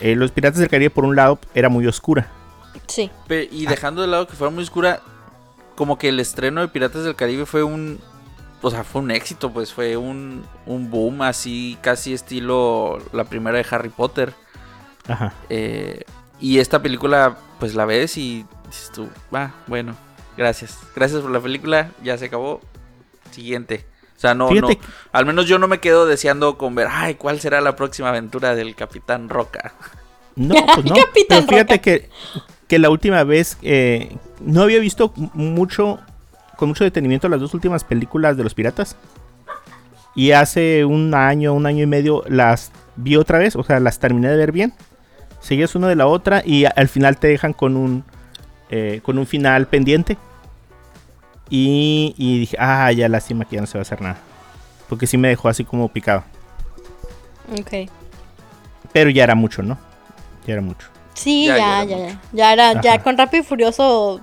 eh, 0.00 0.16
Los 0.16 0.30
Piratas 0.30 0.58
del 0.58 0.70
Caribe 0.70 0.88
por 0.88 1.04
un 1.04 1.16
lado 1.16 1.38
era 1.54 1.68
muy 1.68 1.86
oscura. 1.86 2.28
Sí. 2.86 3.10
Pe- 3.28 3.46
y 3.52 3.66
dejando 3.66 4.00
de 4.00 4.08
lado 4.08 4.26
que 4.26 4.36
fuera 4.36 4.50
muy 4.50 4.62
oscura, 4.64 5.00
como 5.76 5.98
que 5.98 6.08
el 6.08 6.18
estreno 6.18 6.62
de 6.62 6.68
Piratas 6.68 7.04
del 7.04 7.14
Caribe 7.14 7.44
fue 7.44 7.62
un. 7.62 8.00
O 8.62 8.70
sea, 8.70 8.82
fue 8.82 9.02
un 9.02 9.10
éxito, 9.10 9.52
pues 9.52 9.70
fue 9.72 9.98
un, 9.98 10.44
un 10.64 10.90
boom 10.90 11.20
así, 11.20 11.76
casi 11.82 12.14
estilo 12.14 12.98
la 13.12 13.24
primera 13.24 13.58
de 13.58 13.66
Harry 13.70 13.90
Potter. 13.90 14.32
Ajá. 15.08 15.34
Eh, 15.50 16.04
y 16.40 16.58
esta 16.58 16.80
película, 16.80 17.36
pues 17.58 17.74
la 17.74 17.84
ves 17.84 18.16
y 18.16 18.46
dices 18.66 18.92
tú, 18.94 19.08
va, 19.34 19.52
bueno, 19.66 19.94
gracias. 20.40 20.78
Gracias 20.96 21.20
por 21.20 21.30
la 21.30 21.38
película, 21.40 21.90
ya 22.02 22.16
se 22.18 22.24
acabó. 22.24 22.60
Siguiente. 23.30 23.84
O 24.16 24.20
sea, 24.20 24.34
no, 24.34 24.48
Fíjate 24.48 24.74
no. 24.74 24.88
Al 25.12 25.24
menos 25.26 25.46
yo 25.46 25.58
no 25.58 25.68
me 25.68 25.78
quedo 25.78 26.06
deseando 26.06 26.58
con 26.58 26.74
ver, 26.74 26.88
ay, 26.90 27.14
¿cuál 27.14 27.38
será 27.40 27.60
la 27.60 27.76
próxima 27.76 28.08
aventura 28.08 28.54
del 28.54 28.74
Capitán 28.74 29.28
Roca? 29.28 29.72
No, 30.36 30.54
pues 30.74 30.84
no. 30.86 30.94
Capitán 30.94 31.46
Pero 31.46 31.48
fíjate 31.48 31.74
Roca. 31.74 31.82
que, 31.82 32.08
que 32.66 32.78
la 32.78 32.90
última 32.90 33.22
vez 33.24 33.56
eh, 33.62 34.16
no 34.40 34.62
había 34.62 34.78
visto 34.80 35.12
mucho, 35.34 36.00
con 36.56 36.68
mucho 36.70 36.84
detenimiento 36.84 37.28
las 37.28 37.40
dos 37.40 37.54
últimas 37.54 37.84
películas 37.84 38.36
de 38.36 38.42
los 38.44 38.54
piratas. 38.54 38.96
Y 40.14 40.32
hace 40.32 40.84
un 40.84 41.14
año, 41.14 41.54
un 41.54 41.66
año 41.66 41.84
y 41.84 41.86
medio 41.86 42.24
las 42.28 42.72
vi 42.96 43.16
otra 43.16 43.38
vez, 43.38 43.54
o 43.56 43.62
sea, 43.62 43.78
las 43.80 43.98
terminé 44.00 44.28
de 44.28 44.36
ver 44.36 44.52
bien. 44.52 44.74
Seguías 45.40 45.74
una 45.74 45.88
de 45.88 45.96
la 45.96 46.06
otra 46.06 46.42
y 46.44 46.64
a- 46.64 46.70
al 46.76 46.88
final 46.88 47.16
te 47.16 47.28
dejan 47.28 47.52
con 47.54 47.76
un, 47.76 48.04
eh, 48.70 49.00
con 49.02 49.18
un 49.18 49.26
final 49.26 49.66
pendiente. 49.68 50.18
Y, 51.50 52.14
y 52.16 52.38
dije, 52.40 52.56
ah, 52.60 52.90
ya 52.92 53.08
lástima 53.08 53.44
que 53.44 53.56
ya 53.56 53.60
no 53.60 53.66
se 53.66 53.76
va 53.76 53.80
a 53.80 53.82
hacer 53.82 54.00
nada. 54.00 54.16
Porque 54.88 55.06
sí 55.06 55.18
me 55.18 55.28
dejó 55.28 55.48
así 55.48 55.64
como 55.64 55.88
picado. 55.88 56.22
Ok. 57.58 57.90
Pero 58.92 59.10
ya 59.10 59.24
era 59.24 59.34
mucho, 59.34 59.62
¿no? 59.62 59.76
Ya 60.46 60.54
era 60.54 60.62
mucho. 60.62 60.88
Sí, 61.14 61.46
Ya, 61.46 61.56
ya, 61.56 61.84
ya 61.84 61.84
ya, 61.84 61.96
era 61.96 62.08
ya. 62.12 62.20
Ya, 62.32 62.52
era, 62.52 62.80
ya 62.82 62.94
Ajá. 62.94 63.02
con 63.02 63.18
Rápido 63.18 63.42
y 63.42 63.46
Furioso 63.46 64.20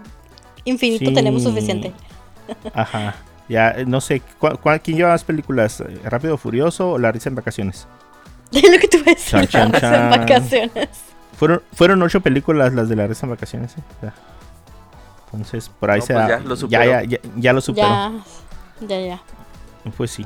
Infinito 0.65 1.09
Sí. 1.09 1.13
tenemos 1.13 1.43
suficiente. 1.43 1.93
Ajá. 2.73 3.15
Ya, 3.49 3.71
eh, 3.71 3.85
no 3.85 4.01
sé, 4.01 4.21
¿cuál, 4.39 4.59
cuál- 4.59 4.81
quién 4.81 4.97
lleva 4.97 5.09
más 5.11 5.23
películas? 5.23 5.79
Eh, 5.81 5.99
¿Rápido 6.03 6.33
o 6.35 6.37
Furioso 6.37 6.91
o 6.91 6.97
La 6.97 7.11
Risa 7.11 7.29
en 7.29 7.35
Vacaciones? 7.35 7.87
Es 8.51 8.63
lo 8.71 8.79
que 8.79 8.87
tú 8.87 8.97
ves 9.05 9.25
Chan, 9.25 9.47
chan, 9.47 9.73
en 9.75 9.81
chan. 9.81 10.09
vacaciones. 10.09 10.89
Fueron, 11.37 11.61
fueron 11.73 12.01
ocho 12.01 12.19
películas 12.21 12.73
las 12.73 12.89
de 12.89 12.95
La 12.95 13.07
Risa 13.07 13.25
en 13.25 13.29
Vacaciones, 13.31 13.75
¿eh? 13.77 14.09
Entonces, 15.31 15.69
por 15.79 15.91
ahí 15.91 15.99
No, 15.99 16.05
se 16.05 16.13
pues 16.13 16.27
da- 16.27 16.37
ya 16.39 16.43
lo 16.43 16.49
ya, 16.55 16.59
superó. 16.59 16.83
ya, 16.85 17.03
ya, 17.03 17.17
ya 17.35 17.53
lo 17.53 17.61
superó. 17.61 17.87
Ya, 17.87 18.21
ya, 18.87 18.99
ya. 19.01 19.21
Pues 19.95 20.11
sí. 20.11 20.25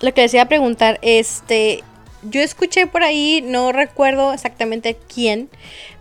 Lo 0.00 0.12
que 0.14 0.22
les 0.22 0.34
iba 0.34 0.42
a 0.42 0.48
preguntar, 0.48 0.98
este, 1.02 1.82
yo 2.22 2.40
escuché 2.40 2.86
por 2.86 3.02
ahí, 3.02 3.42
no 3.44 3.72
recuerdo 3.72 4.32
exactamente 4.32 4.96
quién, 5.12 5.48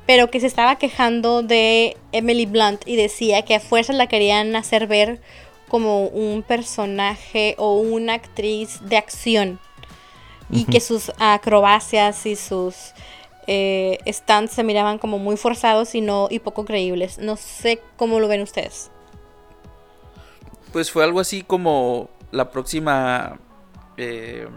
pero 0.05 0.32
que 0.32 0.39
se 0.39 0.47
estaba 0.47 0.78
quejando 0.78 1.43
de 1.43 1.95
Emily 2.11 2.45
Blunt 2.45 2.82
y 2.88 2.95
decía 2.95 3.43
que 3.43 3.55
a 3.55 3.59
fuerza 3.59 3.93
la 3.93 4.07
querían 4.07 4.55
hacer 4.55 4.88
ver 4.88 5.22
como 5.67 6.05
un 6.05 6.41
personaje 6.43 7.55
o 7.57 7.78
una 7.80 8.15
actriz 8.15 8.80
de 8.82 8.97
acción 8.97 9.59
y 10.51 10.63
que 10.63 10.80
sus 10.80 11.11
acrobacias 11.20 12.26
y 12.26 12.36
sus 12.36 12.93
eh, 13.52 13.97
stunts 14.14 14.54
se 14.54 14.64
miraban 14.64 15.00
como 15.00 15.18
muy 15.18 15.36
forzados 15.36 15.95
y 15.95 16.02
no 16.02 16.28
y 16.30 16.38
poco 16.38 16.66
creíbles. 16.66 17.18
No 17.18 17.36
sé 17.36 17.82
cómo 17.97 18.20
lo 18.20 18.28
ven 18.28 18.41
ustedes. 18.43 18.91
Pues 20.72 20.91
fue 20.91 21.04
algo 21.04 21.20
así 21.20 21.41
como 21.41 22.10
la 22.32 22.52
próxima. 22.52 23.39
eh, 23.97 24.47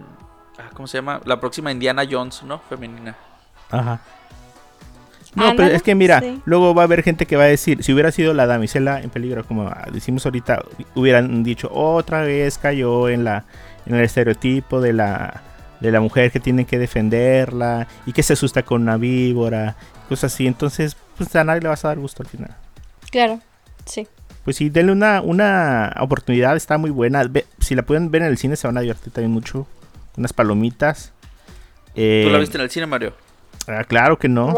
ah, 0.58 0.68
¿Cómo 0.74 0.86
se 0.86 0.98
llama? 0.98 1.22
La 1.24 1.40
próxima 1.40 1.72
Indiana 1.72 2.02
Jones, 2.08 2.42
¿no? 2.42 2.58
Femenina. 2.68 3.16
Ajá. 3.70 4.02
No, 5.34 5.44
Ándale, 5.44 5.56
pero 5.68 5.76
es 5.76 5.82
que 5.82 5.94
mira, 5.94 6.20
sí. 6.20 6.42
luego 6.44 6.74
va 6.74 6.82
a 6.82 6.84
haber 6.84 7.02
gente 7.02 7.24
que 7.24 7.36
va 7.36 7.44
a 7.44 7.46
decir, 7.46 7.82
si 7.82 7.94
hubiera 7.94 8.12
sido 8.12 8.34
la 8.34 8.44
damisela 8.46 9.00
en 9.00 9.08
peligro, 9.08 9.44
como 9.44 9.72
decimos 9.90 10.26
ahorita, 10.26 10.62
hubieran 10.94 11.42
dicho, 11.42 11.70
otra 11.72 12.20
vez 12.20 12.58
cayó 12.58 13.08
en 13.08 13.24
la 13.24 13.46
en 13.86 13.94
el 13.94 14.04
estereotipo 14.04 14.82
de 14.82 14.92
la 14.92 15.42
de 15.82 15.90
la 15.92 16.00
mujer 16.00 16.30
que 16.30 16.40
tiene 16.40 16.64
que 16.64 16.78
defenderla 16.78 17.86
y 18.06 18.12
que 18.12 18.22
se 18.22 18.32
asusta 18.32 18.62
con 18.62 18.82
una 18.82 18.96
víbora, 18.96 19.76
cosas 20.08 20.32
así. 20.32 20.46
Entonces, 20.46 20.96
pues 21.18 21.34
a 21.36 21.44
nadie 21.44 21.60
le 21.60 21.68
vas 21.68 21.84
a 21.84 21.88
dar 21.88 21.98
gusto 21.98 22.22
al 22.22 22.28
final. 22.28 22.56
Claro, 23.10 23.40
sí. 23.84 24.06
Pues 24.44 24.56
sí, 24.56 24.70
denle 24.70 24.92
una, 24.92 25.20
una 25.20 25.94
oportunidad, 26.00 26.56
está 26.56 26.78
muy 26.78 26.90
buena. 26.90 27.22
Ve- 27.24 27.46
si 27.60 27.74
la 27.74 27.82
pueden 27.82 28.10
ver 28.10 28.22
en 28.22 28.28
el 28.28 28.38
cine, 28.38 28.56
se 28.56 28.66
van 28.66 28.76
a 28.78 28.80
divertir 28.80 29.12
también 29.12 29.30
mucho. 29.32 29.66
Unas 30.16 30.32
palomitas. 30.32 31.12
Eh, 31.94 32.22
¿Tú 32.26 32.30
la 32.32 32.38
viste 32.38 32.56
en 32.58 32.62
el 32.64 32.70
cine, 32.70 32.86
Mario? 32.86 33.12
ah, 33.68 33.84
claro 33.84 34.18
que 34.18 34.28
no. 34.28 34.48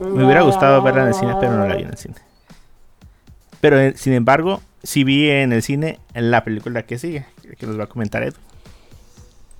Me 0.00 0.24
hubiera 0.24 0.42
gustado 0.42 0.82
verla 0.82 1.02
en 1.02 1.08
el 1.08 1.14
cine, 1.14 1.34
pero 1.40 1.52
no 1.54 1.66
la 1.66 1.76
vi 1.76 1.82
en 1.82 1.88
el 1.90 1.96
cine. 1.98 2.14
Pero 3.60 3.78
eh, 3.80 3.94
sin 3.96 4.12
embargo, 4.12 4.60
sí 4.82 5.04
vi 5.04 5.28
en 5.30 5.52
el 5.52 5.62
cine 5.62 5.98
en 6.14 6.30
la 6.30 6.42
película 6.44 6.82
que 6.82 6.98
sigue, 6.98 7.26
que 7.58 7.66
nos 7.66 7.78
va 7.78 7.84
a 7.84 7.88
comentar 7.88 8.22
Edu. 8.22 8.36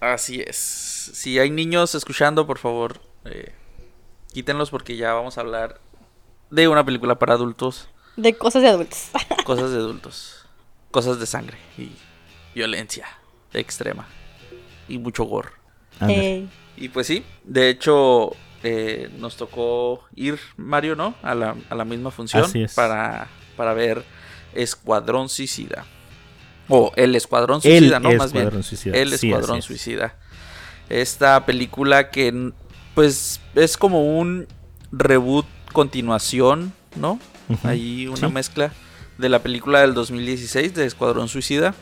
Así 0.01 0.43
es. 0.47 0.57
Si 0.57 1.39
hay 1.39 1.51
niños 1.51 1.95
escuchando, 1.95 2.47
por 2.47 2.59
favor, 2.59 3.01
eh, 3.25 3.55
quítenlos 4.33 4.71
porque 4.71 4.97
ya 4.97 5.13
vamos 5.15 5.39
a 5.39 5.41
hablar 5.41 5.81
de 6.51 6.69
una 6.69 6.85
película 6.85 7.19
para 7.19 7.35
adultos, 7.35 7.89
De 8.17 8.35
cosas 8.37 8.63
de 8.63 8.69
adultos. 8.69 9.11
cosas 9.45 9.71
de 9.71 9.79
adultos, 9.79 10.47
cosas 10.91 11.19
de 11.19 11.27
sangre 11.27 11.59
y 11.77 11.93
violencia 12.55 13.07
extrema 13.53 14.07
y 14.89 14.99
mucho 14.99 15.25
gore. 15.25 15.51
Y 16.77 16.89
pues 16.91 17.07
sí, 17.07 17.25
de 17.45 17.71
hecho 17.71 18.33
eh, 18.63 19.11
nos 19.19 19.37
tocó 19.37 20.05
ir, 20.15 20.39
Mario, 20.57 20.95
¿no? 20.95 21.15
A 21.23 21.35
la, 21.35 21.57
a 21.71 21.75
la 21.75 21.85
misma 21.85 22.11
función 22.11 22.45
Así 22.45 22.63
es. 22.63 22.75
para, 22.75 23.29
para 23.57 23.73
ver 23.73 24.05
Escuadrón 24.55 25.29
Suicida. 25.29 25.87
O 26.69 26.93
El 26.97 27.15
Escuadrón 27.15 27.61
El 27.63 27.79
Suicida, 27.79 28.01
¿no? 28.01 28.13
Más 28.13 28.33
bien. 28.33 28.63
Suicida, 28.63 28.97
El 28.97 29.13
Escuadrón 29.13 29.59
es. 29.59 29.65
Suicida. 29.65 30.15
Esta 30.89 31.45
película 31.47 32.11
que 32.11 32.53
pues 32.95 33.41
es 33.55 33.77
como 33.77 34.19
un 34.19 34.47
reboot 34.93 35.47
continuación, 35.73 36.73
¿no? 36.97 37.19
Ahí 37.63 38.07
una 38.09 38.29
sí. 38.29 38.33
mezcla 38.33 38.73
de 39.19 39.29
la 39.29 39.41
película 39.41 39.81
del 39.81 39.95
2016 39.95 40.75
de 40.75 40.87
Escuadrón 40.87 41.29
Suicida. 41.29 41.75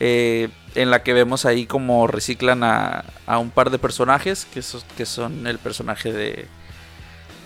eh, 0.00 0.48
en 0.74 0.90
la 0.90 1.02
que 1.04 1.12
vemos 1.12 1.44
ahí 1.44 1.66
como 1.66 2.06
reciclan 2.08 2.64
a, 2.64 3.04
a 3.26 3.38
un 3.38 3.50
par 3.50 3.70
de 3.70 3.78
personajes 3.78 4.44
que, 4.52 4.60
so- 4.60 4.82
que 4.96 5.06
son 5.06 5.46
el 5.46 5.58
personaje 5.58 6.12
de, 6.12 6.46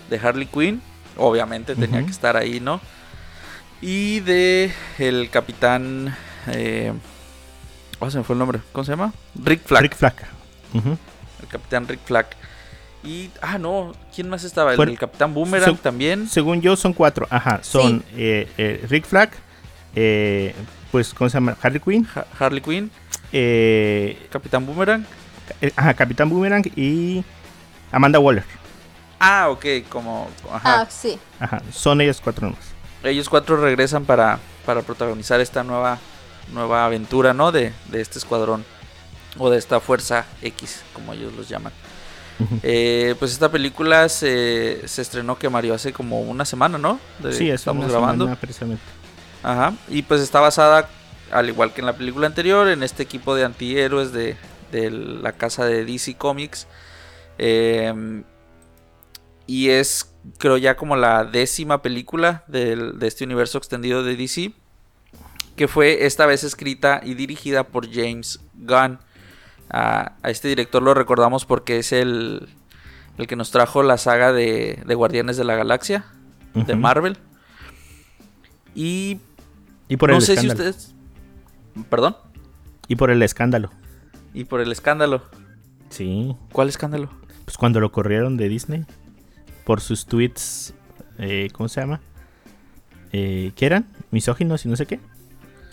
de 0.09 0.17
Harley 0.19 0.47
Quinn. 0.47 0.81
Obviamente 1.15 1.75
tenía 1.75 2.03
que 2.03 2.09
estar 2.11 2.35
ahí, 2.37 2.59
¿no? 2.59 2.81
Y 3.81 4.19
de 4.21 4.71
el 4.97 5.29
capitán... 5.29 6.15
Eh, 6.47 6.93
ah, 7.99 8.09
se 8.11 8.17
me 8.17 8.23
fue 8.23 8.33
el 8.33 8.39
nombre. 8.39 8.59
¿Cómo 8.71 8.83
se 8.83 8.91
llama? 8.91 9.13
Rick 9.43 9.61
Flag. 9.65 9.81
Rick 9.83 9.95
Flack. 9.95 10.25
El 10.73 11.47
capitán 11.47 11.87
Rick 11.87 11.99
Flag. 12.05 12.27
Y... 13.03 13.29
Ah, 13.41 13.57
no. 13.57 13.93
¿Quién 14.13 14.29
más 14.29 14.43
estaba? 14.43 14.73
El, 14.73 14.97
capitán 14.97 15.33
Boomerang 15.33 15.75
Se- 15.77 15.81
también. 15.81 16.27
Según 16.27 16.61
yo 16.61 16.75
son 16.75 16.93
cuatro. 16.93 17.27
Ajá, 17.29 17.59
son 17.63 18.03
eh, 18.15 18.47
eh, 18.57 18.85
Rick 18.89 19.05
Flack, 19.05 19.31
eh, 19.95 20.53
pues, 20.91 21.13
¿cómo 21.13 21.29
se 21.29 21.35
llama? 21.37 21.55
Harley 21.61 21.79
Quinn, 21.79 22.07
Ha- 22.13 22.25
Harley 22.37 22.61
Quinn. 22.61 22.91
eh, 23.31 24.27
Capitán 24.31 24.65
Boomerang. 24.65 25.05
eh, 25.61 25.71
ajá, 25.75 25.93
Capitán 25.93 26.29
Boomerang 26.29 26.63
y 26.75 27.23
Amanda 27.91 28.19
Waller. 28.19 28.43
Ah, 29.19 29.47
ok. 29.49 29.65
Como... 29.89 30.29
Ajá. 30.51 30.81
Ah, 30.81 30.87
sí. 30.89 31.17
Ajá, 31.39 31.61
son 31.71 32.01
ellos 32.01 32.19
cuatro 32.21 32.47
nomás. 32.47 32.65
ellos 33.03 33.29
cuatro 33.29 33.55
regresan 33.57 34.03
para, 34.05 34.39
para 34.65 34.81
protagonizar 34.81 35.39
esta 35.39 35.63
nueva, 35.63 35.99
nueva 36.53 36.85
aventura, 36.85 37.33
¿no? 37.33 37.51
De, 37.51 37.73
de 37.91 38.01
este 38.01 38.19
escuadrón. 38.19 38.65
O 39.37 39.49
de 39.49 39.57
esta 39.57 39.79
fuerza 39.79 40.25
X, 40.41 40.81
como 40.93 41.13
ellos 41.13 41.33
los 41.35 41.47
llaman. 41.49 41.71
Eh, 42.63 43.15
pues 43.19 43.31
esta 43.33 43.51
película 43.51 44.07
se, 44.09 44.87
se 44.87 45.01
estrenó 45.01 45.37
que 45.37 45.49
Mario 45.49 45.73
hace 45.73 45.91
como 45.93 46.21
una 46.21 46.45
semana, 46.45 46.77
¿no? 46.77 46.99
De- 47.19 47.33
Sí, 47.33 47.49
es 47.49 47.55
estamos 47.61 47.83
una 47.83 47.91
grabando. 47.93 48.25
semana 48.25 48.39
precisamente. 48.39 48.81
Ajá. 49.43 49.73
Y 49.89 50.01
pues 50.03 50.21
está 50.21 50.39
basada, 50.39 50.89
al 51.31 51.49
igual 51.49 51.73
que 51.73 51.81
en 51.81 51.85
la 51.87 51.93
película 51.97 52.27
anterior, 52.27 52.67
en 52.69 52.81
este 52.81 53.03
equipo 53.03 53.35
de 53.35 53.43
antihéroes 53.45 54.13
de, 54.13 54.35
de 54.71 54.89
la 54.89 55.33
casa 55.33 55.65
de 55.65 55.83
DC 55.85 56.15
Comics. 56.15 56.67
Eh, 57.37 58.23
y 59.45 59.69
es, 59.69 60.13
creo 60.37 60.57
ya 60.57 60.75
como 60.77 60.95
la 60.95 61.25
décima 61.25 61.81
película 61.81 62.43
del- 62.47 62.99
de 62.99 63.07
este 63.07 63.23
universo 63.25 63.57
extendido 63.57 64.03
de 64.03 64.15
DC. 64.15 64.53
Que 65.59 65.67
fue 65.67 66.05
esta 66.05 66.25
vez 66.25 66.45
escrita 66.45 67.01
y 67.03 67.15
dirigida 67.15 67.65
por 67.65 67.91
James 67.91 68.39
Gunn. 68.55 68.97
A, 69.69 70.13
a 70.23 70.29
este 70.29 70.47
director 70.47 70.81
lo 70.81 70.93
recordamos 70.93 71.43
porque 71.45 71.79
es 71.79 71.91
el, 71.91 72.47
el 73.17 73.27
que 73.27 73.35
nos 73.35 73.51
trajo 73.51 73.83
la 73.83 73.97
saga 73.97 74.31
de, 74.31 74.81
de 74.85 74.95
Guardianes 74.95 75.35
de 75.35 75.43
la 75.43 75.55
Galaxia. 75.57 76.05
De. 76.53 76.75
Marvel. 76.77 77.17
Y 78.73 79.19
Y 79.89 79.97
por 79.97 80.09
no 80.11 80.15
el 80.15 80.21
sé 80.21 80.37
si 80.37 80.47
escándalo. 80.47 80.69
ustedes. 80.69 80.95
Perdón. 81.89 82.15
Y 82.87 82.95
por 82.95 83.11
el 83.11 83.21
escándalo. 83.21 83.69
Y 84.33 84.45
por 84.45 84.61
el 84.61 84.71
escándalo. 84.71 85.23
Sí. 85.89 86.35
¿Cuál 86.53 86.69
escándalo? 86.69 87.09
Pues 87.45 87.57
cuando 87.57 87.81
lo 87.81 87.91
corrieron 87.91 88.37
de 88.37 88.47
Disney. 88.47 88.85
Por 89.65 89.81
sus 89.81 90.05
tweets. 90.05 90.73
eh, 91.17 91.49
¿Cómo 91.51 91.67
se 91.67 91.81
llama? 91.81 91.99
Eh, 93.11 93.51
¿Qué 93.55 93.65
eran? 93.65 93.87
Misóginos 94.11 94.65
y 94.65 94.69
no 94.69 94.75
sé 94.77 94.85
qué. 94.85 94.99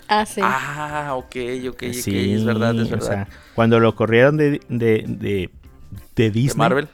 Ah, 0.09 0.25
sí. 0.25 0.41
Ah, 0.43 1.13
ok, 1.15 1.35
ok, 1.69 1.73
ok. 1.73 1.83
Sí, 1.93 2.33
es 2.33 2.45
verdad, 2.45 2.75
es 2.79 2.87
o 2.87 2.91
verdad. 2.91 3.07
sea, 3.07 3.27
cuando 3.55 3.79
lo 3.79 3.93
corrieron 3.95 4.37
de, 4.37 4.61
de, 4.69 5.03
de, 5.07 5.49
de 6.15 6.31
Disney. 6.31 6.47
de 6.53 6.55
Marvel. 6.57 6.87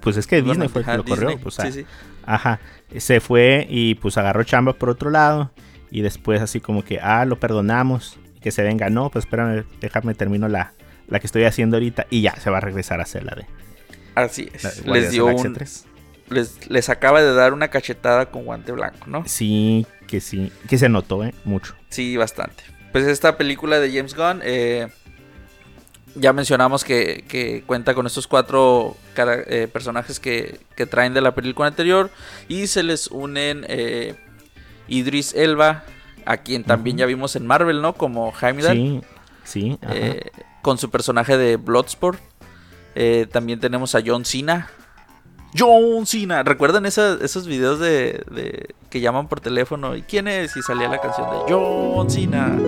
Pues 0.00 0.16
es 0.16 0.26
que 0.26 0.42
Disney 0.42 0.68
fue 0.68 0.82
el 0.82 0.86
que 0.86 0.96
lo 0.96 1.04
corrió. 1.04 1.38
Pues, 1.38 1.58
o 1.58 1.62
sí, 1.62 1.72
sí. 1.72 1.86
Ajá. 2.24 2.60
Se 2.96 3.20
fue 3.20 3.66
y 3.68 3.94
pues 3.96 4.16
agarró 4.18 4.44
chamba 4.44 4.72
por 4.74 4.90
otro 4.90 5.10
lado. 5.10 5.50
Y 5.90 6.02
después 6.02 6.40
así 6.42 6.60
como 6.60 6.84
que, 6.84 7.00
ah, 7.00 7.24
lo 7.24 7.40
perdonamos. 7.40 8.18
Que 8.40 8.50
se 8.52 8.62
venga. 8.62 8.88
No, 8.90 9.10
pues 9.10 9.24
espérame, 9.24 9.64
déjame 9.80 10.14
termino 10.14 10.46
la, 10.48 10.72
la 11.08 11.18
que 11.18 11.26
estoy 11.26 11.44
haciendo 11.44 11.76
ahorita. 11.76 12.06
Y 12.10 12.20
ya 12.20 12.36
se 12.36 12.50
va 12.50 12.58
a 12.58 12.60
regresar 12.60 13.00
a 13.00 13.02
hacer 13.04 13.24
la 13.24 13.34
de 13.34 13.46
Así 14.14 14.48
es. 14.52 14.84
la- 14.86 14.92
les 14.94 15.10
dio 15.10 15.26
un. 15.26 15.54
3. 15.54 15.86
Les, 16.30 16.68
les 16.70 16.88
acaba 16.88 17.22
de 17.22 17.32
dar 17.34 17.52
una 17.52 17.68
cachetada 17.68 18.26
con 18.26 18.44
guante 18.44 18.72
blanco, 18.72 19.06
¿no? 19.06 19.24
Sí, 19.26 19.86
que 20.06 20.20
sí. 20.20 20.52
Que 20.68 20.76
se 20.78 20.88
notó, 20.88 21.24
¿eh? 21.24 21.34
Mucho. 21.44 21.74
Sí, 21.88 22.16
bastante. 22.16 22.62
Pues 22.92 23.06
esta 23.06 23.36
película 23.36 23.80
de 23.80 23.90
James 23.92 24.14
Gunn, 24.14 24.40
eh, 24.44 24.88
ya 26.14 26.32
mencionamos 26.32 26.84
que, 26.84 27.24
que 27.28 27.62
cuenta 27.66 27.94
con 27.94 28.06
estos 28.06 28.26
cuatro 28.26 28.96
cara- 29.14 29.42
eh, 29.46 29.68
personajes 29.72 30.18
que, 30.20 30.58
que 30.74 30.86
traen 30.86 31.14
de 31.14 31.20
la 31.20 31.34
película 31.34 31.68
anterior 31.68 32.10
y 32.48 32.66
se 32.66 32.82
les 32.82 33.06
unen 33.08 33.64
eh, 33.68 34.14
Idris 34.88 35.34
Elba, 35.34 35.84
a 36.26 36.38
quien 36.38 36.64
también 36.64 36.96
ya 36.98 37.06
vimos 37.06 37.36
en 37.36 37.46
Marvel, 37.46 37.80
¿no? 37.82 37.94
Como 37.94 38.32
Heimdall, 38.40 38.74
Sí, 38.76 39.00
sí. 39.44 39.78
Ajá. 39.82 39.92
eh, 39.96 40.30
con 40.62 40.76
su 40.78 40.90
personaje 40.90 41.36
de 41.38 41.56
Bloodsport. 41.56 42.20
También 43.30 43.60
tenemos 43.60 43.94
a 43.94 44.00
John 44.04 44.24
Cena 44.24 44.68
John 45.56 46.06
Cena. 46.06 46.42
¿Recuerdan 46.42 46.86
esa- 46.86 47.18
esos 47.22 47.46
videos 47.46 47.78
de, 47.80 48.22
de 48.30 48.74
que 48.90 49.00
llaman 49.00 49.28
por 49.28 49.40
teléfono? 49.40 49.96
¿Y 49.96 50.02
quién 50.02 50.28
es? 50.28 50.56
Y 50.56 50.62
salía 50.62 50.88
la 50.88 51.00
canción 51.00 51.28
de 51.30 51.52
John 51.52 52.10
Cena. 52.10 52.58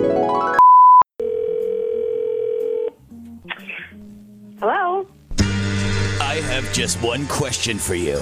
Hello? 4.59 5.05
I 6.19 6.35
have 6.53 6.71
just 6.73 7.01
one 7.03 7.25
question 7.27 7.77
for 7.79 7.95
you. 7.95 8.19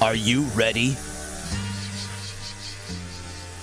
Are 0.00 0.16
you 0.16 0.44
ready? 0.56 0.96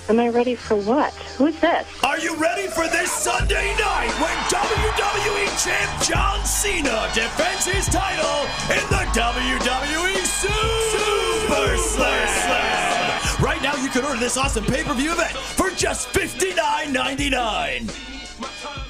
Am 0.10 0.20
I 0.20 0.28
ready 0.30 0.55
for 0.55 0.76
what? 0.76 1.14
Who's 1.38 1.60
this? 1.60 1.88
Are 2.03 2.18
you 2.18 2.36
ready 2.38 2.66
for 2.66 2.88
this 2.88 3.12
Sunday 3.12 3.76
night 3.78 4.10
when 4.20 4.36
WWE 4.49 5.64
Champ 5.64 6.01
John 6.01 6.43
Cena 6.43 7.07
defends 7.14 7.66
his 7.66 7.86
title 7.86 8.47
in 8.72 8.82
the 8.89 9.05
WWE 9.14 10.16
Super 10.26 11.78
Slam? 11.78 13.22
Right 13.39 13.62
now, 13.62 13.76
you 13.76 13.89
can 13.89 14.03
order 14.03 14.20
this 14.20 14.36
awesome 14.36 14.66
pay-per-view 14.66 15.12
event 15.12 15.38
for 15.38 15.70
just 15.70 16.07
$59.99. 16.07 17.95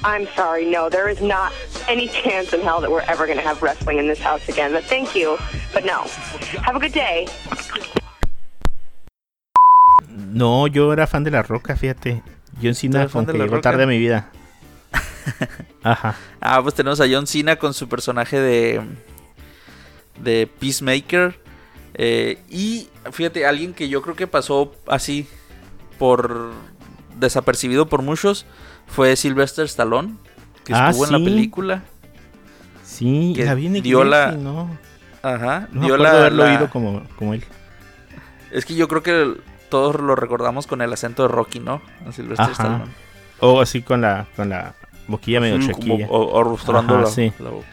I'm 0.02 0.26
sorry, 0.28 0.64
no, 0.64 0.88
there 0.88 1.10
is 1.10 1.20
not 1.20 1.52
any 1.86 2.08
chance 2.08 2.54
in 2.54 2.62
hell 2.62 2.80
that 2.80 2.90
we're 2.90 3.02
ever 3.02 3.26
going 3.26 3.36
to 3.36 3.44
have 3.44 3.60
wrestling 3.60 3.98
in 3.98 4.06
this 4.06 4.20
house 4.20 4.48
again. 4.48 4.72
But 4.72 4.84
thank 4.84 5.14
you, 5.14 5.36
but 5.74 5.84
no. 5.84 6.04
Have 6.62 6.76
a 6.76 6.80
good 6.80 6.94
day. 6.94 7.26
No, 10.32 10.66
yo 10.66 10.92
era 10.92 11.06
fan 11.06 11.24
de 11.24 11.30
La 11.30 11.42
Roca, 11.42 11.76
fíjate. 11.76 12.22
John 12.62 12.74
Cena 12.74 13.00
eres 13.00 13.12
fan 13.12 13.22
como 13.24 13.26
de 13.28 13.32
que 13.32 13.38
La 13.38 13.44
llegó 13.44 13.56
Roca? 13.56 13.70
tarde 13.70 13.84
a 13.84 13.86
mi 13.86 13.98
vida. 13.98 14.28
Ajá. 15.82 16.16
Ah, 16.40 16.60
pues 16.62 16.74
tenemos 16.74 17.00
a 17.00 17.06
John 17.10 17.26
Cena 17.26 17.56
con 17.56 17.74
su 17.74 17.88
personaje 17.88 18.38
de, 18.38 18.80
de 20.22 20.48
Peacemaker. 20.58 21.38
Eh, 21.94 22.38
y 22.48 22.88
fíjate, 23.12 23.46
alguien 23.46 23.72
que 23.74 23.88
yo 23.88 24.02
creo 24.02 24.14
que 24.16 24.26
pasó 24.26 24.74
así 24.86 25.26
por 25.98 26.52
desapercibido 27.18 27.88
por 27.88 28.02
muchos 28.02 28.46
fue 28.86 29.14
Sylvester 29.16 29.64
Stallone, 29.66 30.14
que 30.64 30.72
Ah, 30.74 30.90
estuvo 30.90 31.06
en 31.06 31.12
la 31.12 31.18
película. 31.18 31.82
Sí, 32.84 33.32
Que 33.36 33.44
la 33.44 33.54
vi 33.54 33.66
en 33.66 33.82
dio 33.82 34.04
la- 34.04 34.32
no. 34.32 34.76
Ajá. 35.22 35.68
No 35.72 35.82
dio 35.84 35.96
la- 35.96 36.10
haberlo 36.12 36.44
la- 36.44 36.50
oído 36.52 36.70
como, 36.70 37.02
como 37.16 37.34
él. 37.34 37.44
Es 38.50 38.64
que 38.64 38.74
yo 38.74 38.88
creo 38.88 39.02
que 39.02 39.36
todos 39.70 39.98
lo 40.00 40.14
recordamos 40.16 40.66
con 40.66 40.82
el 40.82 40.92
acento 40.92 41.22
de 41.22 41.28
Rocky, 41.28 41.60
¿no? 41.60 41.80
A 42.06 42.12
Sylvester 42.12 42.44
Ajá. 42.44 42.52
Stallone. 42.52 42.84
O 43.40 43.60
así 43.60 43.80
con 43.82 44.02
la, 44.02 44.26
con 44.36 44.50
la 44.50 44.74
boquilla 45.08 45.40
medio 45.40 45.58
chiquilla. 45.60 46.06
como- 46.06 46.18
o, 46.18 46.32
o 46.32 46.40
arrastrando 46.46 46.94
Ajá, 46.96 47.02
la- 47.04 47.10
sí. 47.10 47.32
la 47.38 47.50
boca. 47.50 47.66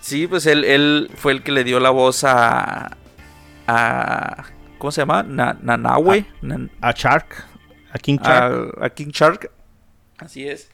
Sí, 0.00 0.26
pues 0.26 0.46
él, 0.46 0.64
él 0.64 1.10
fue 1.16 1.32
el 1.32 1.42
que 1.42 1.52
le 1.52 1.64
dio 1.64 1.78
la 1.80 1.90
voz 1.90 2.24
a. 2.24 2.96
a 3.66 4.44
¿Cómo 4.78 4.90
se 4.90 5.00
llama? 5.02 5.22
Na- 5.22 5.56
Nanawe. 5.62 6.24
Nan- 6.42 6.70
A 6.80 6.92
Shark. 6.92 7.44
A 7.92 7.98
King 7.98 8.18
Shark. 8.22 8.74
a, 8.80 8.86
a 8.86 8.90
King 8.90 9.10
Shark. 9.12 9.50
Así 10.18 10.48
es. 10.48 10.70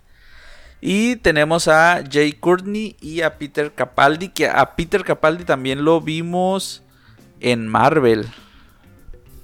Y 0.80 1.16
tenemos 1.16 1.68
a 1.68 2.02
Jay 2.10 2.32
Courtney 2.32 2.96
y 3.00 3.20
a 3.22 3.36
Peter 3.36 3.72
Capaldi. 3.74 4.28
Que 4.30 4.48
a 4.48 4.76
Peter 4.76 5.04
Capaldi 5.04 5.44
también 5.44 5.84
lo 5.84 6.00
vimos 6.00 6.82
en 7.40 7.66
Marvel. 7.68 8.26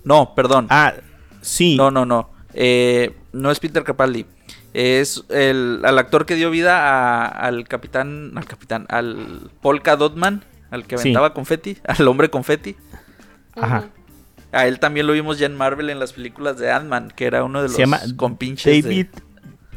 No, 0.04 0.34
perdón. 0.34 0.66
Ah, 0.70 0.94
sí. 1.40 1.76
No, 1.76 1.90
no, 1.90 2.04
no. 2.06 2.30
Eh, 2.54 3.14
no 3.32 3.50
es 3.50 3.58
Peter 3.60 3.82
Capaldi. 3.84 4.26
Es 4.74 5.24
el, 5.28 5.80
al 5.84 5.98
actor 5.98 6.26
que 6.26 6.34
dio 6.34 6.50
vida 6.50 6.88
a- 6.88 7.26
al 7.26 7.66
capitán. 7.68 8.32
Al 8.36 8.44
capitán. 8.46 8.86
Al 8.88 9.50
Polka 9.62 9.96
Dotman. 9.96 10.44
Al 10.70 10.84
que 10.86 10.98
Sí. 10.98 11.08
aventaba 11.08 11.32
confeti. 11.34 11.78
Al 11.86 12.08
hombre 12.08 12.30
confeti. 12.30 12.76
Ajá. 13.54 13.84
A 14.52 14.66
él 14.66 14.78
también 14.80 15.06
lo 15.06 15.12
vimos 15.12 15.38
ya 15.38 15.46
en 15.46 15.56
Marvel 15.56 15.90
en 15.90 15.98
las 16.00 16.12
películas 16.12 16.58
de 16.58 16.70
Ant-Man. 16.72 17.12
Que 17.14 17.26
era 17.26 17.44
uno 17.44 17.60
de 17.62 17.68
los 17.68 17.76
Se 17.76 17.82
llama 17.82 18.00
compinches. 18.16 18.72
de- 18.72 18.82
David 18.82 19.06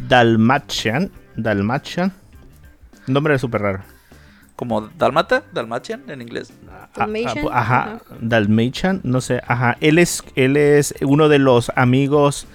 Dalmatian. 0.07 1.11
Dalmatian. 1.35 2.13
Nombre 3.07 3.37
súper 3.39 3.61
raro. 3.61 3.83
Como 4.57 4.81
Dalmata. 4.97 5.43
Dalmatian 5.53 6.03
en 6.09 6.21
inglés. 6.21 6.51
Ah, 6.69 6.89
Dalmatian, 6.95 7.45
ah, 7.51 7.59
ajá, 7.61 7.81
ajá. 7.83 8.01
Dalmatian, 8.19 8.99
no 9.03 9.21
sé, 9.21 9.41
ajá. 9.47 9.77
Él 9.79 9.97
es, 9.99 10.23
él 10.35 10.57
es 10.57 10.93
uno 11.01 11.29
de 11.29 11.39
los 11.39 11.71
amigos 11.77 12.47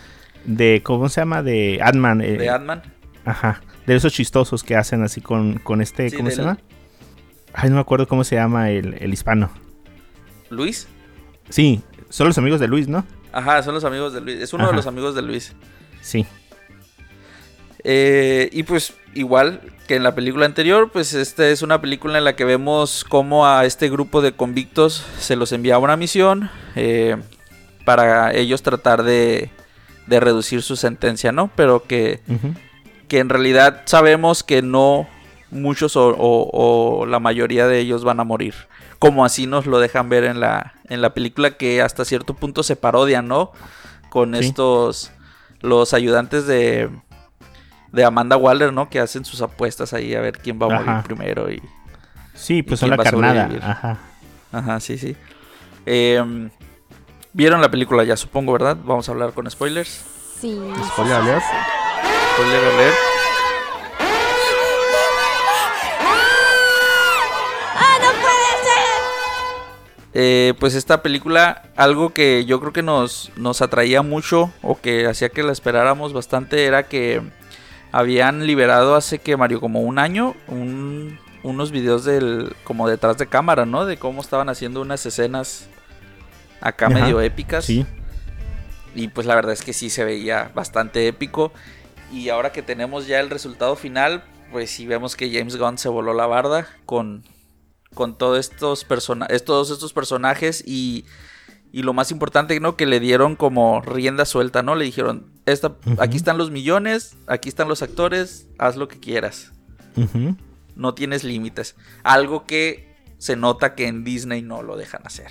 de, 0.45 0.83
¿cómo 0.85 1.09
se 1.09 1.23
llama? 1.23 1.43
De 1.43 1.79
Ant-Man. 1.83 2.21
eh, 2.21 2.37
De 2.37 2.51
Ant-Man. 2.51 2.83
Ajá. 3.25 3.63
De 3.87 3.95
esos 3.97 4.13
chistosos 4.13 4.63
que 4.63 4.77
hacen 4.77 5.03
así 5.03 5.21
con, 5.23 5.59
con 5.61 5.81
este, 5.81 6.11
Sí, 6.11 6.17
¿cómo 6.19 6.29
se 6.31 6.37
llama? 6.43 6.59
Ay, 7.55 7.69
no 7.71 7.77
me 7.77 7.81
acuerdo 7.81 8.07
cómo 8.07 8.25
se 8.25 8.35
llama 8.37 8.71
el, 8.71 8.95
el 9.01 9.13
hispano. 9.13 9.51
Luis. 10.51 10.89
Sí, 11.49 11.83
son 12.09 12.27
los 12.27 12.37
amigos 12.39 12.61
de 12.61 12.69
Luis, 12.69 12.89
¿no? 12.89 13.05
Ajá, 13.33 13.63
son 13.63 13.75
los 13.75 13.85
amigos 13.85 14.13
de 14.13 14.21
Luis. 14.21 14.41
Es 14.41 14.53
uno 14.53 14.65
Ajá. 14.65 14.73
de 14.73 14.77
los 14.77 14.87
amigos 14.87 15.15
de 15.15 15.23
Luis. 15.23 15.55
Sí. 16.01 16.27
Eh, 17.85 18.49
y 18.53 18.63
pues 18.63 18.95
igual 19.15 19.61
que 19.87 19.97
en 19.97 20.03
la 20.03 20.15
película 20.15 20.47
anterior, 20.47 20.91
pues 20.93 21.13
esta 21.15 21.47
es 21.49 21.63
una 21.63 21.81
película 21.81 22.19
en 22.19 22.25
la 22.25 22.37
que 22.37 22.45
vemos 22.45 23.05
cómo 23.09 23.47
a 23.47 23.65
este 23.65 23.89
grupo 23.91 24.21
de 24.23 24.33
convictos 24.33 25.05
se 25.19 25.37
los 25.37 25.53
enviaba 25.53 25.83
una 25.83 25.97
misión 25.97 26.51
eh, 26.77 27.17
para 27.85 28.33
ellos 28.33 28.63
tratar 28.63 29.03
de, 29.03 29.51
de 30.07 30.21
reducir 30.21 30.63
su 30.63 30.77
sentencia, 30.77 31.33
¿no? 31.33 31.51
Pero 31.57 31.83
que, 31.85 32.21
que 33.09 33.19
en 33.19 33.29
realidad 33.29 33.83
sabemos 33.87 34.43
que 34.45 34.63
no 34.63 35.09
muchos 35.51 35.97
o, 35.97 36.09
o- 36.17 37.01
o 37.03 37.07
la 37.07 37.19
mayoría 37.19 37.67
de 37.67 37.79
ellos 37.81 38.05
van 38.05 38.21
a 38.21 38.25
morir. 38.25 38.55
Como 38.99 39.25
así 39.25 39.47
nos 39.47 39.67
lo 39.67 39.81
dejan 39.81 40.09
ver 40.09 40.25
en 40.25 40.39
la, 40.41 40.75
en 40.89 41.03
la 41.03 41.13
película 41.13 41.57
que 41.57 41.83
hasta 41.83 42.05
cierto 42.05 42.35
punto 42.35 42.63
se 42.63 42.77
parodian, 42.77 43.27
¿no? 43.29 43.51
Con 44.11 44.35
Sí. 44.37 44.45
estos, 44.47 45.11
los 45.61 45.93
ayudantes 45.93 46.47
de, 46.47 46.89
de 47.93 48.05
Amanda 48.05 48.37
Waller, 48.37 48.73
¿no? 48.73 48.89
Que 48.89 49.01
hacen 49.01 49.25
sus 49.25 49.41
apuestas 49.43 49.93
ahí 49.93 50.15
a 50.15 50.21
ver 50.21 50.39
quién 50.39 50.59
va 50.61 50.67
a 50.67 50.71
morir 50.71 50.89
Ajá. 50.91 51.03
primero 51.03 51.51
y... 51.51 51.63
Sí, 52.35 52.63
pues 52.63 52.81
quién 52.81 52.91
la 52.91 52.97
va 52.97 53.05
carnada. 53.05 53.49
Ajá. 53.63 53.99
Ajá, 54.51 54.81
sí, 54.81 54.99
sí. 54.99 55.17
Em, 55.87 56.51
Vieron 57.35 57.63
la 57.63 57.71
película 57.71 58.05
ya, 58.05 58.15
supongo, 58.15 58.53
¿verdad? 58.53 58.77
Vamos 58.85 59.09
a 59.09 59.13
hablar 59.13 59.33
con 59.33 59.51
spoilers. 59.51 60.05
Sí. 60.39 60.61
Spoiler 60.89 61.15
alert. 61.15 61.43
Spoiler 62.35 62.65
alert. 62.75 62.95
¡Ah, 67.75 67.97
no 68.03 68.11
puede 68.21 68.63
ser! 68.63 70.13
Eh, 70.13 70.55
pues 70.61 70.75
esta 70.75 71.03
película, 71.03 71.63
algo 71.75 72.13
que 72.13 72.45
yo 72.45 72.61
creo 72.61 72.75
que 72.75 72.83
nos, 72.83 73.33
nos 73.37 73.63
atraía 73.63 74.03
mucho 74.03 74.53
o 74.63 74.79
que 74.79 75.07
hacía 75.07 75.31
que 75.31 75.43
la 75.43 75.53
esperáramos 75.53 76.13
bastante 76.13 76.67
era 76.67 76.83
que 76.83 77.23
habían 77.93 78.47
liberado 78.47 78.95
hace 78.97 79.19
que 79.19 79.37
Mario 79.37 79.61
como 79.61 79.83
un 79.83 79.99
año 79.99 80.35
un- 80.49 81.19
unos 81.43 81.71
videos 81.73 82.05
del 82.05 82.55
como 82.65 82.89
detrás 82.89 83.19
de 83.19 83.27
cámara, 83.27 83.67
¿no? 83.67 83.85
De 83.85 83.97
cómo 83.99 84.21
estaban 84.21 84.49
haciendo 84.49 84.81
unas 84.81 85.05
escenas 85.07 85.69
acá 86.61 86.87
Ajá, 86.87 86.95
medio 87.01 87.21
épicas. 87.21 87.65
Sí. 87.65 87.85
Y 88.95 89.09
pues 89.09 89.27
la 89.27 89.35
verdad 89.35 89.53
es 89.53 89.63
que 89.63 89.73
sí 89.73 89.91
se 89.91 90.05
veía 90.05 90.51
bastante 90.55 91.07
épico. 91.09 91.53
Y 92.13 92.29
ahora 92.29 92.53
que 92.53 92.63
tenemos 92.63 93.07
ya 93.07 93.21
el 93.21 93.31
resultado 93.31 93.75
final, 93.75 94.23
pues 94.53 94.71
sí 94.71 94.87
vemos 94.87 95.17
que 95.17 95.33
James 95.33 95.57
Gunn 95.57 95.79
se 95.79 95.89
voló 95.89 96.13
la 96.15 96.27
barda 96.27 96.69
con, 96.87 97.25
con 97.95 98.17
todos 98.17 98.39
estos, 98.39 98.85
persona 98.85 99.27
todos 99.45 99.71
estos 99.71 99.93
personajes 99.95 100.63
y, 100.67 101.07
y 101.73 101.83
lo 101.83 101.95
más 101.95 102.11
importante, 102.13 102.61
¿no? 102.61 102.77
Que 102.77 102.87
le 102.87 103.01
dieron 103.01 103.35
como 103.35 103.81
rienda 103.81 104.27
suelta, 104.27 104.63
¿no? 104.63 104.75
Le 104.75 104.85
dijeron, 104.85 105.32
Esta, 105.47 105.77
aquí 105.99 106.17
están 106.17 106.39
los 106.39 106.51
millones, 106.51 107.17
aquí 107.27 107.49
están 107.49 107.69
los 107.69 107.83
actores, 107.83 108.49
haz 108.59 108.77
lo 108.77 108.87
que 108.89 109.01
quieras. 109.01 109.53
No 110.77 110.95
tienes 110.95 111.25
límites. 111.25 111.75
Algo 112.03 112.47
que 112.47 112.95
se 113.19 113.37
nota 113.37 113.75
que 113.75 113.87
en 113.89 114.05
Disney 114.05 114.43
no 114.43 114.63
lo 114.63 114.77
dejan 114.77 115.03
hacer. 115.05 115.29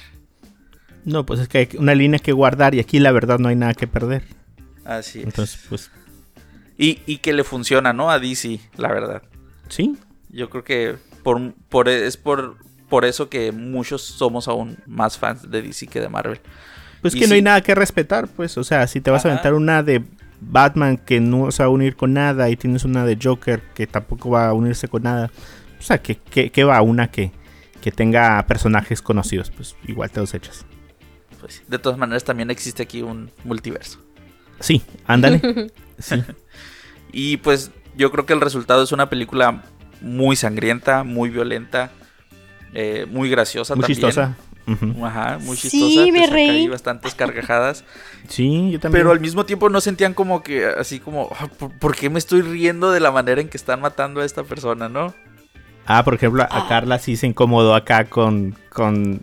No, 1.04 1.26
pues 1.26 1.40
es 1.40 1.48
que 1.48 1.58
hay 1.60 1.70
una 1.78 1.96
línea 1.96 2.20
que 2.20 2.32
guardar 2.32 2.76
y 2.76 2.80
aquí 2.80 3.00
la 3.00 3.12
verdad 3.12 3.40
no 3.40 3.48
hay 3.50 3.56
nada 3.56 3.74
que 3.74 3.88
perder. 3.88 4.24
Así 4.86 5.20
es. 5.20 5.26
Entonces, 5.26 5.60
pues 5.70 5.90
Y, 6.78 7.00
y 7.06 7.18
que 7.18 7.34
le 7.34 7.44
funciona, 7.44 7.92
¿no? 7.94 8.12
A 8.12 8.20
DC, 8.20 8.60
la 8.78 8.90
verdad. 8.90 9.24
sí. 9.70 9.98
Yo 10.34 10.50
creo 10.50 10.64
que 10.64 10.96
por, 11.24 11.54
por- 11.70 11.90
es 11.90 12.16
por, 12.16 12.56
por 12.88 13.04
eso 13.04 13.30
que 13.30 13.52
muchos 13.52 14.02
somos 14.02 14.48
aún 14.48 14.78
más 14.88 15.18
fans 15.18 15.50
de 15.52 15.62
DC 15.62 15.88
que 15.88 16.00
de 16.00 16.08
Marvel. 16.08 16.40
Pues 17.02 17.16
Y 17.16 17.20
que 17.20 17.28
no 17.28 17.34
hay 17.36 17.42
nada 17.42 17.62
que 17.62 17.74
respetar, 17.76 18.28
pues. 18.28 18.58
O 18.58 18.64
sea, 18.64 18.88
si 18.88 19.02
te 19.02 19.12
vas 19.12 19.26
a 19.26 19.30
aventar 19.30 19.54
una 19.54 19.84
de 19.84 20.04
Batman 20.40 20.98
que 20.98 21.20
no 21.20 21.52
se 21.52 21.64
va 21.64 21.68
a 21.68 21.70
unir 21.70 21.96
con 21.96 22.14
nada 22.14 22.50
y 22.50 22.56
tienes 22.56 22.84
una 22.84 23.06
de 23.06 23.18
Joker 23.22 23.62
que 23.74 23.88
tampoco 23.88 24.30
va 24.30 24.48
a 24.48 24.54
unirse 24.54 24.88
con 24.88 25.04
nada. 25.04 25.32
O 25.80 25.82
sea, 25.84 26.02
que, 26.02 26.16
que, 26.18 26.52
que 26.52 26.64
va 26.64 26.82
una 26.82 27.10
que, 27.10 27.32
que 27.82 27.92
tenga 27.92 28.46
personajes 28.46 29.02
conocidos, 29.02 29.50
pues 29.52 29.76
igual 29.88 30.12
te 30.12 30.20
los 30.20 30.34
echas. 30.34 30.66
Pues, 31.40 31.64
de 31.68 31.80
todas 31.80 31.98
maneras, 31.98 32.24
también 32.24 32.52
existe 32.52 32.84
aquí 32.84 33.02
un 33.02 33.32
multiverso. 33.44 34.00
Sí, 34.60 34.82
ándale. 35.06 35.72
Sí. 36.02 36.16
Y 37.12 37.38
pues 37.38 37.70
yo 37.96 38.12
creo 38.12 38.26
que 38.26 38.34
el 38.34 38.42
resultado 38.42 38.82
es 38.82 38.92
una 38.92 39.08
película 39.08 39.62
muy 40.02 40.36
sangrienta, 40.36 41.04
muy 41.04 41.30
violenta, 41.30 41.92
eh, 42.74 43.06
muy 43.08 43.30
graciosa 43.30 43.76
Muy 43.76 43.82
también. 43.84 43.96
chistosa. 43.98 44.36
Ujú. 44.68 45.06
Ajá, 45.06 45.40
muy 45.42 45.58
Sí, 45.58 45.70
chistosa. 45.70 46.06
te 46.06 46.12
me 46.12 46.24
ahí 46.26 46.30
reí. 46.30 46.68
bastantes 46.68 47.16
carcajadas. 47.16 47.84
Sí, 48.28 48.72
yo 48.72 48.80
también. 48.80 49.02
Pero 49.02 49.12
al 49.12 49.20
mismo 49.20 49.46
tiempo 49.46 49.70
no 49.70 49.82
sentían 49.82 50.14
como 50.14 50.44
que, 50.44 50.66
así 50.66 51.00
como, 51.00 51.30
"Ah, 51.40 51.48
¿por, 51.80 51.96
qué 51.96 52.10
me 52.10 52.20
estoy 52.20 52.42
riendo 52.44 52.92
de 52.92 53.00
la 53.00 53.12
manera 53.12 53.42
en 53.42 53.50
que 53.50 53.58
están 53.58 53.82
matando 53.82 54.22
a 54.22 54.26
esta 54.26 54.44
persona, 54.44 54.88
no? 54.90 55.14
Ah, 55.88 56.04
por 56.04 56.14
ejemplo, 56.14 56.44
a 56.50 56.68
Carla 56.70 57.00
sí 57.00 57.18
se 57.18 57.26
incomodó 57.28 57.74
acá 57.76 58.06
con, 58.06 58.56
con 58.70 59.22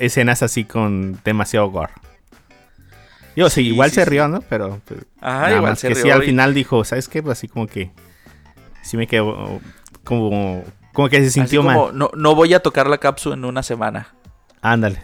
escenas 0.00 0.42
así 0.42 0.64
con 0.64 1.20
demasiado 1.24 1.68
gore. 1.70 1.92
Yo, 3.36 3.48
sí, 3.50 3.62
Sí, 3.62 3.68
igual 3.68 3.90
sí, 3.90 3.96
se 3.96 4.04
sí. 4.04 4.10
rió, 4.10 4.28
¿no? 4.28 4.40
Pero 4.48 4.80
pues, 4.86 5.00
Ajá, 5.20 5.40
nada 5.42 5.56
igual 5.56 5.72
más 5.72 5.78
se 5.80 5.88
que 5.88 5.94
sí, 5.94 6.10
al 6.10 6.22
y- 6.22 6.26
final 6.26 6.54
dijo, 6.54 6.82
¿sabes 6.84 7.08
qué? 7.08 7.22
Pues 7.22 7.38
así 7.38 7.48
como 7.48 7.66
que 7.66 7.90
sí 8.82 8.96
me 8.96 9.06
quedó 9.06 9.60
como, 10.04 10.64
como 10.92 11.08
que 11.08 11.18
se 11.18 11.26
Así 11.26 11.30
sintió 11.40 11.62
como, 11.62 11.86
mal. 11.88 11.98
no, 11.98 12.10
no 12.14 12.34
voy 12.34 12.52
a 12.54 12.60
tocar 12.60 12.88
la 12.88 12.98
cápsula 12.98 13.34
en 13.34 13.44
una 13.44 13.62
semana. 13.62 14.08
Ándale. 14.62 15.02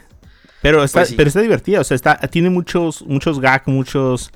Pero 0.63 0.83
está, 0.83 1.01
Pues 1.01 1.11
sí. 1.11 1.15
pero 1.17 1.29
está 1.29 1.41
divertida, 1.41 1.81
o 1.81 1.85
sea, 1.85 1.95
está, 1.95 2.17
tiene 2.29 2.51
muchos, 2.51 3.03
muchos 3.03 3.41
gags, 3.41 3.67
muchos, 3.69 4.31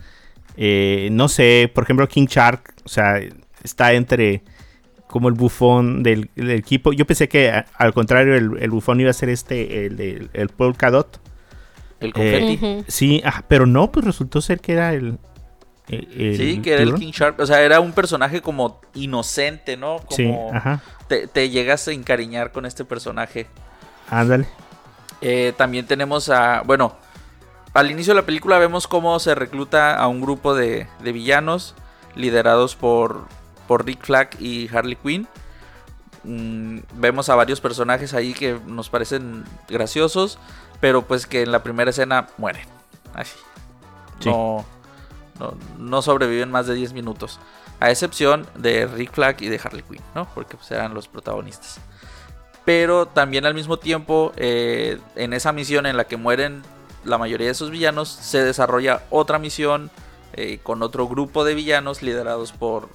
eh, 0.56 1.08
no 1.10 1.28
sé, 1.28 1.70
por 1.74 1.84
ejemplo, 1.84 2.06
King 2.08 2.26
Shark, 2.26 2.74
o 2.84 2.88
sea, 2.88 3.20
está 3.64 3.92
entre 3.94 4.42
como 5.08 5.28
el 5.28 5.34
bufón 5.34 6.02
del, 6.02 6.30
del 6.36 6.50
equipo. 6.52 6.92
Yo 6.92 7.06
pensé 7.06 7.28
que 7.28 7.50
a- 7.50 7.66
al 7.76 7.92
contrario, 7.92 8.34
el, 8.34 8.56
el 8.62 8.70
bufón 8.70 9.00
iba 9.00 9.10
a 9.10 9.14
ser 9.14 9.28
este, 9.30 9.86
el, 9.86 10.00
el, 10.00 10.30
el 10.32 10.48
Polka 10.48 10.90
Dot. 10.90 11.20
El 12.00 12.12
confeti. 12.12 12.54
Ujú. 12.54 12.84
Sí, 12.88 13.20
ah, 13.24 13.44
pero 13.46 13.66
no, 13.66 13.92
pues 13.92 14.04
resultó 14.06 14.40
ser 14.40 14.60
que 14.60 14.72
era 14.72 14.94
el... 14.94 15.18
el- 15.88 16.08
el 16.20 16.36
Sí, 16.36 16.60
que 16.62 16.72
era 16.72 16.82
el. 16.82 16.94
King 16.94 17.12
Shark. 17.12 17.38
O 17.40 17.46
sea, 17.46 17.60
era 17.62 17.78
un 17.80 17.92
personaje 17.92 18.40
como 18.40 18.80
inocente, 18.94 19.76
¿no? 19.76 19.98
Como 19.98 20.16
Sí, 20.16 20.32
ajá, 20.56 20.80
te, 21.08 21.26
te 21.26 21.50
llegas 21.50 21.86
a 21.88 21.92
encariñar 21.92 22.50
con 22.52 22.64
este 22.64 22.84
personaje. 22.84 23.46
ándale. 24.08 24.46
Eh, 25.22 25.54
también 25.56 25.86
tenemos 25.86 26.28
a. 26.28 26.62
Bueno, 26.62 26.96
al 27.72 27.90
inicio 27.90 28.12
de 28.12 28.20
la 28.20 28.26
película 28.26 28.58
vemos 28.58 28.88
cómo 28.88 29.18
se 29.20 29.34
recluta 29.34 29.96
a 29.96 30.08
un 30.08 30.20
grupo 30.20 30.54
de, 30.54 30.88
de 31.02 31.12
villanos 31.12 31.74
liderados 32.16 32.74
por, 32.74 33.26
por 33.66 33.86
Rick 33.86 34.04
Flag 34.04 34.30
y 34.40 34.68
Harley 34.74 34.96
Quinn. 34.96 35.28
Mm, 36.24 36.80
vemos 36.94 37.28
a 37.28 37.36
varios 37.36 37.60
personajes 37.60 38.14
ahí 38.14 38.34
que 38.34 38.58
nos 38.66 38.90
parecen 38.90 39.44
graciosos, 39.68 40.38
pero 40.80 41.02
pues 41.02 41.26
que 41.26 41.42
en 41.42 41.52
la 41.52 41.62
primera 41.62 41.90
escena 41.90 42.26
mueren. 42.36 42.66
Así. 43.14 43.36
Sí. 44.18 44.28
No, 44.28 44.64
no, 45.38 45.54
no 45.78 46.02
sobreviven 46.02 46.50
más 46.50 46.66
de 46.66 46.74
10 46.74 46.92
minutos. 46.92 47.38
A 47.78 47.90
excepción 47.90 48.46
de 48.56 48.86
Rick 48.86 49.12
Flag 49.12 49.40
y 49.40 49.48
de 49.48 49.60
Harley 49.62 49.82
Quinn, 49.82 50.02
¿no? 50.16 50.28
Porque 50.34 50.56
pues, 50.56 50.70
eran 50.72 50.94
los 50.94 51.06
protagonistas 51.06 51.80
pero 52.64 53.06
también 53.06 53.46
al 53.46 53.54
mismo 53.54 53.78
tiempo 53.78 54.32
eh, 54.36 54.98
en 55.16 55.32
esa 55.32 55.52
misión 55.52 55.86
en 55.86 55.96
la 55.96 56.04
que 56.04 56.16
mueren 56.16 56.62
la 57.04 57.18
mayoría 57.18 57.46
de 57.46 57.52
esos 57.52 57.70
villanos 57.70 58.08
se 58.08 58.44
desarrolla 58.44 59.02
otra 59.10 59.38
misión 59.38 59.90
eh, 60.34 60.60
con 60.62 60.82
otro 60.82 61.08
grupo 61.08 61.44
de 61.44 61.54
villanos 61.54 62.02
liderados 62.02 62.52
por 62.52 62.88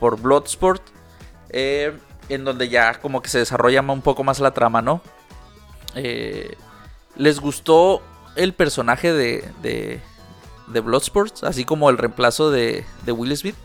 por 0.00 0.20
Bloodsport 0.20 0.82
eh, 1.50 1.92
en 2.28 2.44
donde 2.44 2.68
ya 2.68 3.00
como 3.00 3.20
que 3.20 3.28
se 3.28 3.38
desarrolla 3.38 3.82
un 3.82 4.02
poco 4.02 4.24
más 4.24 4.40
la 4.40 4.52
trama 4.52 4.80
no 4.80 5.02
les 7.16 7.40
gustó 7.40 8.02
el 8.34 8.54
personaje 8.54 9.12
de 9.12 9.44
de, 9.60 10.00
de 10.68 10.80
Bloodsport 10.80 11.44
así 11.44 11.66
como 11.66 11.90
el 11.90 11.98
reemplazo 11.98 12.50
de, 12.50 12.86
de 13.04 13.12
Will 13.12 13.36
Smith 13.36 13.56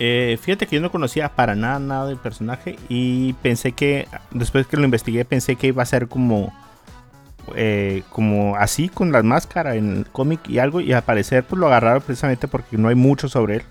Eh, 0.00 0.38
fíjate 0.40 0.66
que 0.66 0.76
yo 0.76 0.82
no 0.82 0.92
conocía 0.92 1.28
para 1.28 1.56
nada 1.56 1.80
nada 1.80 2.06
del 2.06 2.18
personaje 2.18 2.76
y 2.88 3.32
pensé 3.34 3.72
que, 3.72 4.06
después 4.30 4.66
que 4.66 4.76
lo 4.76 4.84
investigué, 4.84 5.24
pensé 5.24 5.56
que 5.56 5.68
iba 5.68 5.82
a 5.82 5.86
ser 5.86 6.06
como, 6.06 6.52
eh, 7.56 8.02
como 8.10 8.54
así 8.56 8.88
con 8.88 9.10
la 9.10 9.22
máscara 9.24 9.74
en 9.74 9.96
el 9.96 10.06
cómic 10.06 10.48
y 10.48 10.60
algo 10.60 10.80
y 10.80 10.92
al 10.92 11.02
parecer 11.02 11.44
pues 11.44 11.58
lo 11.58 11.66
agarraron 11.66 12.02
precisamente 12.02 12.46
porque 12.46 12.78
no 12.78 12.88
hay 12.88 12.94
mucho 12.94 13.28
sobre 13.28 13.56
él. 13.56 13.62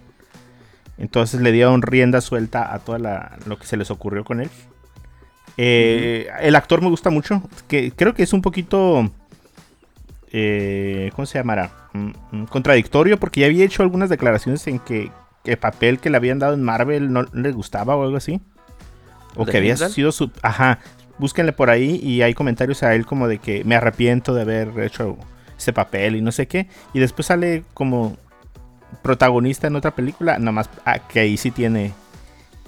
Entonces 0.97 1.39
le 1.41 1.51
dieron 1.51 1.81
rienda 1.81 2.19
suelta 2.21 2.73
a 2.73 2.79
todo 2.79 2.97
lo 2.97 3.57
que 3.57 3.67
se 3.67 3.77
les 3.77 3.89
ocurrió 3.91 4.25
con 4.25 4.41
él. 4.41 4.49
Eh, 5.55 6.27
El 6.41 6.55
actor 6.55 6.81
me 6.81 6.89
gusta 6.89 7.09
mucho, 7.09 7.41
que 7.67 7.91
creo 7.91 8.13
que 8.13 8.23
es 8.23 8.33
un 8.33 8.41
poquito, 8.41 9.09
¿cómo 11.15 11.25
se 11.25 11.37
llamará? 11.37 11.71
Mm, 11.93 12.11
mm, 12.31 12.45
contradictorio 12.47 13.17
porque 13.17 13.41
ya 13.41 13.45
había 13.45 13.63
hecho 13.63 13.81
algunas 13.83 14.09
declaraciones 14.09 14.65
en 14.67 14.79
que 14.79 15.09
el 15.47 15.57
papel 15.57 15.99
que 15.99 16.09
le 16.09 16.17
habían 16.17 16.39
dado 16.39 16.53
en 16.53 16.63
Marvel 16.63 17.11
no 17.11 17.23
le 17.33 17.51
gustaba 17.51 17.95
o 17.95 18.03
algo 18.03 18.17
así. 18.17 18.41
O 19.35 19.45
¿De 19.45 19.51
que 19.51 19.57
había 19.57 19.77
sido 19.77 20.11
su... 20.11 20.31
Ajá, 20.41 20.79
búsquenle 21.17 21.53
por 21.53 21.69
ahí 21.69 21.99
y 22.01 22.21
hay 22.21 22.33
comentarios 22.33 22.83
a 22.83 22.93
él 22.95 23.05
como 23.05 23.27
de 23.27 23.39
que 23.39 23.63
me 23.63 23.75
arrepiento 23.75 24.33
de 24.33 24.41
haber 24.41 24.79
hecho 24.79 25.17
ese 25.57 25.73
papel 25.73 26.15
y 26.15 26.21
no 26.21 26.31
sé 26.31 26.47
qué. 26.47 26.67
Y 26.93 26.99
después 26.99 27.27
sale 27.27 27.63
como 27.73 28.17
protagonista 29.01 29.67
en 29.67 29.75
otra 29.75 29.91
película, 29.91 30.37
nada 30.39 30.51
más 30.51 30.69
ah, 30.85 30.99
que 30.99 31.19
ahí 31.19 31.37
sí 31.37 31.51
tiene, 31.51 31.93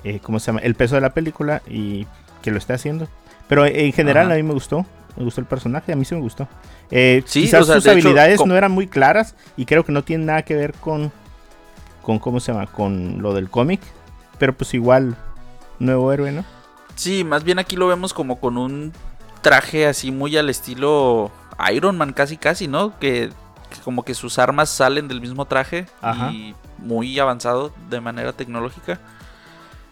eh, 0.03 0.19
¿cómo 0.21 0.39
se 0.39 0.47
llama? 0.47 0.61
El 0.61 0.75
peso 0.75 0.95
de 0.95 1.01
la 1.01 1.13
película 1.13 1.61
y 1.67 2.07
que 2.41 2.51
lo 2.51 2.57
esté 2.57 2.73
haciendo. 2.73 3.07
Pero 3.47 3.65
en 3.65 3.91
general 3.93 4.27
Ajá. 4.27 4.35
a 4.35 4.37
mí 4.37 4.43
me 4.43 4.53
gustó, 4.53 4.85
me 5.17 5.23
gustó 5.23 5.41
el 5.41 5.47
personaje, 5.47 5.91
a 5.91 5.95
mí 5.95 6.05
sí 6.05 6.15
me 6.15 6.21
gustó. 6.21 6.47
Eh, 6.91 7.23
Sí, 7.25 7.41
quizás 7.41 7.61
o 7.61 7.65
sea, 7.65 7.75
sus 7.75 7.85
hecho, 7.85 7.91
habilidades 7.91 8.45
no 8.45 8.55
eran 8.55 8.71
muy 8.71 8.87
claras 8.87 9.35
y 9.57 9.65
creo 9.65 9.83
que 9.83 9.91
no 9.91 10.03
tienen 10.03 10.27
nada 10.27 10.43
que 10.43 10.55
ver 10.55 10.73
con, 10.73 11.11
con 12.01 12.19
¿cómo 12.19 12.39
se 12.39 12.51
llama? 12.51 12.67
Con 12.67 13.21
lo 13.21 13.33
del 13.33 13.49
cómic. 13.49 13.81
Pero 14.37 14.53
pues 14.53 14.73
igual, 14.73 15.15
nuevo 15.79 16.11
héroe, 16.13 16.31
¿no? 16.31 16.45
Sí, 16.95 17.23
más 17.23 17.43
bien 17.43 17.59
aquí 17.59 17.75
lo 17.75 17.87
vemos 17.87 18.13
como 18.13 18.39
con 18.39 18.57
un 18.57 18.93
traje 19.41 19.87
así 19.87 20.11
muy 20.11 20.35
al 20.37 20.49
estilo 20.49 21.31
Iron 21.73 21.97
Man, 21.97 22.13
casi 22.13 22.37
casi, 22.37 22.67
¿no? 22.67 22.97
Que, 22.99 23.29
que 23.69 23.79
como 23.83 24.03
que 24.03 24.13
sus 24.13 24.39
armas 24.39 24.69
salen 24.69 25.07
del 25.07 25.21
mismo 25.21 25.45
traje 25.45 25.85
Ajá. 26.01 26.31
y 26.31 26.55
muy 26.77 27.17
avanzado 27.19 27.73
de 27.89 27.99
manera 28.01 28.33
tecnológica. 28.33 28.99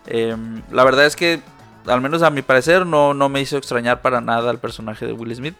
Em, 0.05 0.61
la 0.71 0.83
verdad 0.85 1.05
es 1.05 1.15
que, 1.17 1.41
al 1.85 1.99
menos 2.01 2.21
a 2.23 2.29
mi 2.29 2.41
parecer, 2.41 2.85
no, 2.85 3.13
no 3.13 3.27
me 3.29 3.41
hizo 3.41 3.57
extrañar 3.57 4.01
para 4.01 4.21
nada 4.21 4.49
al 4.49 4.59
personaje 4.59 5.05
de 5.05 5.13
Will 5.13 5.35
Smith. 5.35 5.55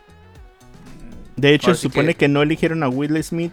De 1.36 1.54
hecho, 1.54 1.76
se 1.76 1.82
supone 1.82 2.08
que- 2.14 2.16
que... 2.16 2.28
no 2.28 2.41
eligieron 2.41 2.84
a 2.84 2.89
Will 2.89 3.22
Smith. 3.24 3.52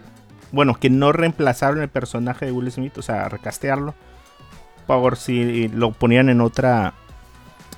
Bueno, 0.55 0.75
que 0.75 0.89
no 0.89 1.11
reemplazaron 1.11 1.81
el 1.81 1.89
personaje 1.89 2.45
de 2.45 2.53
Will 2.53 2.71
Smith, 2.71 2.97
o 2.97 3.01
sea, 3.01 3.27
recastearlo. 3.27 3.93
Por 4.87 5.17
si 5.17 5.67
lo 5.67 5.91
ponían 5.91 6.29
en 6.29 6.39
otra. 6.39 6.93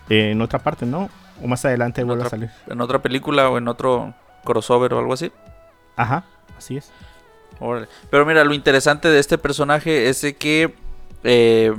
En 0.09 0.39
otra 0.43 0.59
parte, 0.59 0.85
¿no? 0.85 1.09
O 1.41 1.47
más 1.47 1.65
adelante 1.65 2.03
vuelve 2.03 2.25
a 2.25 2.29
salir. 2.29 2.51
En 2.67 2.79
otra 2.79 3.01
película 3.01 3.49
o 3.49 3.57
en 3.57 3.67
otro 3.67 4.13
crossover 4.45 4.93
o 4.93 4.99
algo 4.99 5.13
así. 5.13 5.31
Ajá, 5.95 6.25
así 6.55 6.77
es. 6.77 6.91
Órale. 7.59 7.87
Pero 8.11 8.27
mira, 8.27 8.43
lo 8.43 8.53
interesante 8.53 9.07
de 9.07 9.17
este 9.17 9.39
personaje 9.39 10.07
es 10.07 10.21
de 10.21 10.35
que 10.35 10.75
eh, 11.23 11.73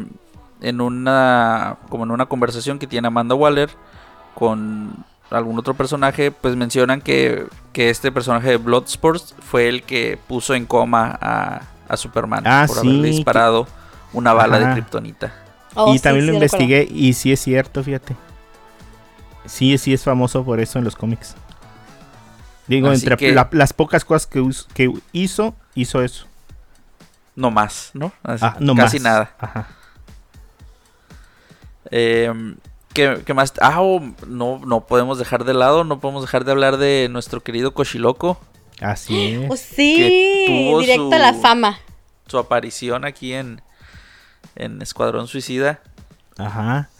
en 0.61 0.81
una 0.81 1.79
como 1.91 2.03
en 2.03 2.11
una 2.11 2.27
conversación 2.27 2.81
que 2.81 2.89
tiene 2.89 3.07
Amanda 3.07 3.37
Waller 3.37 3.71
con 4.35 5.05
algún 5.31 5.59
otro 5.59 5.75
personaje, 5.75 6.31
pues 6.31 6.57
mencionan 6.57 7.01
que, 7.01 7.47
que 7.73 7.91
este 7.91 8.11
personaje 8.13 8.49
de 8.51 8.57
Bloodsport 8.57 9.23
fue 9.41 9.69
el 9.69 9.83
que 9.83 10.19
puso 10.27 10.55
en 10.55 10.65
coma 10.67 11.19
a, 11.21 11.63
a 11.89 11.97
Superman 11.97 12.45
Ah, 12.47 12.65
por 12.67 12.77
sí, 12.79 12.89
haberle 12.89 13.11
que- 13.11 13.17
disparado 13.17 13.67
una 14.13 14.33
bala 14.33 14.57
Ajá. 14.57 14.67
de 14.69 14.73
kriptonita. 14.75 15.35
Oh, 15.75 15.93
y 15.95 15.99
sí, 15.99 16.03
también 16.03 16.25
sí, 16.25 16.29
lo 16.31 16.35
investigué 16.35 16.89
y 16.91 17.13
sí 17.13 17.31
es 17.33 17.41
cierto, 17.41 17.85
fíjate. 17.85 18.17
Sí, 19.45 19.77
sí 19.79 19.93
es 19.93 20.03
famoso 20.03 20.45
por 20.45 20.61
eso 20.61 20.79
en 20.79 20.85
los 20.85 20.97
cómics. 20.97 21.35
Digo, 22.67 22.89
Así 22.89 23.03
entre 23.05 23.17
que- 23.17 23.33
la- 23.33 23.49
las 23.53 23.73
pocas 23.73 24.05
cosas 24.05 24.27
que, 24.27 24.41
us- 24.41 24.67
que 24.75 24.91
hizo, 25.13 25.55
hizo 25.75 26.03
eso. 26.03 26.27
No 27.37 27.51
más, 27.51 27.91
¿no? 27.95 28.13
Así, 28.23 28.45
Ah, 28.45 28.57
no 28.61 28.75
casi 28.75 28.97
más. 28.99 29.03
nada. 29.05 29.31
Ajá. 29.39 29.67
Eh, 31.91 32.33
¿qué, 32.99 33.23
qué 33.25 33.33
más? 33.35 33.53
Ah, 33.61 33.81
oh, 33.81 34.01
no, 34.27 34.61
no 34.67 34.87
podemos 34.87 35.19
dejar 35.19 35.45
de 35.45 35.55
lado, 35.55 35.85
no 35.85 36.01
podemos 36.01 36.23
dejar 36.23 36.45
de 36.45 36.51
hablar 36.51 36.77
de 36.79 37.09
nuestro 37.11 37.41
querido 37.41 37.73
Cochiloco. 37.73 38.41
Así 38.81 39.35
es. 39.35 39.51
Oh, 39.51 39.57
sí, 39.57 40.45
tuvo 40.49 40.81
directo 40.81 41.13
a 41.13 41.19
la 41.19 41.35
su- 41.35 41.41
fama. 41.41 41.79
Su 42.27 42.39
aparición 42.39 43.05
aquí 43.05 43.33
en, 43.35 43.63
en 44.57 44.83
Escuadrón 44.83 45.29
Suicida. 45.29 45.81
Ajá. 46.37 46.91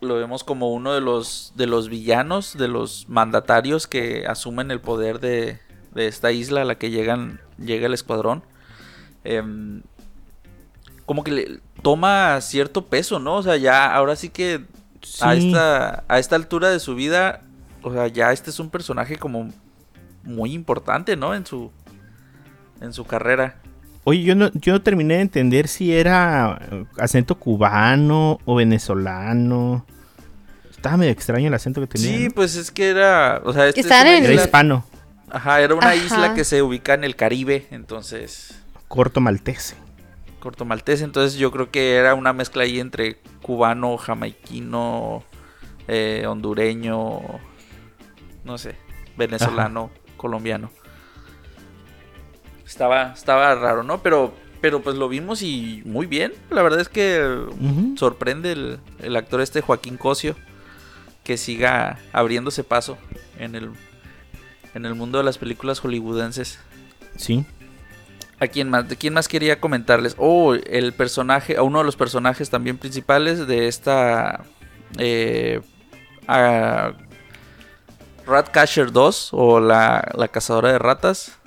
Lo 0.00 0.16
vemos 0.16 0.42
como 0.42 0.72
uno 0.72 0.92
de 0.92 1.00
los, 1.00 1.52
de 1.54 1.66
los 1.68 1.88
villanos, 1.88 2.58
de 2.58 2.66
los 2.68 3.08
mandatarios 3.08 3.86
que 3.86 4.26
asumen 4.26 4.70
el 4.72 4.80
poder 4.80 5.20
de, 5.20 5.60
de 5.94 6.08
esta 6.08 6.32
isla 6.32 6.62
a 6.62 6.64
la 6.64 6.74
que 6.74 6.90
llegan, 6.90 7.40
llega 7.58 7.86
el 7.86 7.94
escuadrón. 7.94 8.42
Em, 9.22 9.82
como 11.06 11.22
que 11.24 11.30
le 11.30 11.60
toma 11.82 12.40
cierto 12.40 12.86
peso, 12.86 13.18
¿no? 13.18 13.36
O 13.36 13.42
sea, 13.42 13.56
ya 13.56 13.94
ahora 13.94 14.16
sí 14.16 14.28
que 14.28 14.64
a, 15.20 15.34
esta, 15.34 16.04
a 16.08 16.18
esta 16.18 16.36
altura 16.36 16.70
de 16.70 16.80
su 16.80 16.94
vida, 16.94 17.40
o 17.82 17.92
sea, 17.92 18.06
ya 18.08 18.32
este 18.32 18.50
es 18.50 18.58
un 18.60 18.70
personaje 18.70 19.16
como 19.18 19.50
muy 20.22 20.52
importante, 20.52 21.16
¿no? 21.16 21.34
En 21.34 21.44
su, 21.46 21.70
en 22.80 22.92
su 22.92 23.04
carrera. 23.04 23.56
Oye, 24.04 24.22
yo 24.22 24.34
no, 24.34 24.50
yo 24.54 24.72
no 24.74 24.82
terminé 24.82 25.14
de 25.14 25.20
entender 25.22 25.66
si 25.68 25.94
era 25.94 26.58
eh, 26.70 26.84
acento 26.98 27.36
cubano 27.38 28.38
o 28.44 28.54
venezolano. 28.54 29.86
estaba 30.70 30.96
medio 30.98 31.12
extraño 31.12 31.48
el 31.48 31.54
acento 31.54 31.80
que 31.80 31.86
tenía. 31.86 32.08
Sí, 32.18 32.24
¿no? 32.26 32.30
pues 32.34 32.56
es 32.56 32.70
que 32.70 32.88
era. 32.90 33.40
O 33.44 33.52
sea, 33.52 33.66
este 33.68 33.80
es 33.80 33.86
Estaban 33.86 34.06
una 34.08 34.16
en- 34.18 34.24
Era 34.24 34.32
isla- 34.34 34.44
hispano, 34.44 34.84
Ajá, 35.30 35.60
era 35.62 35.74
una 35.74 35.86
Ajá. 35.88 35.96
isla 35.96 36.34
que 36.34 36.44
se 36.44 36.62
ubica 36.62 36.94
en 36.94 37.02
el 37.04 37.16
Caribe, 37.16 37.66
entonces. 37.70 38.60
corto 38.88 39.20
maltese. 39.20 39.74
Corto 40.44 40.66
maltés, 40.66 41.00
entonces 41.00 41.38
yo 41.38 41.50
creo 41.50 41.70
que 41.70 41.94
era 41.94 42.14
una 42.14 42.34
mezcla 42.34 42.64
ahí 42.64 42.78
entre 42.78 43.16
cubano, 43.40 43.96
jamaiquino, 43.96 45.24
eh, 45.88 46.26
hondureño, 46.28 47.22
no 48.44 48.58
sé, 48.58 48.76
venezolano, 49.16 49.90
colombiano. 50.18 50.70
Estaba, 52.66 53.14
estaba 53.14 53.54
raro, 53.54 53.84
¿no? 53.84 54.02
Pero, 54.02 54.34
pero 54.60 54.82
pues 54.82 54.96
lo 54.96 55.08
vimos 55.08 55.40
y 55.40 55.80
muy 55.86 56.04
bien. 56.04 56.34
La 56.50 56.60
verdad 56.60 56.80
es 56.80 56.90
que 56.90 57.46
sorprende 57.96 58.52
el, 58.52 58.80
el 58.98 59.16
actor 59.16 59.40
este 59.40 59.62
Joaquín 59.62 59.96
Cosio 59.96 60.36
que 61.22 61.38
siga 61.38 61.98
abriéndose 62.12 62.64
paso 62.64 62.98
en 63.38 63.54
el, 63.54 63.70
en 64.74 64.84
el 64.84 64.94
mundo 64.94 65.16
de 65.16 65.24
las 65.24 65.38
películas 65.38 65.80
hollywoodenses. 65.80 66.58
Sí. 67.16 67.46
¿A 68.40 68.48
quién 68.48 68.68
más? 68.68 68.88
¿De 68.88 68.96
quién 68.96 69.14
más 69.14 69.28
quería 69.28 69.60
comentarles? 69.60 70.16
Oh, 70.18 70.54
el 70.54 70.92
personaje, 70.92 71.56
a 71.56 71.62
uno 71.62 71.78
de 71.78 71.84
los 71.84 71.96
personajes 71.96 72.50
también 72.50 72.78
principales 72.78 73.46
de 73.46 73.68
esta 73.68 74.44
eh, 74.98 75.60
a 76.26 76.92
Ratcatcher 78.26 78.92
2 78.92 79.28
o 79.32 79.60
la, 79.60 80.10
la 80.14 80.28
cazadora 80.28 80.72
de 80.72 80.78
ratas. 80.78 81.38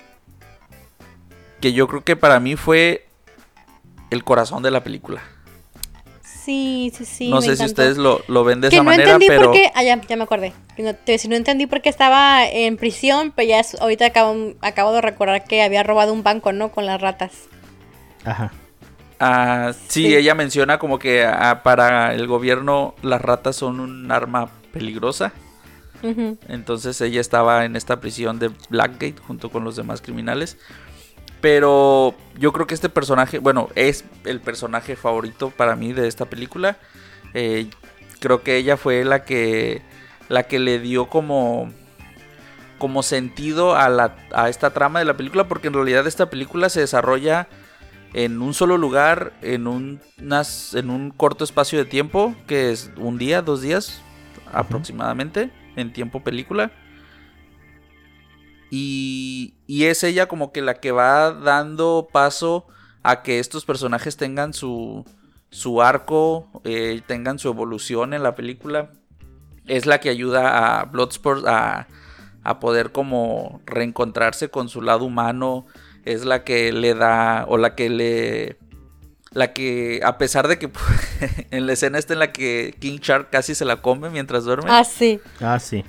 Que 1.60 1.72
yo 1.72 1.88
creo 1.88 2.04
que 2.04 2.16
para 2.16 2.40
mí 2.40 2.56
fue 2.56 3.08
el 4.10 4.24
corazón 4.24 4.62
de 4.62 4.70
la 4.70 4.82
película. 4.82 5.22
Sí, 6.48 6.90
sí, 6.96 7.04
sí. 7.04 7.28
no 7.28 7.40
me 7.40 7.42
sé 7.42 7.56
si 7.56 7.64
ustedes 7.66 7.98
lo, 7.98 8.22
lo 8.26 8.42
ven 8.42 8.62
de 8.62 8.70
que 8.70 8.76
esa 8.76 8.82
no 8.82 8.90
manera, 8.90 9.10
entendí 9.12 9.26
pero 9.26 9.42
por 9.50 9.52
qué. 9.52 9.70
Ah, 9.74 9.82
ya, 9.82 10.00
ya 10.00 10.16
me 10.16 10.22
acordé. 10.22 10.54
No, 10.78 10.94
te 10.94 11.12
decir, 11.12 11.28
no 11.28 11.36
entendí 11.36 11.66
por 11.66 11.82
qué 11.82 11.90
estaba 11.90 12.48
en 12.48 12.78
prisión, 12.78 13.34
pero 13.36 13.48
ya 13.50 13.60
es- 13.60 13.78
ahorita 13.78 14.06
acabo, 14.06 14.54
acabo 14.62 14.92
de 14.92 15.02
recordar 15.02 15.44
que 15.44 15.60
había 15.62 15.82
robado 15.82 16.14
un 16.14 16.22
banco, 16.22 16.52
¿no? 16.52 16.70
Con 16.70 16.86
las 16.86 17.02
ratas. 17.02 17.32
Ajá. 18.24 18.50
Ah, 19.20 19.72
sí, 19.88 20.04
Sí. 20.06 20.14
ella 20.16 20.34
menciona 20.34 20.78
como 20.78 20.98
que 20.98 21.22
ah, 21.26 21.60
para 21.62 22.14
el 22.14 22.26
gobierno 22.26 22.94
las 23.02 23.20
ratas 23.20 23.56
son 23.56 23.78
un 23.80 24.10
arma 24.10 24.48
peligrosa. 24.72 25.32
Entonces 26.48 27.00
ella 27.00 27.20
estaba 27.20 27.64
en 27.64 27.74
esta 27.76 28.00
prisión 28.00 28.38
de 28.38 28.52
Blackgate 28.70 29.16
junto 29.26 29.50
con 29.50 29.64
los 29.64 29.76
demás 29.76 30.00
criminales. 30.00 30.56
Pero 31.40 32.14
yo 32.36 32.52
creo 32.52 32.66
que 32.66 32.74
este 32.74 32.88
personaje, 32.88 33.38
bueno, 33.38 33.68
es 33.76 34.04
el 34.24 34.40
personaje 34.40 34.96
favorito 34.96 35.50
para 35.50 35.76
mí 35.76 35.92
de 35.92 36.08
esta 36.08 36.24
película. 36.26 36.78
Eh, 37.34 37.68
creo 38.20 38.42
que 38.42 38.56
ella 38.56 38.76
fue 38.76 39.04
la 39.04 39.24
que, 39.24 39.82
la 40.28 40.44
que 40.44 40.58
le 40.58 40.80
dio 40.80 41.08
como, 41.08 41.70
como 42.78 43.02
sentido 43.04 43.76
a, 43.76 43.88
la, 43.88 44.16
a 44.32 44.48
esta 44.48 44.70
trama 44.70 44.98
de 44.98 45.04
la 45.04 45.16
película. 45.16 45.46
Porque 45.46 45.68
en 45.68 45.74
realidad 45.74 46.06
esta 46.08 46.28
película 46.28 46.68
se 46.70 46.80
desarrolla 46.80 47.48
en 48.14 48.42
un 48.42 48.52
solo 48.54 48.76
lugar, 48.78 49.32
en 49.42 49.66
un, 49.68 50.00
unas- 50.20 50.74
en 50.74 50.90
un 50.90 51.10
corto 51.10 51.44
espacio 51.44 51.78
de 51.78 51.84
tiempo, 51.84 52.34
que 52.48 52.72
es 52.72 52.90
un 52.96 53.16
día, 53.18 53.42
dos 53.42 53.60
días 53.62 54.00
aproximadamente, 54.52 55.50
en 55.76 55.92
tiempo 55.92 56.24
película. 56.24 56.72
Y, 58.70 59.54
y 59.66 59.84
es 59.84 60.04
ella 60.04 60.26
como 60.26 60.52
que 60.52 60.60
la 60.60 60.74
que 60.74 60.92
va 60.92 61.32
dando 61.32 62.08
paso 62.12 62.66
a 63.02 63.22
que 63.22 63.38
estos 63.38 63.64
personajes 63.64 64.16
tengan 64.16 64.52
su, 64.52 65.04
su 65.50 65.82
arco, 65.82 66.48
eh, 66.64 67.00
tengan 67.06 67.38
su 67.38 67.48
evolución 67.48 68.12
en 68.12 68.22
la 68.22 68.34
película. 68.34 68.90
Es 69.66 69.86
la 69.86 70.00
que 70.00 70.10
ayuda 70.10 70.80
a 70.80 70.84
Bloodsport 70.84 71.46
a, 71.46 71.88
a 72.42 72.60
poder 72.60 72.92
como 72.92 73.60
reencontrarse 73.66 74.50
con 74.50 74.68
su 74.68 74.82
lado 74.82 75.04
humano. 75.04 75.66
Es 76.04 76.24
la 76.24 76.44
que 76.44 76.72
le 76.72 76.94
da, 76.94 77.44
o 77.48 77.58
la 77.58 77.74
que 77.74 77.90
le... 77.90 78.58
La 79.32 79.52
que, 79.52 80.00
a 80.02 80.16
pesar 80.16 80.48
de 80.48 80.58
que 80.58 80.70
en 81.50 81.66
la 81.66 81.74
escena 81.74 81.98
esta 81.98 82.14
en 82.14 82.18
la 82.18 82.32
que 82.32 82.74
King 82.80 82.98
Shark 82.98 83.28
casi 83.28 83.54
se 83.54 83.66
la 83.66 83.82
come 83.82 84.08
mientras 84.08 84.44
duerme. 84.44 84.70
Ah, 84.70 84.84
sí. 84.84 85.20
Ah, 85.38 85.58
sí. 85.60 85.84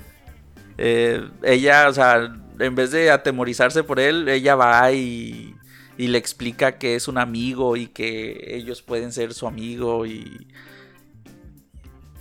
Eh, 0.76 1.26
ella, 1.42 1.88
o 1.88 1.92
sea, 1.94 2.34
en 2.60 2.74
vez 2.74 2.90
de 2.90 3.10
atemorizarse 3.10 3.82
por 3.84 4.00
él, 4.00 4.28
ella 4.28 4.54
va 4.54 4.92
y, 4.92 5.54
y 5.96 6.08
le 6.08 6.18
explica 6.18 6.78
que 6.78 6.94
es 6.94 7.08
un 7.08 7.18
amigo 7.18 7.76
y 7.76 7.88
que 7.88 8.56
ellos 8.56 8.82
pueden 8.82 9.12
ser 9.12 9.34
su 9.34 9.46
amigo 9.46 10.06
y... 10.06 10.46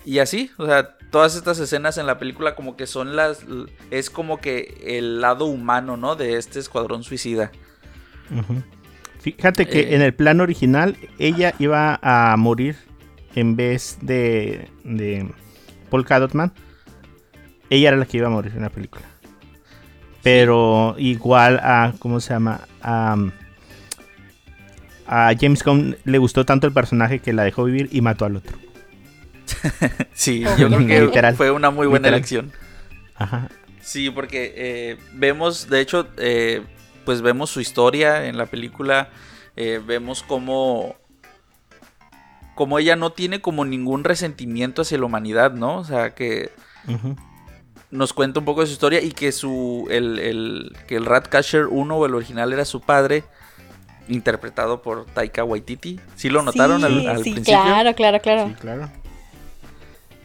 Y 0.06 0.20
así, 0.20 0.50
o 0.58 0.66
sea, 0.66 0.98
todas 1.12 1.36
estas 1.36 1.60
escenas 1.60 1.98
en 1.98 2.08
la 2.08 2.18
película 2.18 2.56
como 2.56 2.76
que 2.76 2.88
son 2.88 3.16
las... 3.16 3.46
Es 3.92 4.10
como 4.10 4.40
que 4.40 4.78
el 4.98 5.22
lado 5.22 5.46
humano, 5.46 5.98
¿no? 5.98 6.16
De 6.16 6.38
este 6.38 6.60
escuadrón 6.60 7.04
suicida. 7.04 7.52
Fíjate 9.20 9.68
que 9.68 9.82
Eh. 9.82 9.96
en 9.96 10.02
el 10.02 10.14
plan 10.14 10.40
original 10.42 10.98
ella 11.20 11.54
iba 11.60 12.00
a 12.02 12.36
morir 12.38 12.78
en 13.36 13.56
vez 13.56 13.98
de, 14.02 14.70
de 14.84 15.30
Paul 15.90 16.06
Cadotman. 16.06 16.54
Ella 17.70 17.90
era 17.90 17.98
la 17.98 18.06
que 18.06 18.18
iba 18.18 18.28
a 18.28 18.32
morir 18.32 18.54
en 18.56 18.62
la 18.62 18.70
película. 18.70 19.09
Pero 20.24 20.96
igual 20.98 21.60
a, 21.64 21.94
¿cómo 22.00 22.20
se 22.20 22.34
llama? 22.34 22.62
A, 22.82 23.16
a 25.08 25.32
James 25.40 25.64
Gunn 25.64 25.98
le 26.04 26.18
gustó 26.18 26.46
tanto 26.46 26.68
el 26.68 26.74
personaje 26.74 27.20
que 27.20 27.34
la 27.34 27.44
dejó 27.44 27.64
vivir 27.64 27.90
y 27.92 28.02
mató 28.02 28.26
al 28.26 28.36
otro. 28.38 28.58
Sí, 30.14 30.44
yo 30.58 30.68
creo 30.70 30.86
que 30.88 31.02
Literal. 31.02 31.36
fue 31.36 31.52
una 31.52 31.72
muy 31.72 31.88
buena 31.88 32.10
Literal. 32.10 32.20
elección. 32.20 32.52
Ajá. 33.16 33.50
Sí, 33.82 34.10
porque 34.10 34.54
eh, 34.56 34.98
vemos, 35.14 35.70
de 35.70 35.80
hecho, 35.80 36.08
eh, 36.18 36.62
pues 37.06 37.22
vemos 37.22 37.50
su 37.50 37.60
historia 37.62 38.26
en 38.28 38.38
la 38.38 38.46
película, 38.46 39.10
eh, 39.56 39.82
vemos 39.86 40.22
cómo, 40.22 40.96
cómo 42.56 42.78
ella 42.78 42.96
no 42.96 43.12
tiene 43.12 43.42
como 43.42 43.66
ningún 43.66 44.04
resentimiento 44.04 44.82
hacia 44.84 44.98
la 45.00 45.06
humanidad, 45.06 45.54
¿no? 45.54 45.78
O 45.78 45.84
sea, 45.86 46.14
que 46.14 46.52
Ujú. 46.88 47.16
Nos 47.92 48.14
cuenta 48.14 48.40
un 48.40 48.46
poco 48.46 48.62
de 48.62 48.68
su 48.68 48.74
historia 48.74 49.02
y 49.02 49.12
que 49.12 49.32
su, 49.32 49.88
el, 49.90 50.20
el- 50.20 50.78
que 50.88 50.96
el 50.96 51.06
Ratcatcher 51.06 51.66
1 51.68 51.96
o 51.98 52.06
el 52.06 52.14
original 52.16 52.54
era 52.54 52.66
su 52.66 52.82
padre, 52.82 53.24
interpretado 54.08 54.82
por 54.82 55.06
Taika 55.06 55.44
Waititi. 55.44 56.00
¿Sí 56.16 56.30
lo 56.30 56.42
notaron 56.42 56.84
al, 56.84 57.00
Sí, 57.02 57.08
al 57.08 57.24
sí, 57.24 57.32
principio? 57.32 57.62
claro, 57.62 57.94
claro, 57.96 58.20
claro. 58.22 58.48
Sí, 58.48 58.54
claro. 58.56 58.90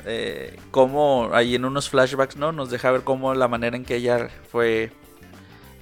eh, 0.06 0.56
cómo 0.70 1.30
ahí 1.32 1.54
en 1.54 1.64
unos 1.64 1.88
flashbacks, 1.88 2.36
¿no? 2.36 2.52
Nos 2.52 2.70
deja 2.70 2.90
ver 2.90 3.02
cómo 3.02 3.34
la 3.34 3.48
manera 3.48 3.76
en 3.76 3.84
que 3.84 3.96
ella 3.96 4.28
fue, 4.50 4.92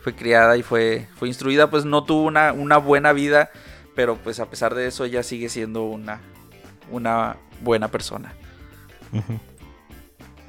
fue 0.01 0.14
criada 0.14 0.57
y 0.57 0.62
fue, 0.62 1.09
fue 1.16 1.28
instruida, 1.28 1.70
pues 1.70 1.85
no 1.85 2.05
tuvo 2.05 2.22
una, 2.24 2.53
una 2.53 2.76
buena 2.78 3.12
vida, 3.12 3.51
pero 3.95 4.16
pues 4.16 4.39
a 4.41 4.47
pesar 4.49 4.74
de 4.74 4.87
eso 4.87 5.05
ella 5.05 5.22
sigue 5.22 5.49
siendo 5.49 5.85
una, 5.85 6.20
una 6.91 7.37
buena 7.61 7.89
persona. 7.89 8.33
Ujú. 9.12 9.39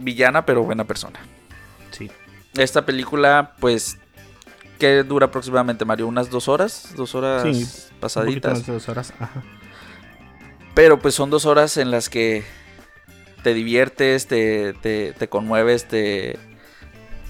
Villana, 0.04 0.46
pero 0.46 0.64
buena 0.64 0.86
persona. 0.86 1.20
Sí. 1.92 2.10
Esta 2.56 2.86
película, 2.86 3.54
pues, 3.60 3.98
que 4.80 5.04
dura 5.04 5.28
aproximadamente, 5.28 5.86
Mario? 5.86 6.08
Unas 6.08 6.30
dos 6.30 6.48
horas, 6.48 6.94
dos 6.96 7.16
horas 7.16 7.44
Sí, 7.44 7.68
pasaditas. 8.00 8.66
de 8.66 8.74
dos 8.74 8.90
horas. 8.90 9.14
Ajá. 9.20 9.42
Pero 10.74 11.00
pues 11.00 11.14
son 11.14 11.30
dos 11.30 11.46
horas 11.46 11.78
en 11.78 11.92
las 11.92 12.10
que 12.10 12.44
te 13.44 13.54
diviertes, 13.54 14.28
te, 14.28 14.74
te, 14.74 15.14
te 15.14 15.30
conmueves, 15.30 15.88
te, 15.88 16.40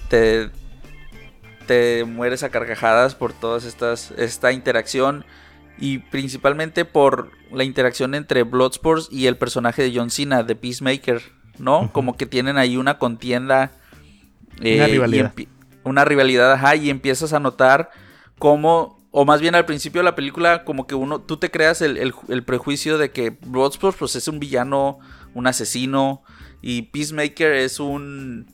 te, 0.08 0.50
te 1.66 2.04
mueres 2.04 2.42
a 2.42 2.48
carcajadas 2.48 3.14
por 3.14 3.32
todas 3.34 3.64
estas, 3.64 4.12
esta 4.12 4.52
interacción 4.52 5.26
y 5.76 5.98
principalmente 5.98 6.84
por 6.86 7.32
la 7.52 7.64
interacción 7.64 8.14
entre 8.14 8.44
Bloodsport 8.44 9.12
y 9.12 9.26
el 9.26 9.36
personaje 9.36 9.82
de 9.82 9.92
John 9.94 10.10
Cena, 10.10 10.42
de 10.42 10.54
Peacemaker, 10.56 11.20
¿no? 11.58 11.90
Como 11.92 12.16
que 12.16 12.26
tienen 12.26 12.58
ahí 12.58 12.76
una 12.76 12.98
contienda. 12.98 13.72
Una 14.60 14.88
y 14.88 14.92
rivalidad. 14.92 15.32
una 15.84 16.04
rivalidad, 16.04 16.52
ajá, 16.52 16.76
y 16.76 16.90
empiezas 16.90 17.32
a 17.32 17.40
notar 17.40 17.90
cómo, 18.38 18.98
o 19.10 19.24
más 19.24 19.40
bien 19.40 19.54
al 19.54 19.66
principio 19.66 20.00
de 20.00 20.04
la 20.04 20.14
película, 20.14 20.64
como 20.64 20.86
que 20.86 20.94
uno, 20.94 21.20
tú 21.20 21.36
te 21.36 21.50
creas 21.50 21.82
el, 21.82 21.96
el- 21.98 22.14
el 22.28 22.42
prejuicio 22.42 22.98
de 22.98 23.10
que 23.10 23.30
Bloodsport 23.30 23.96
pues, 23.98 24.16
es 24.16 24.26
un 24.28 24.40
villano, 24.40 24.98
un 25.34 25.46
asesino, 25.46 26.22
y 26.62 26.82
Peacemaker 26.82 27.52
es 27.52 27.78
un, 27.80 28.46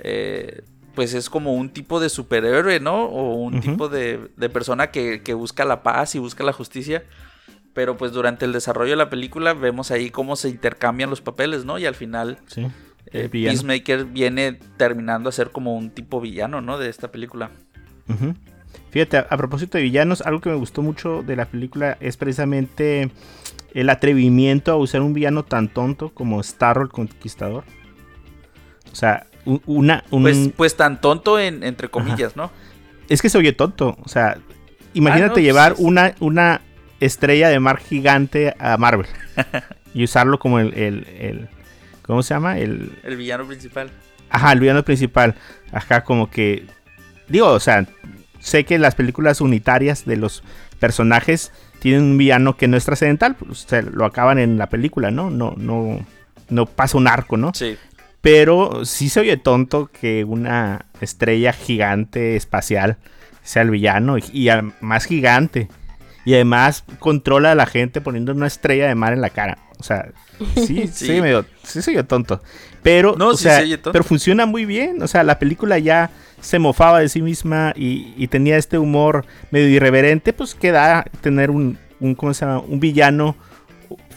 eh, 0.00 0.62
pues 0.94 1.14
es 1.14 1.30
como 1.30 1.54
un 1.54 1.70
tipo 1.70 2.00
de 2.00 2.08
superhéroe, 2.08 2.80
¿no? 2.80 3.04
O 3.04 3.34
un 3.34 3.60
tipo 3.60 3.88
de, 3.88 4.28
de 4.36 4.48
persona 4.48 4.90
que, 4.90 5.22
que 5.22 5.34
busca 5.34 5.64
la 5.64 5.82
paz 5.82 6.14
y 6.14 6.18
busca 6.18 6.42
la 6.44 6.52
justicia. 6.52 7.04
Pero 7.74 7.96
pues 7.96 8.12
durante 8.12 8.44
el 8.44 8.52
desarrollo 8.52 8.90
de 8.90 8.96
la 8.96 9.08
película 9.10 9.54
vemos 9.54 9.90
ahí 9.90 10.10
cómo 10.10 10.36
se 10.36 10.48
intercambian 10.50 11.08
los 11.10 11.20
papeles, 11.22 11.64
¿no? 11.64 11.78
Y 11.78 11.86
al 11.86 11.94
final 11.94 12.38
Sí. 12.46 12.66
eh. 13.12 13.28
Peacemaker 13.30 14.04
viene 14.06 14.58
terminando 14.76 15.28
a 15.30 15.32
ser 15.32 15.50
como 15.50 15.74
un 15.76 15.90
tipo 15.90 16.20
villano, 16.20 16.60
¿no? 16.60 16.78
De 16.78 16.88
esta 16.90 17.10
película. 17.10 17.50
Fíjate, 18.90 19.16
a, 19.16 19.26
a 19.30 19.36
propósito 19.36 19.78
de 19.78 19.84
villanos, 19.84 20.20
algo 20.22 20.40
que 20.40 20.50
me 20.50 20.56
gustó 20.56 20.82
mucho 20.82 21.22
de 21.22 21.36
la 21.36 21.46
película 21.46 21.96
es 22.00 22.16
precisamente 22.18 23.10
el 23.72 23.88
atrevimiento 23.88 24.70
a 24.72 24.76
usar 24.76 25.00
un 25.00 25.14
villano 25.14 25.44
tan 25.44 25.68
tonto 25.68 26.10
como 26.10 26.42
Starro 26.42 26.82
el 26.82 26.88
Conquistador. 26.90 27.64
O 28.92 28.94
sea, 28.94 29.26
un- 29.46 29.62
una... 29.64 30.04
Un, 30.10 30.22
Pues, 30.22 30.50
pues 30.56 30.76
tan 30.76 31.00
tonto 31.00 31.38
en, 31.38 31.62
entre 31.62 31.88
comillas, 31.88 32.36
¿no? 32.36 32.50
Es 33.08 33.22
que 33.22 33.30
se 33.30 33.38
oye 33.38 33.52
tonto. 33.54 33.96
O 34.04 34.08
sea, 34.08 34.36
imagínate 34.92 35.24
Ah, 35.24 35.28
no, 35.28 35.32
pues 35.34 35.44
llevar 35.44 35.74
una, 35.78 36.14
una 36.20 36.60
estrella 37.04 37.48
de 37.48 37.60
mar 37.60 37.78
gigante 37.78 38.54
a 38.58 38.76
Marvel. 38.76 39.06
y 39.94 40.04
usarlo 40.04 40.38
como 40.38 40.58
el, 40.60 40.72
el, 40.74 41.06
el- 41.18 41.48
¿Cómo 42.02 42.22
se 42.22 42.34
llama? 42.34 42.58
El... 42.58 42.92
El 43.04 43.16
villano 43.16 43.46
principal. 43.46 43.90
Ajá, 44.28 44.52
el 44.52 44.60
villano 44.60 44.82
principal. 44.82 45.34
Ajá, 45.70 46.02
como 46.04 46.30
que. 46.30 46.66
Digo, 47.28 47.48
o 47.48 47.60
sea, 47.60 47.86
sé 48.40 48.64
que 48.64 48.78
las 48.78 48.94
películas 48.96 49.40
unitarias 49.40 50.04
de 50.04 50.16
los 50.16 50.42
personajes 50.80 51.52
tienen 51.78 52.02
un 52.02 52.18
villano 52.18 52.56
que 52.56 52.66
no 52.66 52.76
es 52.76 52.84
trascendental. 52.84 53.36
Pues, 53.36 53.50
o 53.64 53.68
sea, 53.68 53.82
lo 53.82 54.04
acaban 54.04 54.38
en 54.38 54.58
la 54.58 54.68
película, 54.68 55.10
¿no? 55.12 55.30
No, 55.30 55.54
no, 55.56 56.04
no 56.48 56.66
pasa 56.66 56.98
un 56.98 57.06
arco, 57.06 57.36
¿no? 57.36 57.52
Sí. 57.54 57.76
Pero 58.20 58.84
sí 58.84 59.08
se 59.08 59.20
oye 59.20 59.36
tonto 59.36 59.86
que 59.92 60.24
una 60.24 60.86
estrella 61.00 61.52
gigante 61.52 62.36
espacial 62.36 62.96
sea 63.42 63.62
el 63.62 63.70
villano 63.70 64.18
y, 64.18 64.24
y 64.32 64.48
al- 64.48 64.72
más 64.80 65.04
gigante. 65.04 65.68
Y 66.24 66.34
además 66.34 66.84
controla 66.98 67.52
a 67.52 67.54
la 67.54 67.66
gente 67.66 68.00
poniendo 68.00 68.32
una 68.32 68.46
estrella 68.46 68.86
de 68.88 68.94
mar 68.94 69.12
en 69.12 69.20
la 69.20 69.30
cara. 69.30 69.58
O 69.78 69.82
sea, 69.82 70.10
sí, 70.54 70.86
sí, 70.92 71.06
Sí. 71.06 71.20
medio, 71.20 71.44
sí 71.64 71.82
se 71.82 72.02
tonto. 72.04 72.40
Pero, 72.82 73.14
No, 73.18 73.28
o 73.28 73.36
sí 73.36 73.44
sea, 73.44 73.58
se 73.58 73.62
oye 73.64 73.76
tonto. 73.78 73.92
pero 73.92 74.04
funciona 74.04 74.46
muy 74.46 74.64
bien. 74.64 75.02
O 75.02 75.08
sea, 75.08 75.22
la 75.24 75.38
película 75.38 75.78
ya 75.78 76.10
se 76.40 76.58
mofaba 76.58 77.00
de 77.00 77.08
sí 77.08 77.22
misma 77.22 77.72
y, 77.76 78.14
y 78.16 78.28
tenía 78.28 78.56
este 78.56 78.78
humor 78.78 79.24
medio 79.50 79.68
irreverente. 79.68 80.32
Pues 80.32 80.54
queda 80.54 81.04
tener 81.20 81.50
un, 81.50 81.78
un, 82.00 82.14
¿cómo 82.14 82.34
se 82.34 82.44
llama? 82.44 82.60
Un 82.60 82.78
villano 82.80 83.36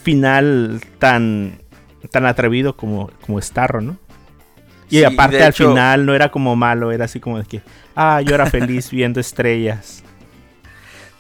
final 0.04 0.82
tan, 1.00 1.60
tan 2.12 2.26
atrevido 2.26 2.76
como, 2.76 3.10
como 3.26 3.42
Starro, 3.42 3.82
¿no? 3.82 3.98
Y 4.90 5.00
Sí, 5.00 5.04
aparte 5.04 5.42
al 5.44 5.50
hecho- 5.50 5.70
final 5.70 6.06
no 6.06 6.14
era 6.14 6.30
como 6.30 6.56
malo, 6.56 6.92
era 6.92 7.06
así 7.06 7.20
como 7.20 7.40
de 7.40 7.46
que, 7.46 7.62
ah, 7.96 8.22
yo 8.22 8.36
era 8.36 8.46
feliz 8.46 8.92
viendo 8.92 9.20
estrellas. 9.20 10.04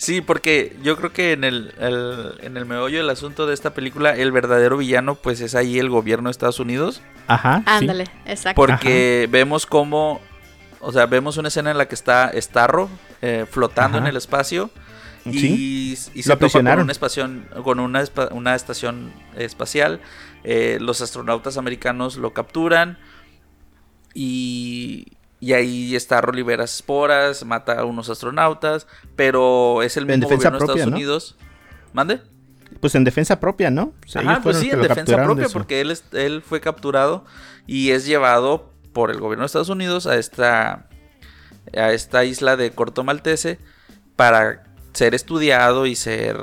Sí, 0.06 0.22
porque 0.22 0.76
yo 0.84 0.95
creo 0.97 1.12
que 1.12 1.32
en 1.34 1.43
el, 1.43 1.74
el- 1.80 2.34
en 2.41 2.58
el 2.58 2.66
meollo 2.66 2.97
del 2.99 3.10
asunto 3.10 3.47
de 3.47 3.53
esta 3.53 3.74
película, 3.74 4.16
el 4.16 4.32
verdadero 4.32 4.78
villano, 4.78 5.16
pues 5.16 5.41
es 5.41 5.56
ahí 5.56 5.80
el 5.80 5.89
gobierno 5.89 6.30
de 6.30 6.32
Estados 6.32 6.60
Unidos. 6.60 7.01
Ajá. 7.28 7.58
sí. 7.60 7.64
Ándale, 7.66 8.06
exacto. 8.26 8.56
Porque 8.62 9.28
vemos 9.32 9.66
cómo, 9.66 10.22
o 10.80 10.91
sea, 10.91 11.06
vemos 11.08 11.38
una 11.38 11.47
escena 11.47 11.72
en 11.72 11.78
la 11.78 11.88
que 11.88 11.95
está 11.95 12.32
Starro 12.39 12.89
eh, 13.22 13.45
flotando 13.49 13.97
Ajá. 13.97 14.06
en 14.06 14.10
el 14.12 14.18
espacio. 14.18 14.70
Y, 15.26 15.39
Sí. 15.39 16.12
y 16.14 16.18
Lo 16.20 16.24
se 16.24 16.30
topa 16.38 16.49
con 16.49 16.68
una, 16.80 16.91
espación, 16.91 17.47
con 17.64 17.80
una, 17.80 18.03
espa- 18.03 18.32
una 18.32 18.53
estación 18.53 19.12
espacial. 19.36 19.99
eh, 20.43 20.78
los 20.80 21.01
astronautas 21.01 21.58
americanos 21.58 22.18
lo 22.18 22.32
capturan. 22.34 22.99
Y, 24.14 25.14
y 25.45 25.53
ahí 25.53 25.99
Starro 25.99 26.33
libera 26.33 26.63
esporas, 26.63 27.45
mata 27.45 27.79
a 27.79 27.85
unos 27.85 28.09
astronautas. 28.09 28.87
Pero 29.15 29.83
es 29.83 29.95
el 29.95 30.09
En 30.09 30.19
mismo 30.19 30.27
defensa 30.27 30.49
gobierno 30.49 30.57
de 30.57 30.65
propia, 30.65 30.73
Estados 30.81 30.91
¿no? 30.91 30.97
Unidos. 30.97 31.35
¿Mande? 31.93 32.21
Pues 32.79 32.95
en 32.95 33.03
defensa 33.03 33.39
propia, 33.39 33.69
¿no? 33.69 33.93
O 34.03 34.09
sea, 34.09 34.23
Ajá, 34.23 34.39
pues 34.41 34.57
sí, 34.57 34.71
en 34.71 34.81
defensa 34.81 35.17
de 35.17 35.23
propia, 35.23 35.47
porque 35.49 35.81
él, 35.81 35.95
él 36.13 36.41
fue 36.41 36.61
capturado 36.61 37.25
y 37.67 37.91
es 37.91 38.07
llevado 38.07 38.73
por 38.91 39.11
el 39.11 39.19
gobierno 39.19 39.43
de 39.43 39.45
Estados 39.45 39.69
Unidos 39.69 40.07
a 40.07 40.17
esta, 40.17 40.87
a 41.77 41.91
esta 41.91 42.25
isla 42.25 42.57
de 42.57 42.71
Corto 42.71 43.03
Maltese 43.03 43.59
para 44.15 44.63
ser 44.93 45.13
estudiado 45.13 45.85
y 45.85 45.93
ser, 45.95 46.37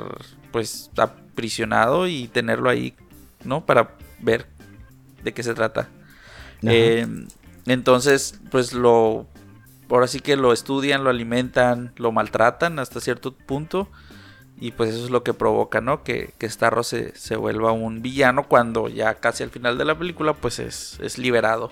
pues, 0.53 0.91
aprisionado 0.95 2.07
y 2.07 2.29
tenerlo 2.29 2.69
ahí, 2.69 2.95
¿no? 3.43 3.65
Para 3.65 3.97
ver 4.21 4.47
de 5.25 5.33
qué 5.33 5.43
se 5.43 5.53
trata. 5.53 5.89
Eh, 6.61 7.05
entonces, 7.65 8.39
pues 8.51 8.73
lo, 8.73 9.27
ahora 9.89 10.07
sí 10.07 10.19
que 10.19 10.35
lo 10.35 10.53
estudian, 10.53 11.03
lo 11.03 11.09
alimentan, 11.09 11.93
lo 11.97 12.11
maltratan 12.11 12.79
hasta 12.79 12.99
cierto 12.99 13.33
punto. 13.33 13.89
Y 14.59 14.71
pues 14.71 14.93
eso 14.93 15.05
es 15.05 15.09
lo 15.09 15.23
que 15.23 15.33
provoca, 15.33 15.81
¿no? 15.81 16.03
Que, 16.03 16.33
que 16.37 16.49
Starro 16.49 16.83
se, 16.83 17.15
se 17.17 17.35
vuelva 17.35 17.71
un 17.71 18.01
villano 18.01 18.47
cuando 18.47 18.87
ya 18.87 19.15
casi 19.15 19.43
al 19.43 19.49
final 19.49 19.77
de 19.77 19.83
la 19.83 19.97
película 19.97 20.33
pues 20.33 20.59
es, 20.59 20.99
es 21.01 21.17
liberado. 21.17 21.71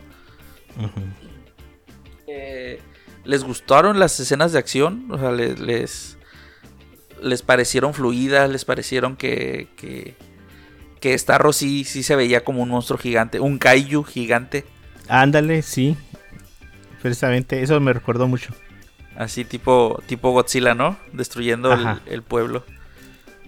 Eh, 2.28 2.82
¿Les 3.24 3.44
gustaron 3.44 4.00
las 4.00 4.20
escenas 4.20 4.52
de 4.52 4.60
acción? 4.60 5.10
O 5.12 5.18
sea, 5.18 5.32
les, 5.32 5.60
les, 5.60 6.18
les 7.22 7.42
parecieron 7.44 7.94
fluidas, 7.94 8.50
les 8.50 8.66
parecieron 8.66 9.16
que, 9.16 9.70
que, 9.78 10.16
que 11.00 11.18
Starro 11.18 11.54
sí, 11.54 11.84
sí 11.84 12.04
se 12.04 12.16
veía 12.16 12.44
como 12.44 12.64
un 12.64 12.70
monstruo 12.70 12.98
gigante, 12.98 13.40
un 13.40 13.58
kaiju 13.58 14.04
gigante, 14.04 14.66
Ándale, 15.12 15.62
sí. 15.62 15.98
Precisamente, 17.02 17.62
eso 17.62 17.80
me 17.80 17.92
recordó 17.94 18.28
mucho. 18.28 18.54
así 19.18 19.44
tipo, 19.46 20.02
tipo 20.08 20.32
Godzilla, 20.32 20.74
¿no? 20.74 20.98
Destruyendo 21.14 21.74
el, 22.06 22.24
pueblo. 22.24 22.64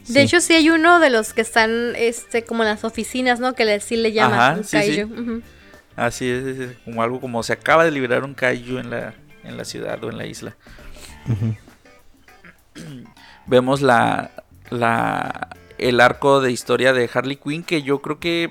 De 0.07 0.14
Sí. 0.14 0.20
hecho, 0.20 0.41
sí 0.41 0.53
hay 0.53 0.70
uno 0.70 0.99
de 0.99 1.09
los 1.09 1.34
que 1.34 1.39
están 1.41 1.93
este, 1.95 2.43
como 2.43 2.64
en 2.64 2.70
las 2.70 2.84
oficinas, 2.84 3.39
¿no? 3.39 3.53
Que 3.55 3.64
le, 3.66 3.80
sí 3.80 3.95
le 3.95 4.11
llaman 4.11 4.39
Ajá, 4.39 4.53
un 4.57 4.64
sí, 4.66 4.78
sí. 4.82 4.97
kaiju. 4.97 5.41
Así 5.95 6.30
es, 6.30 6.43
es- 6.45 6.59
es 6.72 6.78
como 6.80 7.01
algo 7.01 7.22
como 7.22 7.41
se 7.43 7.53
acaba 7.53 7.86
de 7.86 7.91
liberar 7.91 8.24
un 8.26 8.34
kaiju 8.34 8.80
en 8.80 8.89
la, 8.89 9.14
en 9.45 9.55
la 9.55 9.64
ciudad 9.64 10.03
o 10.03 10.09
en 10.09 10.18
la 10.18 10.26
isla. 10.26 10.55
Vemos 13.45 13.82
la, 13.82 14.32
la 14.70 15.49
el 15.78 15.99
arco 16.01 16.41
de 16.41 16.51
historia 16.51 16.93
de 16.93 17.09
Harley 17.14 17.36
Quinn 17.38 17.64
que 17.64 17.84
yo 17.84 18.01
creo 18.01 18.20
que 18.20 18.49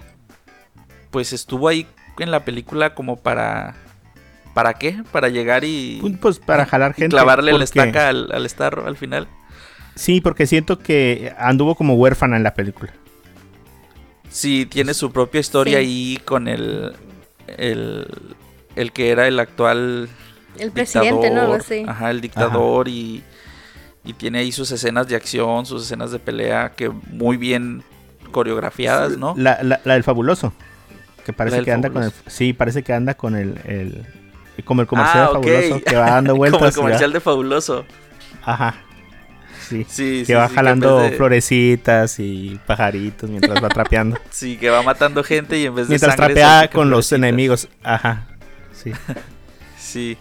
pues 1.10 1.32
estuvo 1.32 1.68
ahí 1.68 1.86
en 2.18 2.30
la 2.30 2.44
película 2.44 2.94
como 2.94 3.16
para 3.16 3.74
¿para 4.54 4.74
qué? 4.74 5.02
Para 5.12 5.28
llegar 5.28 5.64
y, 5.64 6.00
Pues 6.20 6.38
para 6.38 6.66
jalar 6.66 6.94
gente. 6.94 7.08
clavarle 7.10 7.52
la 7.52 7.64
estaca 7.64 8.08
al, 8.08 8.30
al 8.32 8.48
Starro 8.48 8.86
al 8.86 8.96
final. 8.96 9.26
Sí, 9.94 10.20
porque 10.20 10.46
siento 10.46 10.78
que 10.78 11.34
anduvo 11.38 11.74
como 11.74 11.94
huérfana 11.94 12.36
en 12.36 12.42
la 12.42 12.54
película. 12.54 12.92
Sí, 14.30 14.66
tiene 14.66 14.94
su 14.94 15.12
propia 15.12 15.40
historia 15.40 15.78
Sí. 15.78 15.84
ahí 15.84 16.20
con 16.24 16.48
el, 16.48 16.94
el 17.46 18.06
el 18.76 18.92
que 18.92 19.10
era 19.10 19.28
el 19.28 19.38
actual 19.38 20.08
El 20.58 20.70
presidente, 20.72 21.28
¿no? 21.30 21.40
Dictador, 21.42 21.60
así. 21.60 21.84
Ajá, 21.86 22.10
el 22.10 22.20
dictador 22.22 22.88
y, 22.88 23.22
y 24.04 24.12
tiene 24.14 24.38
ahí 24.38 24.52
sus 24.52 24.70
escenas 24.70 25.06
de 25.08 25.16
acción, 25.16 25.66
sus 25.66 25.82
escenas 25.84 26.10
de 26.10 26.18
pelea 26.18 26.72
que 26.74 26.88
muy 26.88 27.36
bien 27.36 27.82
coreografiadas, 28.30 29.18
¿no? 29.18 29.34
La, 29.36 29.62
la- 29.62 29.80
la 29.84 29.94
del 29.94 30.02
fabuloso. 30.04 30.54
Que 31.24 31.32
parece 31.32 31.62
que 31.62 31.72
anda 31.72 31.90
con 31.90 32.02
el. 32.02 32.12
Sí, 32.26 32.52
parece 32.52 32.82
que 32.82 32.92
anda 32.92 33.14
con 33.14 33.36
el. 33.36 33.58
el- 33.64 34.06
como 34.64 34.80
el 34.82 34.86
comercial 34.86 35.28
Ah, 35.28 35.32
de 35.32 35.38
ok. 35.38 35.44
fabuloso 35.44 35.84
que 35.84 35.96
va 35.96 36.10
dando 36.10 36.36
vueltas. 36.36 36.60
Como 36.60 36.68
el 36.68 36.74
comercial 36.74 37.12
de 37.12 37.20
Fabuloso. 37.20 37.84
Ajá. 38.44 38.74
Sí. 39.68 39.86
Sí, 39.88 40.18
que 40.20 40.24
sí, 40.26 40.32
va 40.34 40.48
jalando 40.48 40.98
de- 41.00 41.12
florecitas 41.12 42.18
y 42.20 42.60
pajaritos 42.66 43.30
mientras 43.30 43.62
va 43.62 43.68
trapeando. 43.70 44.18
Sí, 44.30 44.58
que 44.58 44.68
va 44.70 44.82
matando 44.82 45.24
gente 45.24 45.58
y 45.58 45.66
en 45.66 45.74
vez 45.74 45.88
de 45.88 45.92
mientras 45.92 46.14
sangre 46.16 46.34
trapea 46.34 46.70
con 46.70 46.90
los 46.90 47.08
florecitas. 47.08 47.18
enemigos. 47.18 47.68
Ajá. 47.82 48.26
Sí. 48.72 48.92
Sí. 49.78 50.16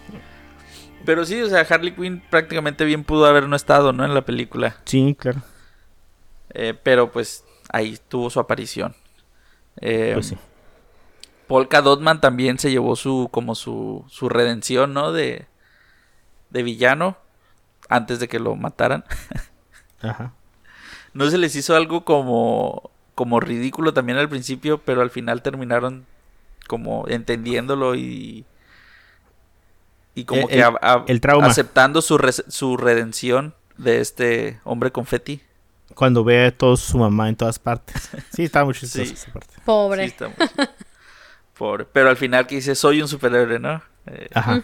Pero 1.05 1.23
sí, 1.25 1.41
o 1.41 1.47
sea, 1.49 1.61
Harley 1.61 1.91
Quinn 1.93 2.21
prácticamente 2.29 2.83
bien 2.83 3.03
pudo 3.05 3.25
haber 3.25 3.47
no 3.47 3.55
estado, 3.55 3.93
¿no? 3.93 4.03
En 4.05 4.13
la 4.13 4.21
película. 4.23 4.75
Sí, 4.85 5.15
claro. 5.17 5.41
Eh, 6.53 6.73
pero 6.83 7.11
pues 7.11 7.43
ahí 7.71 7.97
tuvo 8.09 8.29
su 8.29 8.39
aparición. 8.39 8.93
Eh, 9.79 10.11
Pues 10.15 10.27
sí. 10.27 10.37
Polka 11.51 11.81
Dotman 11.81 12.21
también 12.21 12.57
se 12.59 12.71
llevó 12.71 12.95
su 12.95 13.27
como 13.31 13.55
su, 13.55 14.05
su 14.09 14.29
redención, 14.29 14.93
¿no? 14.93 15.11
De, 15.11 15.47
de 16.49 16.63
villano 16.63 17.17
antes 17.89 18.19
de 18.19 18.27
que 18.27 18.39
lo 18.39 18.55
mataran. 18.55 19.03
Ajá. 20.01 20.33
No 21.13 21.29
se 21.29 21.37
les 21.37 21.55
hizo 21.55 21.75
algo 21.75 22.05
como 22.05 22.89
como 23.15 23.39
ridículo 23.41 23.93
también 23.93 24.17
al 24.17 24.29
principio, 24.29 24.79
pero 24.79 25.01
al 25.01 25.09
final 25.11 25.41
terminaron 25.41 26.05
como 26.67 27.05
entendiéndolo 27.09 27.95
y 27.95 28.45
y 30.15 30.25
como 30.25 30.41
El- 30.43 30.47
que 30.47 30.63
a- 30.63 30.73
a- 30.81 31.03
el 31.07 31.21
trauma. 31.21 31.47
aceptando 31.47 32.01
su 32.01 32.17
res- 32.17 32.45
su 32.47 32.77
redención 32.77 33.53
de 33.77 33.99
este 34.01 34.59
hombre 34.63 34.91
confeti. 34.91 35.41
Cuando 35.95 36.23
ve 36.23 36.45
a 36.45 36.57
todos 36.57 36.79
su 36.79 36.97
mamá 36.97 37.27
en 37.29 37.35
todas 37.35 37.59
partes. 37.59 38.09
Sí, 38.33 38.43
estaba 38.45 38.65
muy 38.65 38.73
chistoso 38.73 39.03
Sí. 39.05 39.13
esa 39.13 39.31
parte. 39.33 39.53
Pobre. 39.65 40.05
Sí, 40.05 40.09
está 40.11 40.27
muy- 40.29 40.67
Pobre. 41.61 41.85
Pero 41.85 42.09
al 42.09 42.17
final 42.17 42.47
que 42.47 42.55
dice, 42.55 42.73
soy 42.73 43.03
un 43.03 43.07
superhéroe, 43.07 43.59
¿no? 43.59 43.83
Eh, 44.07 44.29
Ajá. 44.33 44.63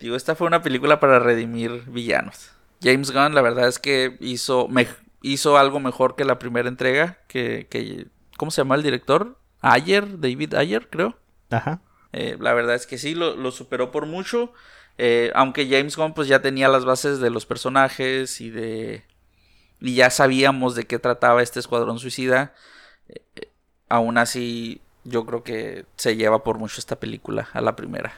Digo, 0.00 0.16
esta 0.16 0.34
fue 0.34 0.48
una 0.48 0.60
película 0.60 0.98
para 0.98 1.20
redimir 1.20 1.84
villanos. 1.86 2.50
James 2.82 3.12
Gunn, 3.12 3.32
la 3.32 3.42
verdad 3.42 3.68
es 3.68 3.78
que 3.78 4.16
hizo, 4.18 4.66
me- 4.66 4.88
hizo 5.22 5.56
algo 5.56 5.78
mejor 5.78 6.16
que 6.16 6.24
la 6.24 6.40
primera 6.40 6.68
entrega. 6.68 7.18
Que, 7.28 7.68
que- 7.70 8.08
¿Cómo 8.36 8.50
se 8.50 8.60
llama 8.60 8.74
el 8.74 8.82
director? 8.82 9.38
Ayer, 9.60 10.18
David 10.18 10.54
Ayer, 10.54 10.88
creo. 10.90 11.16
Ajá. 11.48 11.80
Eh, 12.12 12.36
la 12.40 12.54
verdad 12.54 12.74
es 12.74 12.88
que 12.88 12.98
sí, 12.98 13.14
lo, 13.14 13.36
lo 13.36 13.52
superó 13.52 13.92
por 13.92 14.06
mucho. 14.06 14.52
Eh, 14.98 15.30
aunque 15.36 15.68
James 15.70 15.96
Gunn 15.96 16.12
pues 16.14 16.26
ya 16.26 16.42
tenía 16.42 16.66
las 16.66 16.84
bases 16.84 17.20
de 17.20 17.30
los 17.30 17.46
personajes 17.46 18.40
y 18.40 18.50
de... 18.50 19.04
Y 19.80 19.94
ya 19.94 20.10
sabíamos 20.10 20.74
de 20.74 20.86
qué 20.88 20.98
trataba 20.98 21.40
este 21.40 21.60
escuadrón 21.60 22.00
suicida. 22.00 22.52
eh, 23.08 23.22
eh, 23.36 23.48
aún 23.88 24.18
así 24.18 24.80
yo 25.04 25.24
creo 25.26 25.42
que 25.42 25.84
se 25.96 26.16
lleva 26.16 26.42
por 26.44 26.58
mucho 26.58 26.78
esta 26.80 26.96
película 26.96 27.48
a 27.52 27.60
la 27.60 27.74
primera. 27.76 28.12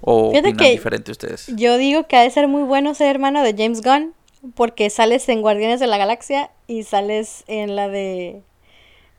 ¿O 0.00 0.30
Fíjate 0.30 0.48
opinan 0.50 0.56
que- 0.66 0.70
diferente 0.72 1.10
ustedes? 1.12 1.46
Yo 1.56 1.76
digo 1.78 2.06
que 2.06 2.16
ha 2.16 2.22
de 2.22 2.30
ser 2.30 2.48
muy 2.48 2.62
bueno 2.62 2.94
ser 2.94 3.08
hermano 3.08 3.42
de 3.42 3.54
James 3.56 3.82
Gunn 3.82 4.14
porque 4.54 4.90
sales 4.90 5.28
en 5.28 5.40
Guardianes 5.42 5.80
de 5.80 5.86
la 5.86 5.96
Galaxia 5.98 6.50
y 6.66 6.82
sales 6.84 7.44
en 7.48 7.74
la 7.76 7.88
de 7.88 8.42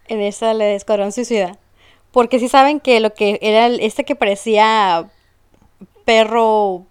en 0.07 0.21
esa 0.21 0.53
la 0.53 0.65
de 0.65 0.75
Escuadrón 0.75 1.11
Suicida. 1.11 1.57
Porque 2.11 2.39
sí 2.39 2.47
saben 2.47 2.79
que 2.79 2.99
lo 2.99 3.13
que 3.13 3.39
era 3.41 3.65
el- 3.65 3.79
este 3.81 4.05
que 4.05 4.15
parecía 4.15 5.09
perro 6.05 6.85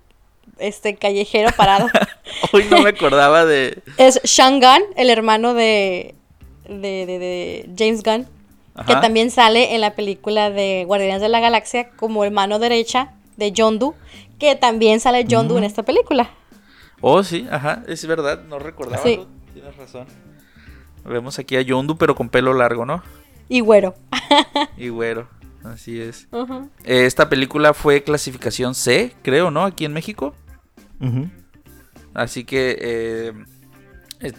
este 0.59 0.97
callejero 0.97 1.51
parado 1.57 1.86
Hoy 2.53 2.64
no 2.70 2.80
me 2.82 2.90
acordaba 2.90 3.44
de... 3.44 3.82
es 3.99 4.20
Sean 4.24 4.59
Gunn, 4.61 4.82
el 4.97 5.11
hermano 5.11 5.55
de 5.55 6.14
de, 6.68 7.07
de- 7.07 7.18
de 7.18 7.70
James 7.78 8.03
Gunn, 8.03 8.26
que 8.85 8.95
también 8.97 9.31
sale 9.31 9.74
en 9.74 9.81
la 9.81 9.95
película 9.95 10.51
de 10.51 10.85
Guardianes 10.87 11.20
de 11.22 11.29
la 11.29 11.41
Galaxia 11.41 11.91
como 11.91 12.24
el 12.24 12.31
mano 12.31 12.59
derecha 12.59 13.12
de 13.37 13.53
John 13.57 13.79
Doe, 13.79 13.95
que 14.39 14.55
también 14.57 15.01
sale 15.01 15.27
John 15.31 15.49
Doe 15.49 15.59
en 15.59 15.64
esta 15.64 15.83
película. 15.83 16.31
Oh, 17.01 17.22
sí, 17.22 17.47
ajá, 17.51 17.83
es 17.87 18.07
verdad, 18.07 18.43
no 18.49 18.59
recordaba. 18.59 19.03
Sí. 19.03 19.20
Tienes 19.53 19.77
razón. 19.77 20.07
Vemos 21.05 21.39
aquí 21.39 21.57
a 21.57 21.61
Yondu, 21.62 21.97
pero 21.97 22.14
con 22.14 22.29
pelo 22.29 22.53
largo, 22.53 22.85
¿no? 22.85 23.03
Y 23.49 23.61
güero. 23.61 23.95
Y 24.77 24.89
güero, 24.89 25.29
así 25.64 26.01
es. 26.01 26.27
Eh, 26.85 27.07
Esta 27.07 27.29
película 27.29 27.74
fue 27.74 28.03
clasificación 28.03 28.74
C, 28.74 29.14
creo, 29.22 29.51
¿no? 29.51 29.62
Aquí 29.64 29.85
en 29.85 29.93
México. 29.93 30.35
Así 32.14 32.45
que, 32.45 32.77
eh, 32.81 33.33
es- 34.20 34.35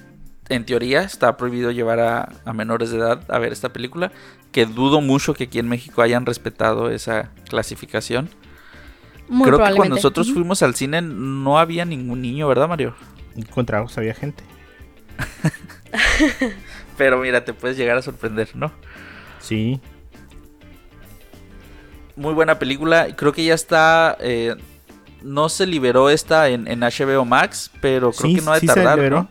en 0.50 0.66
teoría, 0.66 1.02
está 1.02 1.36
prohibido 1.38 1.72
llevar 1.72 2.00
a, 2.00 2.30
a 2.45 2.54
menores 2.54 2.91
de 2.91 2.98
edad 3.00 3.22
a 3.30 3.39
ver 3.39 3.52
esta 3.52 3.74
película. 3.74 4.12
Que 4.52 4.66
dudo 4.66 5.02
mucho 5.02 5.34
que 5.34 5.45
aquí 5.45 5.60
en 5.60 5.68
México 5.68 6.02
hayan 6.02 6.26
respetado 6.26 6.89
esa 6.89 7.32
clasificación. 7.50 8.30
Muy 9.28 9.45
creo 9.48 9.60
que 9.60 9.74
cuando 9.76 9.95
nosotros 9.95 10.32
fuimos 10.32 10.64
al 10.64 10.74
cine 10.74 11.02
no 11.02 11.60
había 11.60 11.84
ningún 11.84 12.22
niño, 12.22 12.48
¿verdad, 12.48 12.68
Mario? 12.70 12.95
Encontramos, 13.36 13.98
había 13.98 14.14
gente. 14.14 14.43
Pero 16.98 17.18
mira, 17.20 17.43
te 17.45 17.54
puedes 17.54 17.78
llegar 17.78 17.98
a 17.98 18.02
sorprender, 18.02 18.50
¿no? 18.56 18.72
Sí. 19.39 19.80
Muy 22.16 22.34
buena 22.34 22.58
película. 22.58 23.16
Creo 23.16 23.32
que 23.34 23.43
ya 23.45 23.54
está. 23.54 24.18
eh, 24.20 24.56
no 25.24 25.50
se 25.50 25.66
liberó 25.66 26.10
esta 26.10 26.48
en, 26.50 26.68
en 26.68 26.80
HBO 26.82 27.26
Max, 27.26 27.72
pero 27.82 28.12
creo 28.12 28.30
sí, 28.30 28.36
que 28.36 28.41
no 28.41 28.52
ha 28.52 28.56
de 28.56 28.62
sí 28.62 28.68
se 28.68 28.74
tardar. 28.76 28.98
liberó. 28.98 29.24
¿no? 29.24 29.30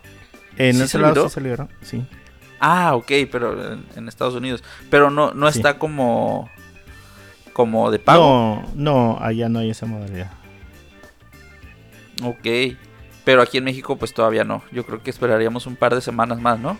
En 0.58 0.74
¿Sí 0.76 0.82
otro 0.82 0.88
se 0.88 0.98
lado 0.98 1.14
liberó? 1.14 1.28
sí 1.28 1.34
se 1.34 1.40
liberó, 1.40 1.68
sí. 1.82 2.06
Ah, 2.60 2.94
ok, 2.96 3.12
pero 3.30 3.72
en, 3.74 3.84
en 3.96 4.08
Estados 4.08 4.34
Unidos. 4.34 4.64
Pero 4.90 5.10
no, 5.10 5.32
no 5.34 5.50
Sí. 5.50 5.58
está 5.58 5.78
como. 5.78 6.48
Como 7.52 7.90
de 7.90 7.98
pago. 7.98 8.64
No, 8.74 9.14
no, 9.16 9.18
allá 9.20 9.48
no 9.48 9.58
hay 9.60 9.70
esa 9.70 9.86
modalidad. 9.86 10.30
Ok. 12.22 12.76
Pero 13.24 13.42
aquí 13.42 13.58
en 13.58 13.64
México, 13.64 13.96
pues 13.96 14.14
todavía 14.14 14.44
no. 14.44 14.62
Yo 14.72 14.84
creo 14.86 15.02
que 15.02 15.10
esperaríamos 15.10 15.66
un 15.66 15.76
par 15.76 15.94
de 15.94 16.00
semanas 16.00 16.40
más, 16.40 16.58
¿no? 16.60 16.78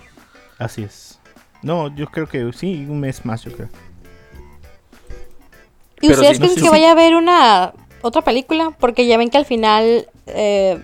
Así 0.59 0.83
es. 0.83 1.19
No, 1.63 1.95
yo 1.95 2.07
creo 2.07 2.27
que 2.29 2.51
sí, 2.53 2.87
un 2.89 3.01
mes 3.01 3.25
más, 3.25 3.43
yo 3.45 3.53
creo. 3.53 3.69
¿Y 6.01 6.09
Pero 6.09 6.15
ustedes 6.21 6.37
sí, 6.37 6.43
no 6.43 6.47
creen 6.47 6.55
sé 6.55 6.61
que 6.61 6.67
si- 6.67 6.71
vaya 6.71 6.89
a 6.89 6.93
haber 6.93 7.15
una 7.17 7.73
otra 8.03 8.23
película? 8.23 8.71
Porque 8.79 9.07
ya 9.07 9.17
ven 9.19 9.31
que 9.31 9.39
al 9.39 9.47
final 9.47 10.07
eh, 10.27 10.79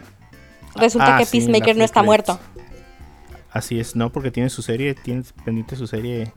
resulta 0.75 1.17
Ah, 1.17 1.19
que 1.19 1.27
sí, 1.27 1.39
Peacemaker 1.39 1.77
no 1.77 1.85
está 1.85 2.03
muerto. 2.03 2.41
Así 3.53 3.79
es, 3.79 3.95
no, 3.97 4.11
porque 4.11 4.31
tiene 4.31 4.49
su 4.51 4.63
serie, 4.63 4.95
tiene 4.95 5.23
pendiente 5.45 5.77
su 5.77 5.87
serie 5.87 6.33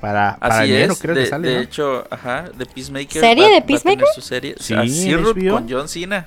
para, 0.00 0.36
para 0.38 0.58
Así 0.60 0.70
enero, 0.72 0.92
es. 0.92 0.98
creo 1.00 1.14
de 1.14 1.24
que 1.24 1.30
sale. 1.30 1.48
de 1.48 1.54
¿no? 1.56 1.60
hecho, 1.62 2.04
ajá, 2.10 2.42
de 2.56 2.66
Peacemaker. 2.66 3.20
¿Serie 3.20 3.48
va- 3.48 3.54
de 3.54 3.62
Peacemaker? 3.62 4.06
su 4.14 4.20
serie. 4.20 4.54
Sí, 4.58 4.74
Así, 4.74 5.12
HBO. 5.12 5.54
con 5.54 5.68
John 5.68 5.88
Cena. 5.88 6.26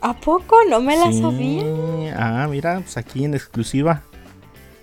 ¿A 0.00 0.14
poco? 0.20 0.56
No 0.68 0.80
me 0.80 0.96
la 0.96 1.10
Sí, 1.12 1.20
sabía. 1.22 2.14
Ah, 2.18 2.46
mira, 2.48 2.80
pues 2.80 2.96
aquí 2.96 3.24
en 3.24 3.34
exclusiva. 3.34 4.02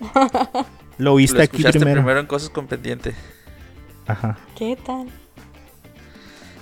Lo 0.98 1.04
Lo 1.10 1.12
oíste 1.14 1.42
aquí 1.42 1.62
primero. 1.62 2.00
primero 2.00 2.20
en 2.20 2.26
Cosas 2.26 2.50
con 2.50 2.66
Pendiente. 2.66 3.14
Ajá. 4.06 4.36
¿Qué 4.56 4.76
tal? 4.84 5.08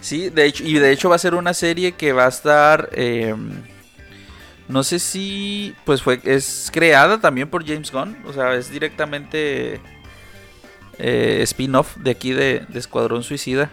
Sí, 0.00 0.30
de 0.30 0.46
hecho, 0.46 0.64
y 0.64 0.74
de 0.78 0.92
hecho 0.92 1.08
va 1.10 1.16
a 1.16 1.18
ser 1.18 1.34
una 1.34 1.52
serie 1.54 1.92
que 1.92 2.12
va 2.12 2.24
a 2.26 2.28
estar, 2.28 2.88
eh, 2.92 3.34
no 4.70 4.84
sé 4.84 4.98
si, 4.98 5.74
pues 5.84 6.02
fue, 6.02 6.20
es 6.24 6.70
creada 6.72 7.20
también 7.20 7.50
por 7.50 7.66
James 7.66 7.90
Gunn, 7.90 8.16
o 8.26 8.32
sea, 8.32 8.54
es 8.54 8.70
directamente 8.70 9.80
eh, 10.98 11.40
spin-off 11.42 11.96
de 11.96 12.10
aquí 12.12 12.32
de, 12.32 12.64
de 12.68 12.78
Escuadrón 12.78 13.22
Suicida. 13.22 13.70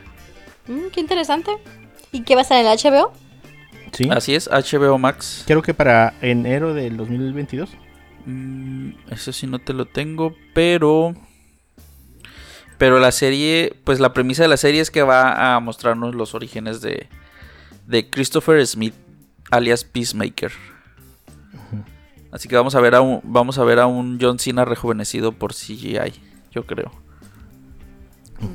Mm, 0.68 0.88
qué 0.92 1.00
interesante. 1.00 1.52
¿Y 2.12 2.24
qué 2.24 2.36
va 2.36 2.42
a 2.42 2.44
estar 2.44 2.60
en 2.60 2.66
el 2.66 2.78
HBO? 2.78 3.14
Sí. 3.92 4.10
Así 4.12 4.34
es, 4.36 4.50
HBO 4.50 4.98
Max. 4.98 5.44
Creo 5.46 5.62
que 5.62 5.74
para 5.74 6.14
enero 6.22 6.74
del 6.74 6.98
2022. 6.98 7.70
Mm, 8.26 8.92
eso 9.12 9.32
sí 9.32 9.48
no 9.48 9.60
te 9.60 9.74
lo 9.74 9.86
tengo, 9.86 10.36
pero... 10.54 11.14
Pero 12.78 13.00
la 13.00 13.12
serie, 13.12 13.76
pues 13.84 14.00
la 14.00 14.14
premisa 14.14 14.44
de 14.44 14.50
la 14.50 14.58
serie 14.58 14.82
es 14.82 14.92
que 14.92 15.02
va 15.02 15.56
a 15.56 15.60
mostrarnos 15.60 16.14
los 16.14 16.36
orígenes 16.36 16.80
de, 16.80 17.08
de 17.88 18.08
Christopher 18.08 18.66
Smith, 18.68 18.94
alias 19.50 19.84
Peacemaker. 19.84 20.52
Así 22.38 22.48
que 22.48 22.56
vamos 22.56 22.76
a 22.76 22.80
ver 22.82 22.94
a 22.94 23.02
un, 23.02 23.20
vamos 23.24 23.58
a 23.58 23.64
ver 23.64 23.80
a 23.80 23.88
un 23.88 24.20
John 24.22 24.38
Cena 24.38 24.64
rejuvenecido 24.64 25.32
por 25.32 25.56
CGI, 25.56 26.14
yo 26.52 26.68
creo. 26.68 26.92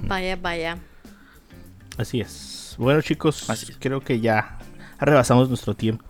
Vaya, 0.06 0.36
vaya. 0.36 0.78
Así 1.98 2.20
es. 2.20 2.76
Bueno, 2.78 3.02
chicos, 3.02 3.50
Así 3.50 3.72
es. 3.72 3.76
creo 3.80 4.00
que 4.00 4.20
ya 4.20 4.60
rebasamos 5.00 5.48
nuestro 5.48 5.74
tiempo. 5.74 6.04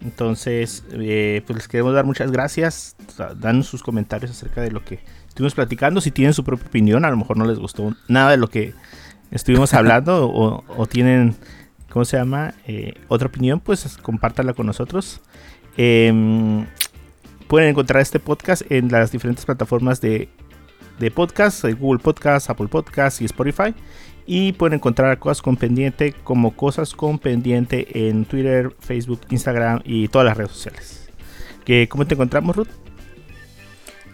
Entonces, 0.00 0.82
eh, 0.90 1.42
pues 1.46 1.56
les 1.58 1.68
queremos 1.68 1.94
dar 1.94 2.04
muchas 2.04 2.32
gracias. 2.32 2.96
Da- 3.16 3.32
Danos 3.34 3.68
sus 3.68 3.84
comentarios 3.84 4.32
acerca 4.32 4.60
de 4.62 4.72
lo 4.72 4.84
que 4.84 4.98
estuvimos 5.28 5.54
platicando. 5.54 6.00
Si 6.00 6.10
tienen 6.10 6.34
su 6.34 6.42
propia 6.42 6.66
opinión, 6.66 7.04
a 7.04 7.10
lo 7.10 7.16
mejor 7.16 7.36
no 7.36 7.44
les 7.44 7.60
gustó 7.60 7.94
nada 8.08 8.32
de 8.32 8.36
lo 8.36 8.48
que 8.48 8.74
estuvimos 9.30 9.72
hablando 9.74 10.26
o, 10.28 10.64
o 10.76 10.86
tienen, 10.86 11.36
¿cómo 11.88 12.04
se 12.04 12.16
llama? 12.16 12.54
Eh, 12.66 12.94
otra 13.06 13.28
opinión, 13.28 13.60
pues 13.60 13.96
compártanla 14.02 14.54
con 14.54 14.66
nosotros. 14.66 15.20
Em, 15.76 16.66
pueden 17.48 17.68
encontrar 17.70 18.02
este 18.02 18.18
podcast 18.18 18.62
en 18.70 18.90
las 18.90 19.12
diferentes 19.12 19.44
plataformas 19.44 20.00
de, 20.00 20.28
de 20.98 21.10
podcast, 21.10 21.64
eh, 21.64 21.74
Google 21.74 22.02
Podcast, 22.02 22.48
Apple 22.50 22.68
Podcast 22.68 23.20
y 23.20 23.26
Spotify. 23.26 23.74
Y 24.26 24.52
pueden 24.54 24.74
encontrar 24.78 25.18
Cosas 25.20 25.40
con 25.42 25.56
Pendiente 25.56 26.12
como 26.12 26.56
Cosas 26.56 26.92
con 26.94 27.18
Pendiente 27.20 28.08
en 28.08 28.24
Twitter, 28.24 28.74
Facebook, 28.80 29.20
Instagram 29.30 29.82
y 29.84 30.08
todas 30.08 30.26
las 30.26 30.36
redes 30.36 30.50
sociales. 30.52 31.08
¿Qué- 31.64 31.88
¿Cómo 31.88 32.04
te 32.06 32.14
encontramos, 32.14 32.56
Ruth? 32.56 32.68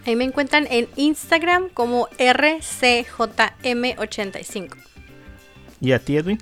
Ahí 0.05 0.17
me 0.17 0.25
encuentran 0.25 0.67
en 0.71 0.89
Instagram 0.97 1.69
como 1.73 2.09
RCJM85. 2.19 4.77
¿Y 5.81 5.93
a 5.93 5.99
ti, 6.01 6.17
Edwin? 6.17 6.39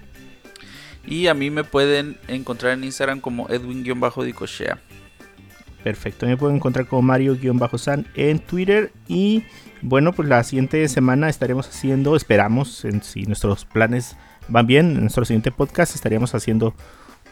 Y 1.06 1.26
a 1.28 1.34
mí 1.34 1.50
me 1.50 1.62
pueden 1.64 2.16
encontrar 2.28 2.72
en 2.72 2.84
Instagram 2.84 3.20
como 3.20 3.48
Edwin-Dicochea. 3.48 4.80
Perfecto, 5.84 6.26
me 6.26 6.36
pueden 6.36 6.56
encontrar 6.56 6.86
como 6.86 7.02
Mario-San 7.02 8.06
en 8.14 8.38
Twitter. 8.38 8.92
Y 9.08 9.44
bueno, 9.82 10.12
pues 10.12 10.28
la 10.28 10.44
siguiente 10.44 10.86
semana 10.88 11.28
estaremos 11.28 11.68
haciendo, 11.68 12.16
esperamos, 12.16 12.84
en- 12.84 13.02
si 13.02 13.22
nuestros 13.22 13.64
planes 13.64 14.16
van 14.48 14.66
bien, 14.66 14.90
en 14.92 15.00
nuestro 15.00 15.24
siguiente 15.24 15.50
podcast 15.52 15.94
estaríamos 15.94 16.34
haciendo 16.34 16.74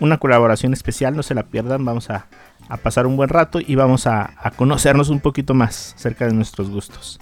una 0.01 0.19
colaboración 0.19 0.73
especial, 0.73 1.15
no 1.17 1.23
se 1.23 1.35
la 1.35 1.43
pierdan, 1.49 1.85
vamos 1.85 2.09
a, 2.09 2.27
a 2.69 2.77
pasar 2.79 3.07
un 3.07 3.17
buen 3.17 3.29
rato 3.29 3.59
y 3.61 3.75
vamos 3.75 4.07
a, 4.07 4.31
a 4.39 4.51
conocernos 4.53 5.09
un 5.11 5.21
poquito 5.21 5.53
más 5.55 5.95
acerca 5.97 6.27
de 6.27 6.33
nuestros 6.33 6.71
gustos. 6.71 7.21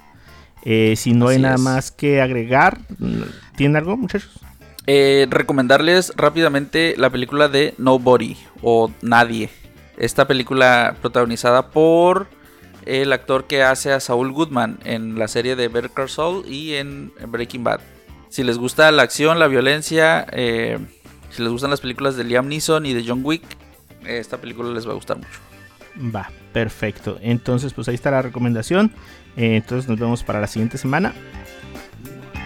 Eh, 0.64 0.94
si 0.96 1.12
no 1.12 1.28
hay 1.28 1.38
nada 1.40 1.54
es. 1.54 1.60
más 1.60 1.90
que 1.90 2.20
agregar, 2.20 2.78
¿tienen 3.56 3.76
algo, 3.76 3.96
muchachos? 3.96 4.38
Eh, 4.86 5.26
recomendarles 5.30 6.12
rápidamente 6.16 6.94
la 6.96 7.10
película 7.10 7.48
de 7.48 7.74
Nobody 7.78 8.36
o 8.62 8.90
Nadie. 9.02 9.48
Esta 9.96 10.26
película 10.26 10.96
protagonizada 11.00 11.70
por 11.70 12.28
el 12.84 13.12
actor 13.12 13.46
que 13.46 13.62
hace 13.62 13.92
a 13.92 14.00
Saul 14.00 14.32
Goodman 14.32 14.78
en 14.84 15.18
la 15.18 15.28
serie 15.28 15.56
de 15.56 15.68
Better 15.68 15.90
Call 15.90 16.08
Saul 16.08 16.44
y 16.46 16.74
en 16.74 17.12
Breaking 17.26 17.64
Bad. 17.64 17.80
Si 18.28 18.44
les 18.44 18.58
gusta 18.58 18.90
la 18.92 19.02
acción, 19.02 19.38
la 19.38 19.48
violencia, 19.48 20.26
eh, 20.32 20.78
si 21.30 21.42
les 21.42 21.50
gustan 21.50 21.70
las 21.70 21.80
películas 21.80 22.16
de 22.16 22.24
Liam 22.24 22.48
Neeson 22.48 22.86
y 22.86 22.92
de 22.92 23.04
John 23.06 23.20
Wick, 23.24 23.42
eh, 24.04 24.18
esta 24.18 24.38
película 24.38 24.70
les 24.72 24.86
va 24.86 24.92
a 24.92 24.94
gustar 24.94 25.16
mucho. 25.16 25.40
Va, 26.14 26.30
perfecto. 26.52 27.18
Entonces, 27.22 27.72
pues 27.72 27.88
ahí 27.88 27.94
está 27.94 28.10
la 28.10 28.22
recomendación. 28.22 28.92
Eh, 29.36 29.56
entonces 29.56 29.88
nos 29.88 29.98
vemos 29.98 30.22
para 30.22 30.40
la 30.40 30.46
siguiente 30.46 30.78
semana. 30.78 31.14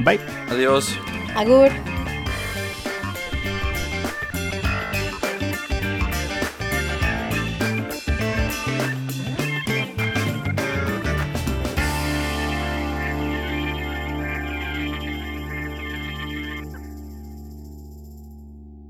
Bye. 0.05 0.21
Adiós. 0.51 0.97
Agur. 1.35 1.71